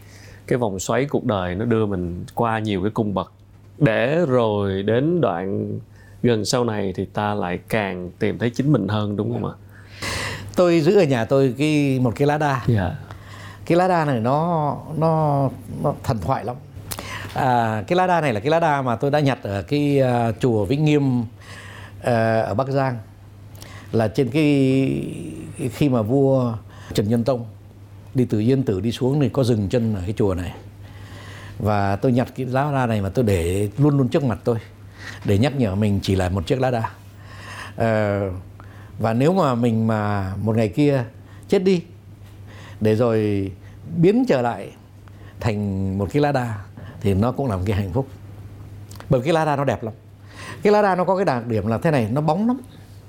[0.46, 3.32] cái vòng xoáy cuộc đời nó đưa mình qua nhiều cái cung bậc
[3.80, 5.78] để rồi đến đoạn
[6.22, 9.54] gần sau này thì ta lại càng tìm thấy chính mình hơn đúng không ạ
[10.56, 12.66] tôi giữ ở nhà tôi cái một cái lá đa yeah.
[12.68, 12.96] Dạ.
[13.66, 15.48] cái lá đa này nó nó
[15.82, 16.56] nó thần thoại lắm
[17.34, 20.00] à, cái lá đa này là cái lá đa mà tôi đã nhặt ở cái
[20.28, 21.26] uh, chùa Vĩnh Nghiêm uh,
[22.44, 22.98] ở Bắc Giang
[23.92, 24.44] là trên cái
[25.72, 26.54] khi mà vua
[26.94, 27.44] Trần Nhân Tông
[28.14, 30.52] đi từ Yên Tử đi xuống thì có dừng chân ở cái chùa này
[31.62, 34.56] và tôi nhặt cái lá đa này mà tôi để luôn luôn trước mặt tôi
[35.24, 36.90] để nhắc nhở mình chỉ là một chiếc lá đa.
[37.76, 38.20] À,
[38.98, 41.04] và nếu mà mình mà một ngày kia
[41.48, 41.82] chết đi
[42.80, 43.50] để rồi
[43.96, 44.72] biến trở lại
[45.40, 46.58] thành một cái lá đa
[47.00, 48.08] thì nó cũng là một cái hạnh phúc.
[49.11, 49.94] Bởi cái lá đa nó đẹp lắm.
[50.62, 52.61] Cái lá đa nó có cái đặc điểm là thế này nó bóng lắm.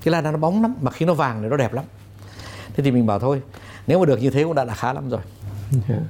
[0.03, 1.85] Cái lá đa nó bóng lắm mà khi nó vàng thì nó đẹp lắm.
[2.75, 3.41] Thế thì mình bảo thôi
[3.87, 5.21] nếu mà được như thế cũng đã là khá lắm rồi.
[5.89, 6.01] Yeah.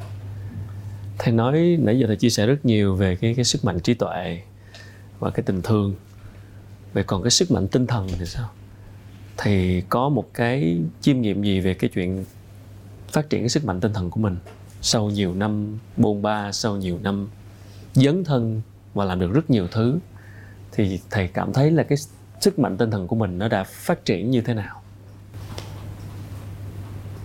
[1.24, 3.94] Thầy nói nãy giờ thầy chia sẻ rất nhiều về cái cái sức mạnh trí
[3.94, 4.42] tuệ
[5.20, 5.96] và cái tình thương.
[6.94, 8.50] Vậy còn cái sức mạnh tinh thần thì sao?
[9.38, 12.26] Thầy có một cái chiêm nghiệm gì về cái chuyện
[13.12, 14.38] phát triển cái sức mạnh tinh thần của mình
[14.82, 17.28] sau nhiều năm bôn ba, sau nhiều năm
[17.94, 18.62] dấn thân
[18.94, 20.00] và làm được rất nhiều thứ?
[20.72, 21.98] Thì thầy cảm thấy là cái
[22.40, 24.82] sức mạnh tinh thần của mình nó đã phát triển như thế nào?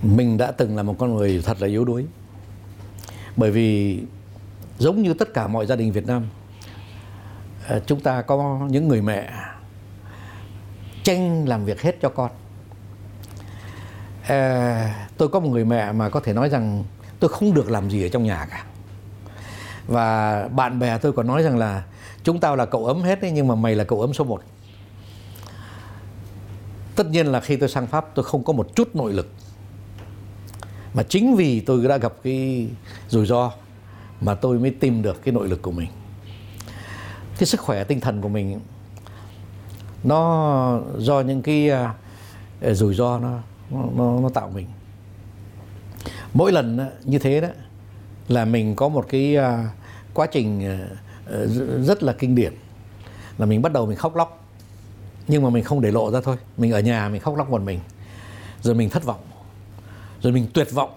[0.03, 2.07] Mình đã từng là một con người thật là yếu đuối
[3.37, 4.01] bởi vì
[4.79, 6.27] giống như tất cả mọi gia đình Việt Nam
[7.69, 9.33] ờ, chúng ta có những người mẹ
[11.03, 12.31] tranh làm việc hết cho con.
[14.23, 16.85] À, tôi có một người mẹ mà có thể nói rằng
[17.21, 18.65] tôi không được làm gì ở trong nhà cả.
[19.87, 21.83] Và bạn bè tôi còn nói rằng là
[22.23, 24.43] chúng tao là cậu ấm hết đấy nhưng mà mày là cậu ấm số 1
[26.97, 29.29] tất nhiên là khi tôi sang pháp tôi không có một chút nội lực
[30.97, 32.69] mà chính vì tôi đã gặp cái
[33.09, 33.53] rủi ro
[34.21, 35.89] mà tôi mới tìm được cái nội lực của mình.
[37.39, 38.61] Cái sức khỏe tinh thần của mình,
[40.05, 41.95] nó do những cái à,
[42.61, 43.39] à, rủi ro nó
[43.71, 44.67] nó nó tạo mình.
[46.35, 47.49] Mỗi lần như thế đó,
[48.29, 49.71] là mình có một cái à,
[50.15, 50.79] quá trình
[51.83, 52.55] rất là kinh điển.
[53.39, 54.45] Là mình bắt đầu mình khóc lóc,
[55.29, 56.37] nhưng mà mình không để lộ ra thôi.
[56.57, 57.81] Mình ở nhà mình khóc lóc một mình,
[58.63, 59.21] rồi mình thất vọng
[60.23, 60.91] rồi mình tuyệt vọng.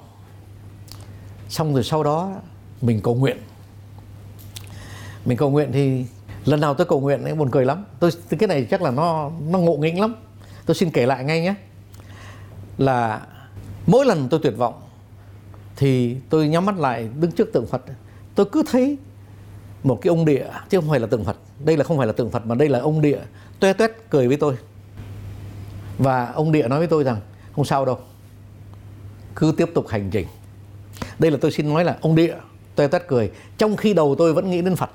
[1.50, 2.32] Xong rồi sau đó,
[2.82, 3.38] mình cầu nguyện.
[5.26, 6.06] Mình cầu nguyện thì
[6.46, 7.86] lần nào tôi cầu nguyện ấy, buồn cười lắm.
[8.00, 10.16] Tôi, cái này chắc là nó nó ngộ nghĩnh lắm.
[10.66, 11.56] Tôi xin kể lại ngay nhé.
[12.78, 13.22] Là
[13.88, 14.82] mỗi lần tôi tuyệt vọng
[15.76, 17.82] thì tôi nhắm mắt lại đứng trước tượng Phật.
[18.36, 18.98] Tôi cứ thấy
[19.84, 21.38] một cái ông địa, chứ không phải là tượng Phật.
[21.66, 23.20] Đây là không phải là tượng Phật mà đây là ông địa
[23.60, 24.58] toe toét cười với tôi.
[25.98, 27.18] Và ông địa nói với tôi rằng,
[27.56, 28.00] không sao đâu
[29.40, 30.28] cứ tiếp tục hành trình.
[31.20, 32.36] Đây là tôi xin nói là ông địa
[32.76, 34.90] toe tét cười trong khi đầu tôi vẫn nghĩ đến Phật.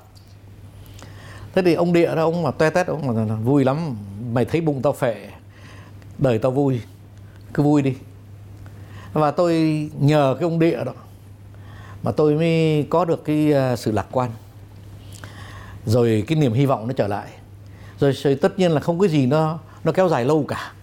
[1.53, 3.97] Thế thì ông địa đó ông mà toe tét ông mà vui lắm.
[4.33, 5.29] Mày thấy bụng tao phệ
[6.17, 6.81] đời tao vui
[7.53, 7.93] cứ vui đi.
[9.13, 9.53] Và tôi
[9.99, 10.93] nhờ cái ông địa đó
[12.03, 14.31] mà tôi mới có được cái ờ, sự lạc quan.
[15.85, 17.27] Rồi cái niềm hy vọng nó trở lại.
[17.99, 20.73] Rồi, rồi tất nhiên là không có gì nó nó kéo dài lâu cả.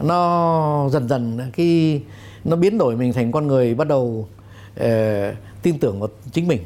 [0.00, 2.02] Nó dần dần cái
[2.44, 4.28] nó biến đổi mình thành con người bắt đầu
[4.80, 4.86] uh,
[5.62, 6.64] tin tưởng vào chính mình.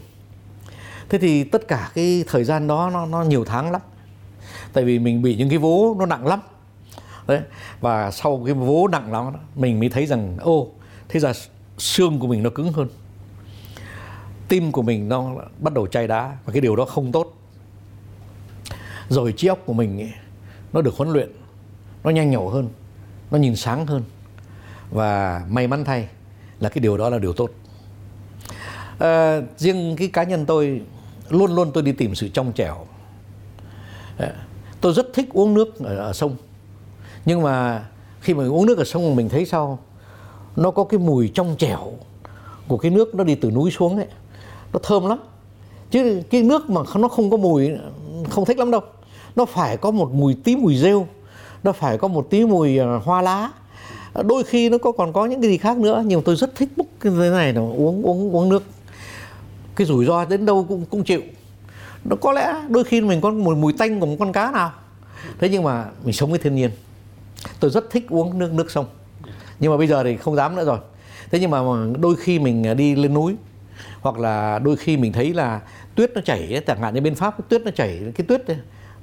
[1.09, 3.81] Thế thì tất cả cái thời gian đó nó nó nhiều tháng lắm.
[4.73, 6.41] Tại vì mình bị những cái vố nó nặng lắm.
[7.27, 7.41] Đấy
[7.81, 10.69] và sau cái vố nặng lắm mình mới thấy rằng ô
[11.09, 11.33] thế ra
[11.79, 12.89] xương của mình nó cứng hơn.
[14.49, 17.33] Tim của mình nó bắt đầu chai đá và cái điều đó không tốt.
[19.09, 20.13] Rồi trí óc của mình ấy,
[20.73, 21.33] nó được huấn luyện
[22.05, 22.69] nó nhanh nhẩu hơn
[23.31, 24.03] nó nhìn sáng hơn
[24.91, 26.09] và may mắn thay
[26.61, 27.51] là cái điều đó là điều tốt.
[28.99, 30.81] À, riêng cái cá nhân tôi
[31.29, 32.87] luôn luôn tôi đi tìm sự trong trẻo.
[34.81, 36.37] Tôi rất thích uống nước ở, ở sông.
[37.25, 37.85] Nhưng mà
[38.21, 39.79] khi mà uống nước ở sông mình thấy sao?
[40.57, 41.93] Nó có cái mùi trong trẻo
[42.69, 44.07] của cái nước nó đi từ núi xuống ấy.
[44.73, 45.19] Nó thơm lắm.
[45.91, 47.71] Chứ cái nước mà nó không có mùi
[48.31, 48.81] không thích lắm đâu.
[49.37, 51.07] Nó phải có một mùi tí mùi rêu.
[51.63, 53.51] Nó phải có một tí mùi ờ, hoa lá
[54.23, 56.55] đôi khi nó có còn có những cái gì khác nữa nhưng mà tôi rất
[56.55, 58.63] thích búc cái thế này là uống uống uống nước.
[59.77, 61.23] Cái rủi ro đến đâu cũng cũng chịu.
[62.05, 64.73] Nó có lẽ đôi khi mình có mùi mùi tanh của một con cá nào.
[65.39, 66.71] Thế nhưng mà mình sống với thiên nhiên.
[67.61, 68.87] Tôi rất thích uống nước nước sông.
[69.61, 70.79] Nhưng mà bây giờ thì không dám nữa rồi.
[71.31, 71.59] Thế nhưng mà
[71.99, 73.37] đôi khi mình à, đi lên núi
[74.01, 75.61] hoặc là đôi khi mình thấy là
[75.95, 78.57] tuyết nó chảy chẳng hạn như bên pháp tuyết nó chảy cái tuyết ấy,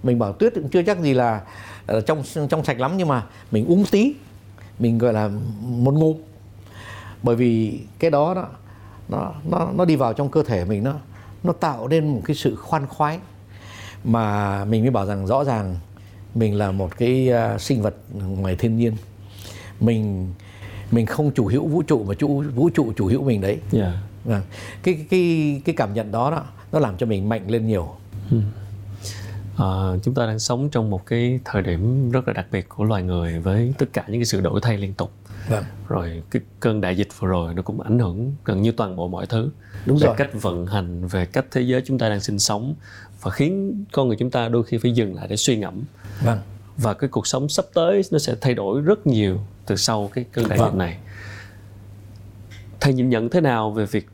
[0.03, 1.41] mình bảo tuyết cũng chưa chắc gì là
[1.87, 4.13] à, trong trong sạch lắm nhưng mà mình uống tí
[4.79, 5.29] mình gọi là
[5.61, 6.17] một ngụm
[7.23, 8.47] bởi vì cái đó đó
[9.09, 10.93] nó nó nó đi vào trong cơ thể mình nó
[11.43, 13.19] nó tạo nên một cái sự khoan khoái
[14.03, 15.75] mà mình mới bảo rằng rõ ràng
[16.35, 18.93] mình là một cái uh, sinh vật ngoài thiên nhiên.
[19.79, 20.27] Mình
[20.91, 23.59] mình không chủ hữu vũ trụ mà chủ vũ trụ chủ hữu mình đấy.
[23.73, 23.93] Yeah.
[24.25, 24.41] Vâng.
[24.83, 27.89] Cái cái cái cảm nhận đó đó nó làm cho mình mạnh lên nhiều.
[28.29, 28.41] Hmm.
[29.57, 32.83] À, chúng ta đang sống trong một cái thời điểm rất là đặc biệt của
[32.83, 35.11] loài người với tất cả những cái sự đổi thay liên tục.
[35.49, 35.63] Vâng.
[35.87, 39.07] Rồi cái cơn đại dịch vừa rồi nó cũng ảnh hưởng gần như toàn bộ
[39.07, 39.49] mọi thứ.
[39.85, 40.15] Đúng về rồi.
[40.17, 42.75] cách vận hành, về cách thế giới chúng ta đang sinh sống
[43.21, 45.83] và khiến con người chúng ta đôi khi phải dừng lại để suy ngẫm.
[46.21, 46.39] Vâng.
[46.77, 50.25] Và cái cuộc sống sắp tới nó sẽ thay đổi rất nhiều từ sau cái
[50.31, 50.71] cơn đại vâng.
[50.71, 50.97] dịch này.
[52.79, 54.07] Thầy nhìn nhận thế nào về việc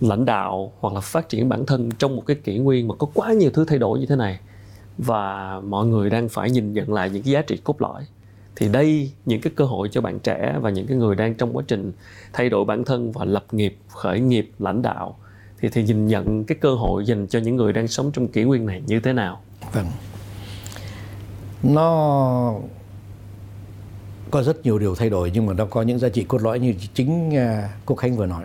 [0.00, 3.06] lãnh đạo hoặc là phát triển bản thân trong một cái kỷ nguyên mà có
[3.14, 4.40] quá nhiều thứ thay đổi như thế này
[4.98, 8.06] và mọi người đang phải nhìn nhận lại những cái giá trị cốt lõi.
[8.56, 11.56] Thì đây, những cái cơ hội cho bạn trẻ và những cái người đang trong
[11.56, 11.92] quá trình
[12.32, 15.16] thay đổi bản thân và lập nghiệp, khởi nghiệp, lãnh đạo.
[15.58, 18.42] Thì thì nhìn nhận cái cơ hội dành cho những người đang sống trong kỷ
[18.42, 19.40] nguyên này như thế nào?
[19.72, 19.86] Vâng.
[21.62, 22.54] Nó
[24.30, 26.58] có rất nhiều điều thay đổi nhưng mà nó có những giá trị cốt lõi
[26.58, 28.44] như chính à, cô khánh vừa nói.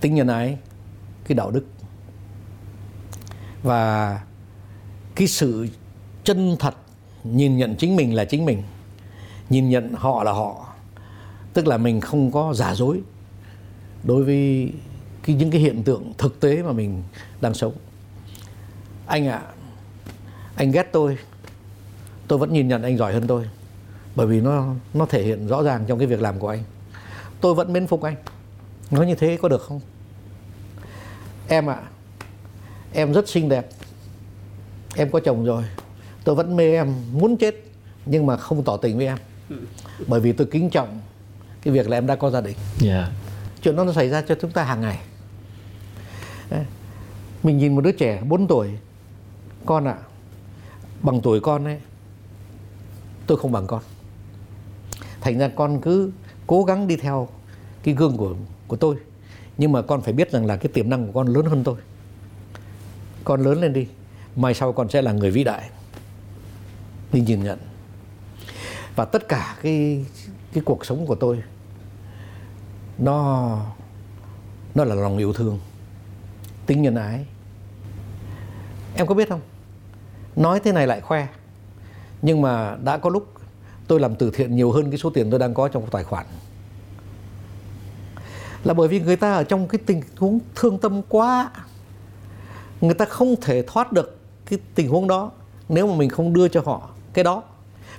[0.00, 0.58] Tính nhân ái,
[1.24, 1.64] cái đạo đức.
[3.62, 4.20] Và
[5.18, 5.66] cái sự
[6.24, 6.74] chân thật
[7.24, 8.62] nhìn nhận chính mình là chính mình
[9.50, 10.66] nhìn nhận họ là họ
[11.52, 13.00] tức là mình không có giả dối
[14.04, 14.72] đối với
[15.22, 17.02] cái, những cái hiện tượng thực tế mà mình
[17.40, 17.72] đang sống.
[19.06, 19.52] Anh ạ à,
[20.54, 21.18] anh ghét tôi
[22.28, 23.48] tôi vẫn nhìn nhận anh giỏi hơn tôi
[24.14, 26.62] bởi vì nó nó thể hiện rõ ràng trong cái việc làm của anh.
[27.40, 28.16] Tôi vẫn mến phục anh
[28.90, 29.80] nói như thế có được không?
[31.48, 31.88] Em ạ à,
[32.92, 33.68] em rất xinh đẹp
[34.96, 35.64] em có chồng rồi
[36.24, 37.54] tôi vẫn mê em muốn chết
[38.06, 39.18] nhưng mà không tỏ tình với em.
[40.06, 41.00] Bởi vì tôi kính trọng
[41.62, 42.56] cái việc là em đã có gia đình.
[42.84, 43.08] Yeah.
[43.62, 44.98] chuyện đó nó xảy ra cho chúng ta hàng ngày.
[47.42, 48.70] Mình nhìn một đứa trẻ 4 tuổi
[49.66, 50.04] con ạ à,
[51.02, 51.80] bằng tuổi con ấy
[53.26, 53.82] tôi không bằng con.
[55.20, 56.10] Thành ra con cứ
[56.46, 57.28] cố gắng đi theo
[57.82, 58.34] cái gương của
[58.66, 58.96] của tôi
[59.58, 61.76] nhưng mà con phải biết rằng là cái tiềm năng của con lớn hơn tôi.
[63.24, 63.86] Con lớn lên đi
[64.36, 65.70] mai sau con sẽ là người vĩ đại.
[67.12, 67.58] Đi nhìn nhận.
[68.96, 70.04] Và tất cả cái
[70.52, 71.42] cái cuộc sống của tôi,
[72.98, 73.60] nó
[74.74, 75.58] nó là lòng yêu thương,
[76.66, 77.26] tính nhân ái.
[78.94, 79.40] Em có biết không?
[80.36, 81.26] Nói thế này lại khoe.
[82.22, 83.32] Nhưng mà đã có lúc
[83.86, 86.26] tôi làm từ thiện nhiều hơn cái số tiền tôi đang có trong tài khoản.
[88.64, 91.50] Là bởi vì người ta ở trong cái tình huống thương tâm quá,
[92.80, 94.17] người ta không thể thoát được
[94.50, 95.30] cái tình huống đó,
[95.68, 97.42] nếu mà mình không đưa cho họ cái đó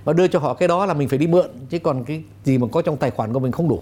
[0.03, 2.57] và đưa cho họ cái đó là mình phải đi mượn, chứ còn cái gì
[2.57, 3.81] mà có trong tài khoản của mình không đủ.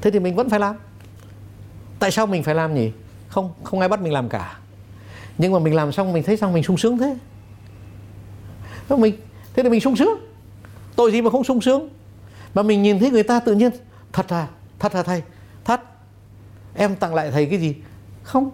[0.00, 0.76] Thế thì mình vẫn phải làm.
[1.98, 2.90] Tại sao mình phải làm nhỉ?
[3.28, 4.58] Không không ai bắt mình làm cả.
[5.38, 7.16] Nhưng mà mình làm xong, mình thấy xong mình sung sướng thế?
[8.88, 9.16] Thế mình,
[9.54, 10.18] thế thì mình sung sướng.
[10.96, 11.88] Tội gì mà không sung sướng?
[12.54, 13.70] Mà mình nhìn thấy người ta tự nhiên,
[14.12, 14.48] thật à
[14.78, 15.22] thật à thầy,
[15.64, 15.80] thật,
[16.74, 17.74] em tặng lại thầy cái gì?
[18.22, 18.50] Không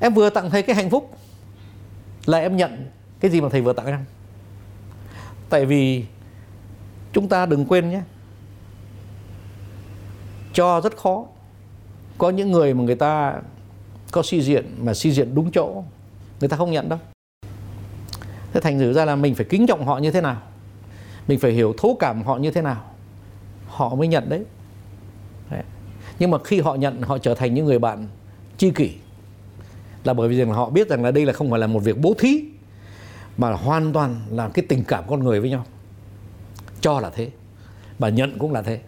[0.00, 1.16] em vừa tặng thầy cái hạnh phúc.
[2.26, 2.86] Là em nhận
[3.20, 4.04] cái gì mà thầy vừa tặng em?
[5.48, 6.04] Tại vì
[7.12, 8.00] chúng ta đừng quên nhé.
[10.52, 11.26] Cho rất khó.
[12.18, 13.40] Có những người mà người ta
[14.10, 15.84] có suy diện, mà suy diện đúng chỗ,
[16.40, 16.98] người ta không nhận đâu.
[18.52, 20.42] Thế thành thử ra là mình phải kính trọng họ như thế nào?
[21.28, 22.84] Mình phải hiểu thấu cảm họ như thế nào?
[23.66, 24.44] Họ mới nhận đấy.
[25.50, 25.62] đấy.
[26.18, 28.08] Nhưng mà khi họ nhận, họ trở thành những người bạn
[28.58, 28.94] chi kỷ
[30.04, 31.98] là bởi vì rằng họ biết rằng là đây là không phải là một việc
[31.98, 32.44] bố thí
[33.36, 35.64] mà hoàn toàn là cái tình cảm con người với nhau.
[36.80, 37.30] Cho là thế
[37.98, 38.80] và nhận cũng là thế.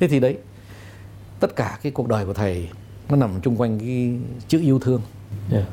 [0.00, 0.38] Thế thì đấy
[1.40, 2.68] tất cả cái cuộc đời của thầy
[3.08, 4.18] nó nằm chung quanh cái
[4.48, 5.02] chữ yêu thương.
[5.52, 5.64] Yeah.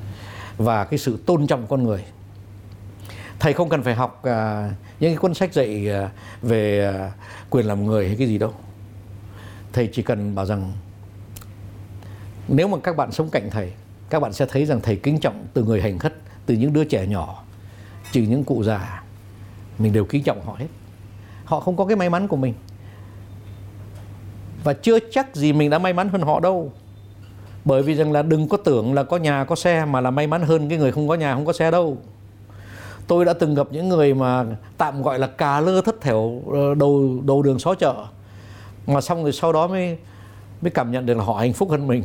[0.57, 2.03] và cái sự tôn trọng con người.
[3.40, 4.34] Thầy không cần phải học uh,
[4.99, 6.11] những cái cuốn sách dạy uh,
[6.41, 7.11] về uh,
[7.49, 8.53] quyền làm người hay cái gì đâu.
[9.74, 10.74] Thầy chỉ cần bảo rằng
[12.48, 13.72] nếu mà các bạn sống cạnh thầy
[14.09, 16.13] các bạn sẽ thấy rằng thầy kính trọng từ người hành khất,
[16.45, 17.43] từ những đứa trẻ nhỏ,
[18.11, 19.03] trừ những cụ già.
[19.77, 20.67] Mình đều kính trọng họ hết.
[21.45, 22.53] Họ không có cái may mắn của mình.
[24.63, 26.71] Và chưa chắc gì mình đã may mắn hơn họ đâu.
[27.65, 30.27] Bởi vì rằng là đừng có tưởng là có nhà, có xe mà là may
[30.27, 31.97] mắn hơn cái người không có nhà, không có xe đâu.
[33.07, 34.45] Tôi đã từng gặp những người mà
[34.77, 38.05] tạm gọi là cà lơ thất thểu ờ, đầu đầu đường xó chợ,
[38.88, 39.97] mà xong rồi sau đó mới
[40.61, 42.03] mới cảm nhận được là họ hạnh phúc hơn mình.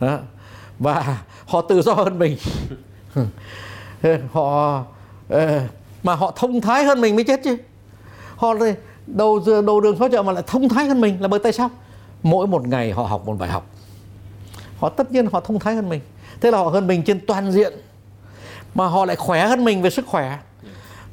[0.00, 0.18] Đó
[0.78, 2.36] và họ tự do hơn mình.
[4.32, 4.82] Họ
[5.28, 5.60] ờ,
[6.02, 7.56] mà họ thông thái hơn mình mới chết chứ.
[8.36, 8.54] Họ
[9.06, 11.70] đầu đầu đường xó chợ mà lại thông thái hơn mình là bởi tại sao?
[12.22, 13.66] Mỗi một ngày họ học một bài học.
[14.78, 16.00] Họ tất nhiên họ thông thái hơn mình.
[16.40, 17.72] Thế là họ hơn mình trên toàn diện.
[18.74, 20.38] Mà họ lại khỏe hơn mình về sức khỏe.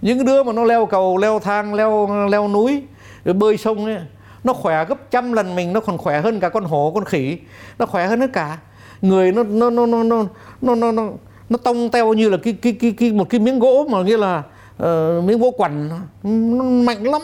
[0.01, 2.83] Những đứa mà nó leo cầu, leo thang, leo leo núi,
[3.25, 3.97] rồi bơi sông ấy,
[4.43, 7.37] nó khỏe gấp trăm lần mình, nó còn khỏe hơn cả con hổ, con khỉ,
[7.79, 8.57] nó khỏe hơn hết cả
[9.03, 10.25] người nó nó nó nó nó
[10.61, 11.09] nó nó, nó,
[11.49, 14.17] nó tông teo như là cái cái cái, cái một cái miếng gỗ mà nghĩa
[14.17, 14.43] là
[14.83, 15.89] uh, miếng gỗ quằn.
[16.23, 17.21] Nó mạnh lắm.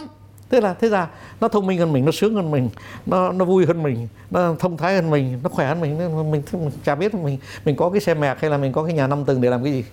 [0.51, 1.07] Thế là thế là
[1.41, 2.69] nó thông minh hơn mình nó sướng hơn mình
[3.05, 5.97] nó nó vui hơn mình nó thông thái hơn mình nó khỏe hơn mình.
[5.97, 8.83] Mình, mình, mình chả biết mình mình có cái xe mẹc hay là mình có
[8.83, 9.83] cái nhà năm tầng để làm cái gì.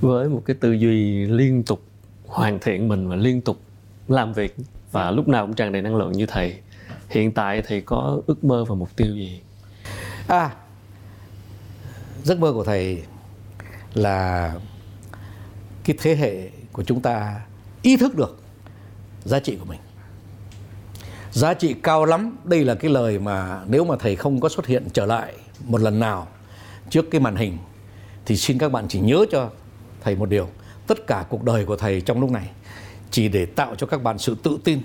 [0.00, 1.80] Với một cái tư duy liên tục
[2.26, 3.56] hoàn thiện mình và liên tục
[4.08, 4.56] làm việc
[4.92, 6.54] và lúc nào cũng tràn đầy năng lượng như thầy
[7.08, 9.40] hiện tại thì có ước mơ và mục tiêu gì?
[10.26, 10.50] À.
[12.24, 13.02] Giấc mơ của thầy
[13.94, 14.54] là
[15.84, 17.40] cái thế hệ của chúng ta
[17.82, 18.42] ý thức được
[19.24, 19.80] giá trị của mình.
[21.32, 24.66] Giá trị cao lắm, đây là cái lời mà nếu mà thầy không có xuất
[24.66, 25.34] hiện trở lại
[25.64, 26.26] một lần nào
[26.90, 27.58] trước cái màn hình
[28.26, 29.50] thì xin các bạn chỉ nhớ cho
[30.00, 30.48] thầy một điều,
[30.86, 32.50] tất cả cuộc đời của thầy trong lúc này
[33.10, 34.80] chỉ để tạo cho các bạn sự tự tin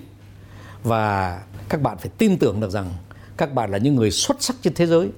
[0.82, 2.90] và các bạn phải tin tưởng được rằng
[3.36, 5.10] các bạn là những người xuất sắc trên thế giới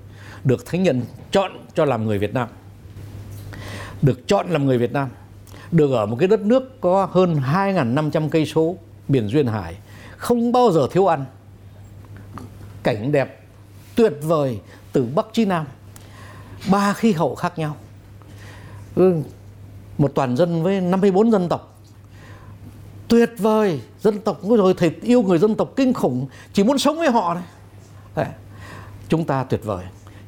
[0.45, 2.49] được thánh nhân chọn cho làm người Việt Nam.
[4.03, 5.09] Được chọn làm người Việt Nam.
[5.73, 8.77] Được ở một cái đất nước có hơn 2.500 cây số
[9.09, 9.77] biển duyên hải
[10.17, 11.25] không bao giờ thiếu ăn.
[12.83, 13.41] Cảnh đẹp
[13.95, 14.61] tuyệt vời
[14.93, 15.67] từ bắc chí nam.
[16.71, 17.77] Ba khí hậu khác nhau.
[18.95, 19.23] Ừ,
[19.99, 21.81] một toàn dân với 54 dân tộc.
[23.09, 26.99] Tuyệt vời dân tộc rồi thầy yêu người dân tộc kinh khủng chỉ muốn sống
[26.99, 27.35] với họ
[28.17, 28.29] này
[29.09, 29.85] chúng ta tuyệt vời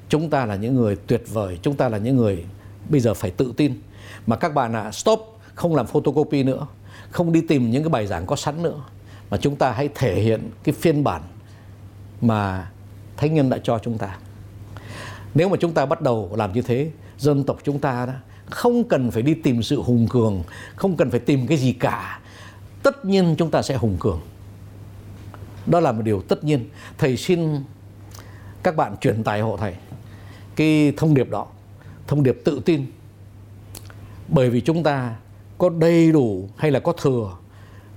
[0.09, 2.45] chúng ta là những người tuyệt vời, chúng ta là những người
[2.89, 3.81] bây giờ phải tự tin.
[4.27, 6.67] Mà các bạn à stop, không làm photocopy nữa,
[7.11, 8.81] không đi tìm những cái bài giảng có sẵn nữa.
[9.31, 11.23] Mà chúng ta hãy thể hiện cái phiên bản
[12.21, 12.71] mà
[13.17, 14.19] thánh nhân đã cho chúng ta.
[15.35, 18.13] Nếu mà chúng ta bắt đầu làm như thế, dân tộc chúng ta đó,
[18.51, 20.43] không cần phải đi tìm sự hùng cường,
[20.77, 22.21] không cần phải tìm cái gì cả.
[22.83, 24.21] Tất nhiên chúng ta sẽ hùng cường.
[25.67, 26.71] Đó là một điều tất nhiên.
[26.99, 27.63] Thầy xin
[28.63, 29.75] các bạn truyền tài hộ thầy
[30.57, 31.47] cái thông điệp đó,
[32.07, 32.87] thông điệp tự tin.
[34.29, 35.15] Bởi vì chúng ta
[35.59, 37.31] có đầy đủ hay là có thừa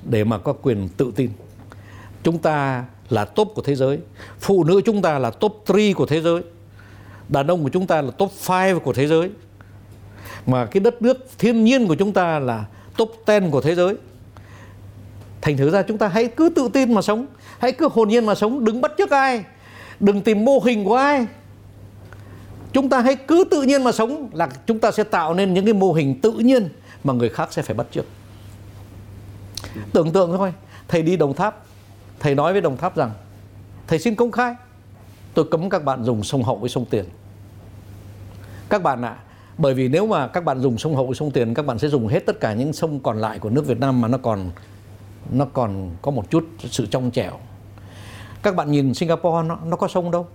[0.03, 1.29] để mà có quyền tự tin.
[2.23, 3.99] Chúng ta là top của thế giới,
[4.39, 6.41] phụ nữ chúng ta là top 3 của thế giới,
[7.29, 9.29] đàn ông của chúng ta là top 5 của thế giới.
[10.45, 12.65] Mà cái đất nước thiên nhiên của chúng ta là
[12.97, 13.95] top 10 của thế giới.
[15.41, 17.25] Thành thử ra chúng ta hãy cứ tự tin mà sống,
[17.59, 19.43] hãy cứ hồn nhiên mà sống, đừng bắt chước ai,
[19.99, 21.27] đừng tìm mô hình của ai
[22.73, 25.65] chúng ta hãy cứ tự nhiên mà sống là chúng ta sẽ tạo nên những
[25.65, 26.69] cái mô hình tự nhiên
[27.03, 28.05] mà người khác sẽ phải bắt chước
[29.93, 30.53] tưởng tượng thôi
[30.87, 31.63] thầy đi đồng tháp
[32.19, 33.11] thầy nói với đồng tháp rằng
[33.87, 34.55] thầy xin công khai
[35.33, 37.05] tôi cấm các bạn dùng sông hậu với sông tiền.
[38.69, 39.23] Các bạn ạ à,
[39.57, 41.87] bởi vì nếu mà các bạn dùng sông hậu với sông tiền các bạn sẽ
[41.87, 44.51] dùng hết tất cả những sông còn lại của nước việt nam mà nó còn
[45.31, 47.39] nó còn có một chút sự trong trẻo.
[48.43, 50.27] Các bạn nhìn singapore nó nó có sông đâu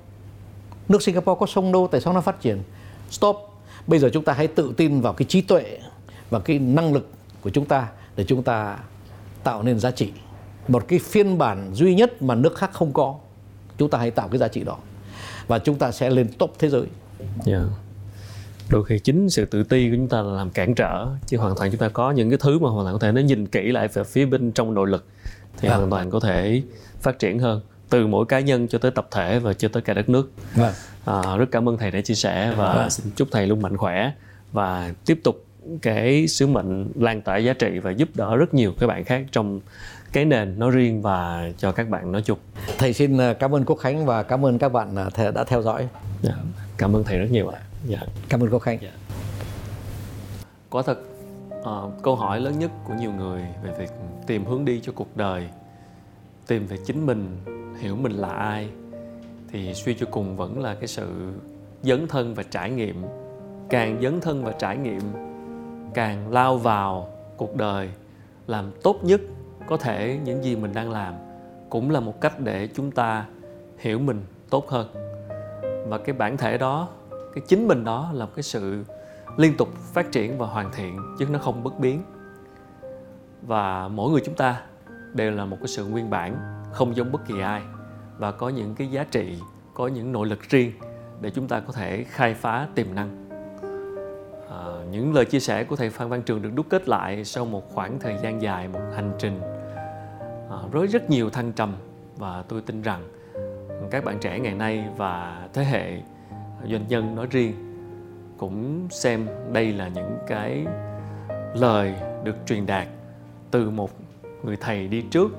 [0.88, 2.58] nước singapore có sông đâu tại sao nó phát triển
[3.10, 3.36] stop
[3.86, 5.78] bây giờ chúng ta hãy tự tin vào cái trí tuệ
[6.30, 7.08] và cái năng lực
[7.40, 8.78] của chúng ta để chúng ta
[9.44, 10.12] tạo nên giá trị
[10.68, 13.14] một cái phiên bản duy nhất mà nước khác không có
[13.78, 14.76] chúng ta hãy tạo cái giá trị đó
[15.46, 16.90] và chúng ta sẽ lên top thế giới yeah.
[17.46, 17.62] Dạ.
[18.70, 21.54] đôi khi chính sự tự ti của chúng ta là làm cản trở chứ hoàn
[21.56, 23.72] toàn chúng ta có những cái thứ mà hoàn toàn có thể nó nhìn kỹ
[23.72, 25.04] lại về phía bên trong nội lực
[25.58, 25.76] thì à.
[25.76, 26.62] hoàn toàn có thể
[27.00, 27.60] phát triển hơn
[27.94, 30.72] từ mỗi cá nhân cho tới tập thể và cho tới cả đất nước à.
[31.04, 32.90] À, rất cảm ơn thầy đã chia sẻ và à.
[32.90, 34.12] xin chúc thầy luôn mạnh khỏe
[34.52, 35.44] và tiếp tục
[35.82, 39.26] cái sứ mệnh lan tỏa giá trị và giúp đỡ rất nhiều các bạn khác
[39.32, 39.60] trong
[40.12, 42.38] cái nền nói riêng và cho các bạn nói chung.
[42.78, 45.62] Thầy xin à, cảm ơn Quốc Khánh và cảm ơn các bạn à, đã theo
[45.62, 45.88] dõi.
[46.22, 46.34] Dạ,
[46.76, 47.60] cảm ơn thầy rất nhiều ạ.
[47.86, 47.98] Dạ.
[48.28, 48.78] Cảm ơn Quốc Khánh.
[48.82, 48.92] Dạ.
[50.70, 50.98] Quả thật
[51.60, 53.90] uh, câu hỏi lớn nhất của nhiều người về việc
[54.26, 55.44] tìm hướng đi cho cuộc đời,
[56.46, 57.36] tìm về chính mình,
[57.78, 58.68] hiểu mình là ai,
[59.48, 61.32] thì suy cho cùng vẫn là cái sự
[61.82, 63.04] dấn thân và trải nghiệm.
[63.68, 65.00] Càng dấn thân và trải nghiệm,
[65.94, 67.90] càng lao vào cuộc đời,
[68.46, 69.20] làm tốt nhất
[69.66, 71.14] có thể những gì mình đang làm
[71.70, 73.26] cũng là một cách để chúng ta
[73.78, 74.88] hiểu mình tốt hơn.
[75.88, 78.84] Và cái bản thể đó, cái chính mình đó là một cái sự
[79.36, 82.02] liên tục phát triển và hoàn thiện chứ nó không bất biến.
[83.42, 84.62] Và mỗi người chúng ta
[85.14, 87.62] đều là một cái sự nguyên bản không giống bất kỳ ai.
[88.18, 89.38] Và có những cái giá trị
[89.74, 90.72] có những nội lực riêng
[91.20, 93.28] để chúng ta có thể khai phá tiềm năng.
[94.50, 97.44] À, những lời chia sẻ của thầy Phan Văn Trường được đúc kết lại sau
[97.44, 99.40] một khoảng thời gian dài, một hành trình
[100.50, 101.74] à, với rất nhiều thăng trầm.
[102.16, 103.08] Và tôi tin rằng
[103.90, 106.00] các bạn trẻ ngày nay và thế hệ
[106.70, 107.54] doanh nhân nói riêng
[108.38, 110.66] cũng xem đây là những cái
[111.54, 111.94] lời
[112.24, 112.88] được truyền đạt
[113.50, 113.90] từ một
[114.42, 115.30] người thầy đi trước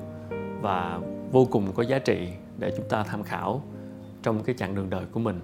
[0.60, 1.00] và
[1.32, 2.28] vô cùng có giá trị
[2.58, 3.62] để chúng ta tham khảo
[4.22, 5.40] trong cái chặng đường đời của mình.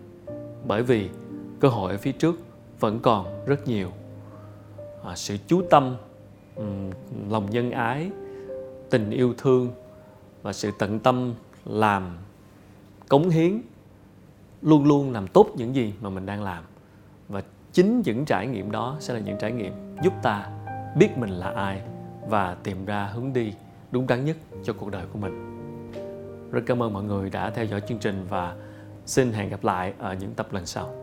[0.66, 1.08] Bởi vì
[1.60, 2.34] cơ hội ở phía trước
[2.80, 3.90] vẫn còn rất nhiều.
[5.04, 5.96] À, sự chú tâm
[7.28, 8.10] lòng nhân ái
[8.90, 9.70] tình yêu thương
[10.42, 11.34] và sự tận tâm
[11.64, 12.18] làm
[13.08, 13.60] cống hiến
[14.62, 16.64] luôn luôn làm tốt những gì mà mình đang làm.
[17.28, 17.42] Và
[17.72, 19.72] chính những trải nghiệm đó sẽ là những trải nghiệm
[20.02, 20.50] giúp ta
[20.96, 21.82] biết mình là ai
[22.28, 23.52] và tìm ra hướng đi
[23.90, 25.51] đúng đắn nhất cho cuộc đời của mình
[26.52, 28.56] rất cảm ơn mọi người đã theo dõi chương trình và
[29.06, 31.01] xin hẹn gặp lại ở những tập lần sau.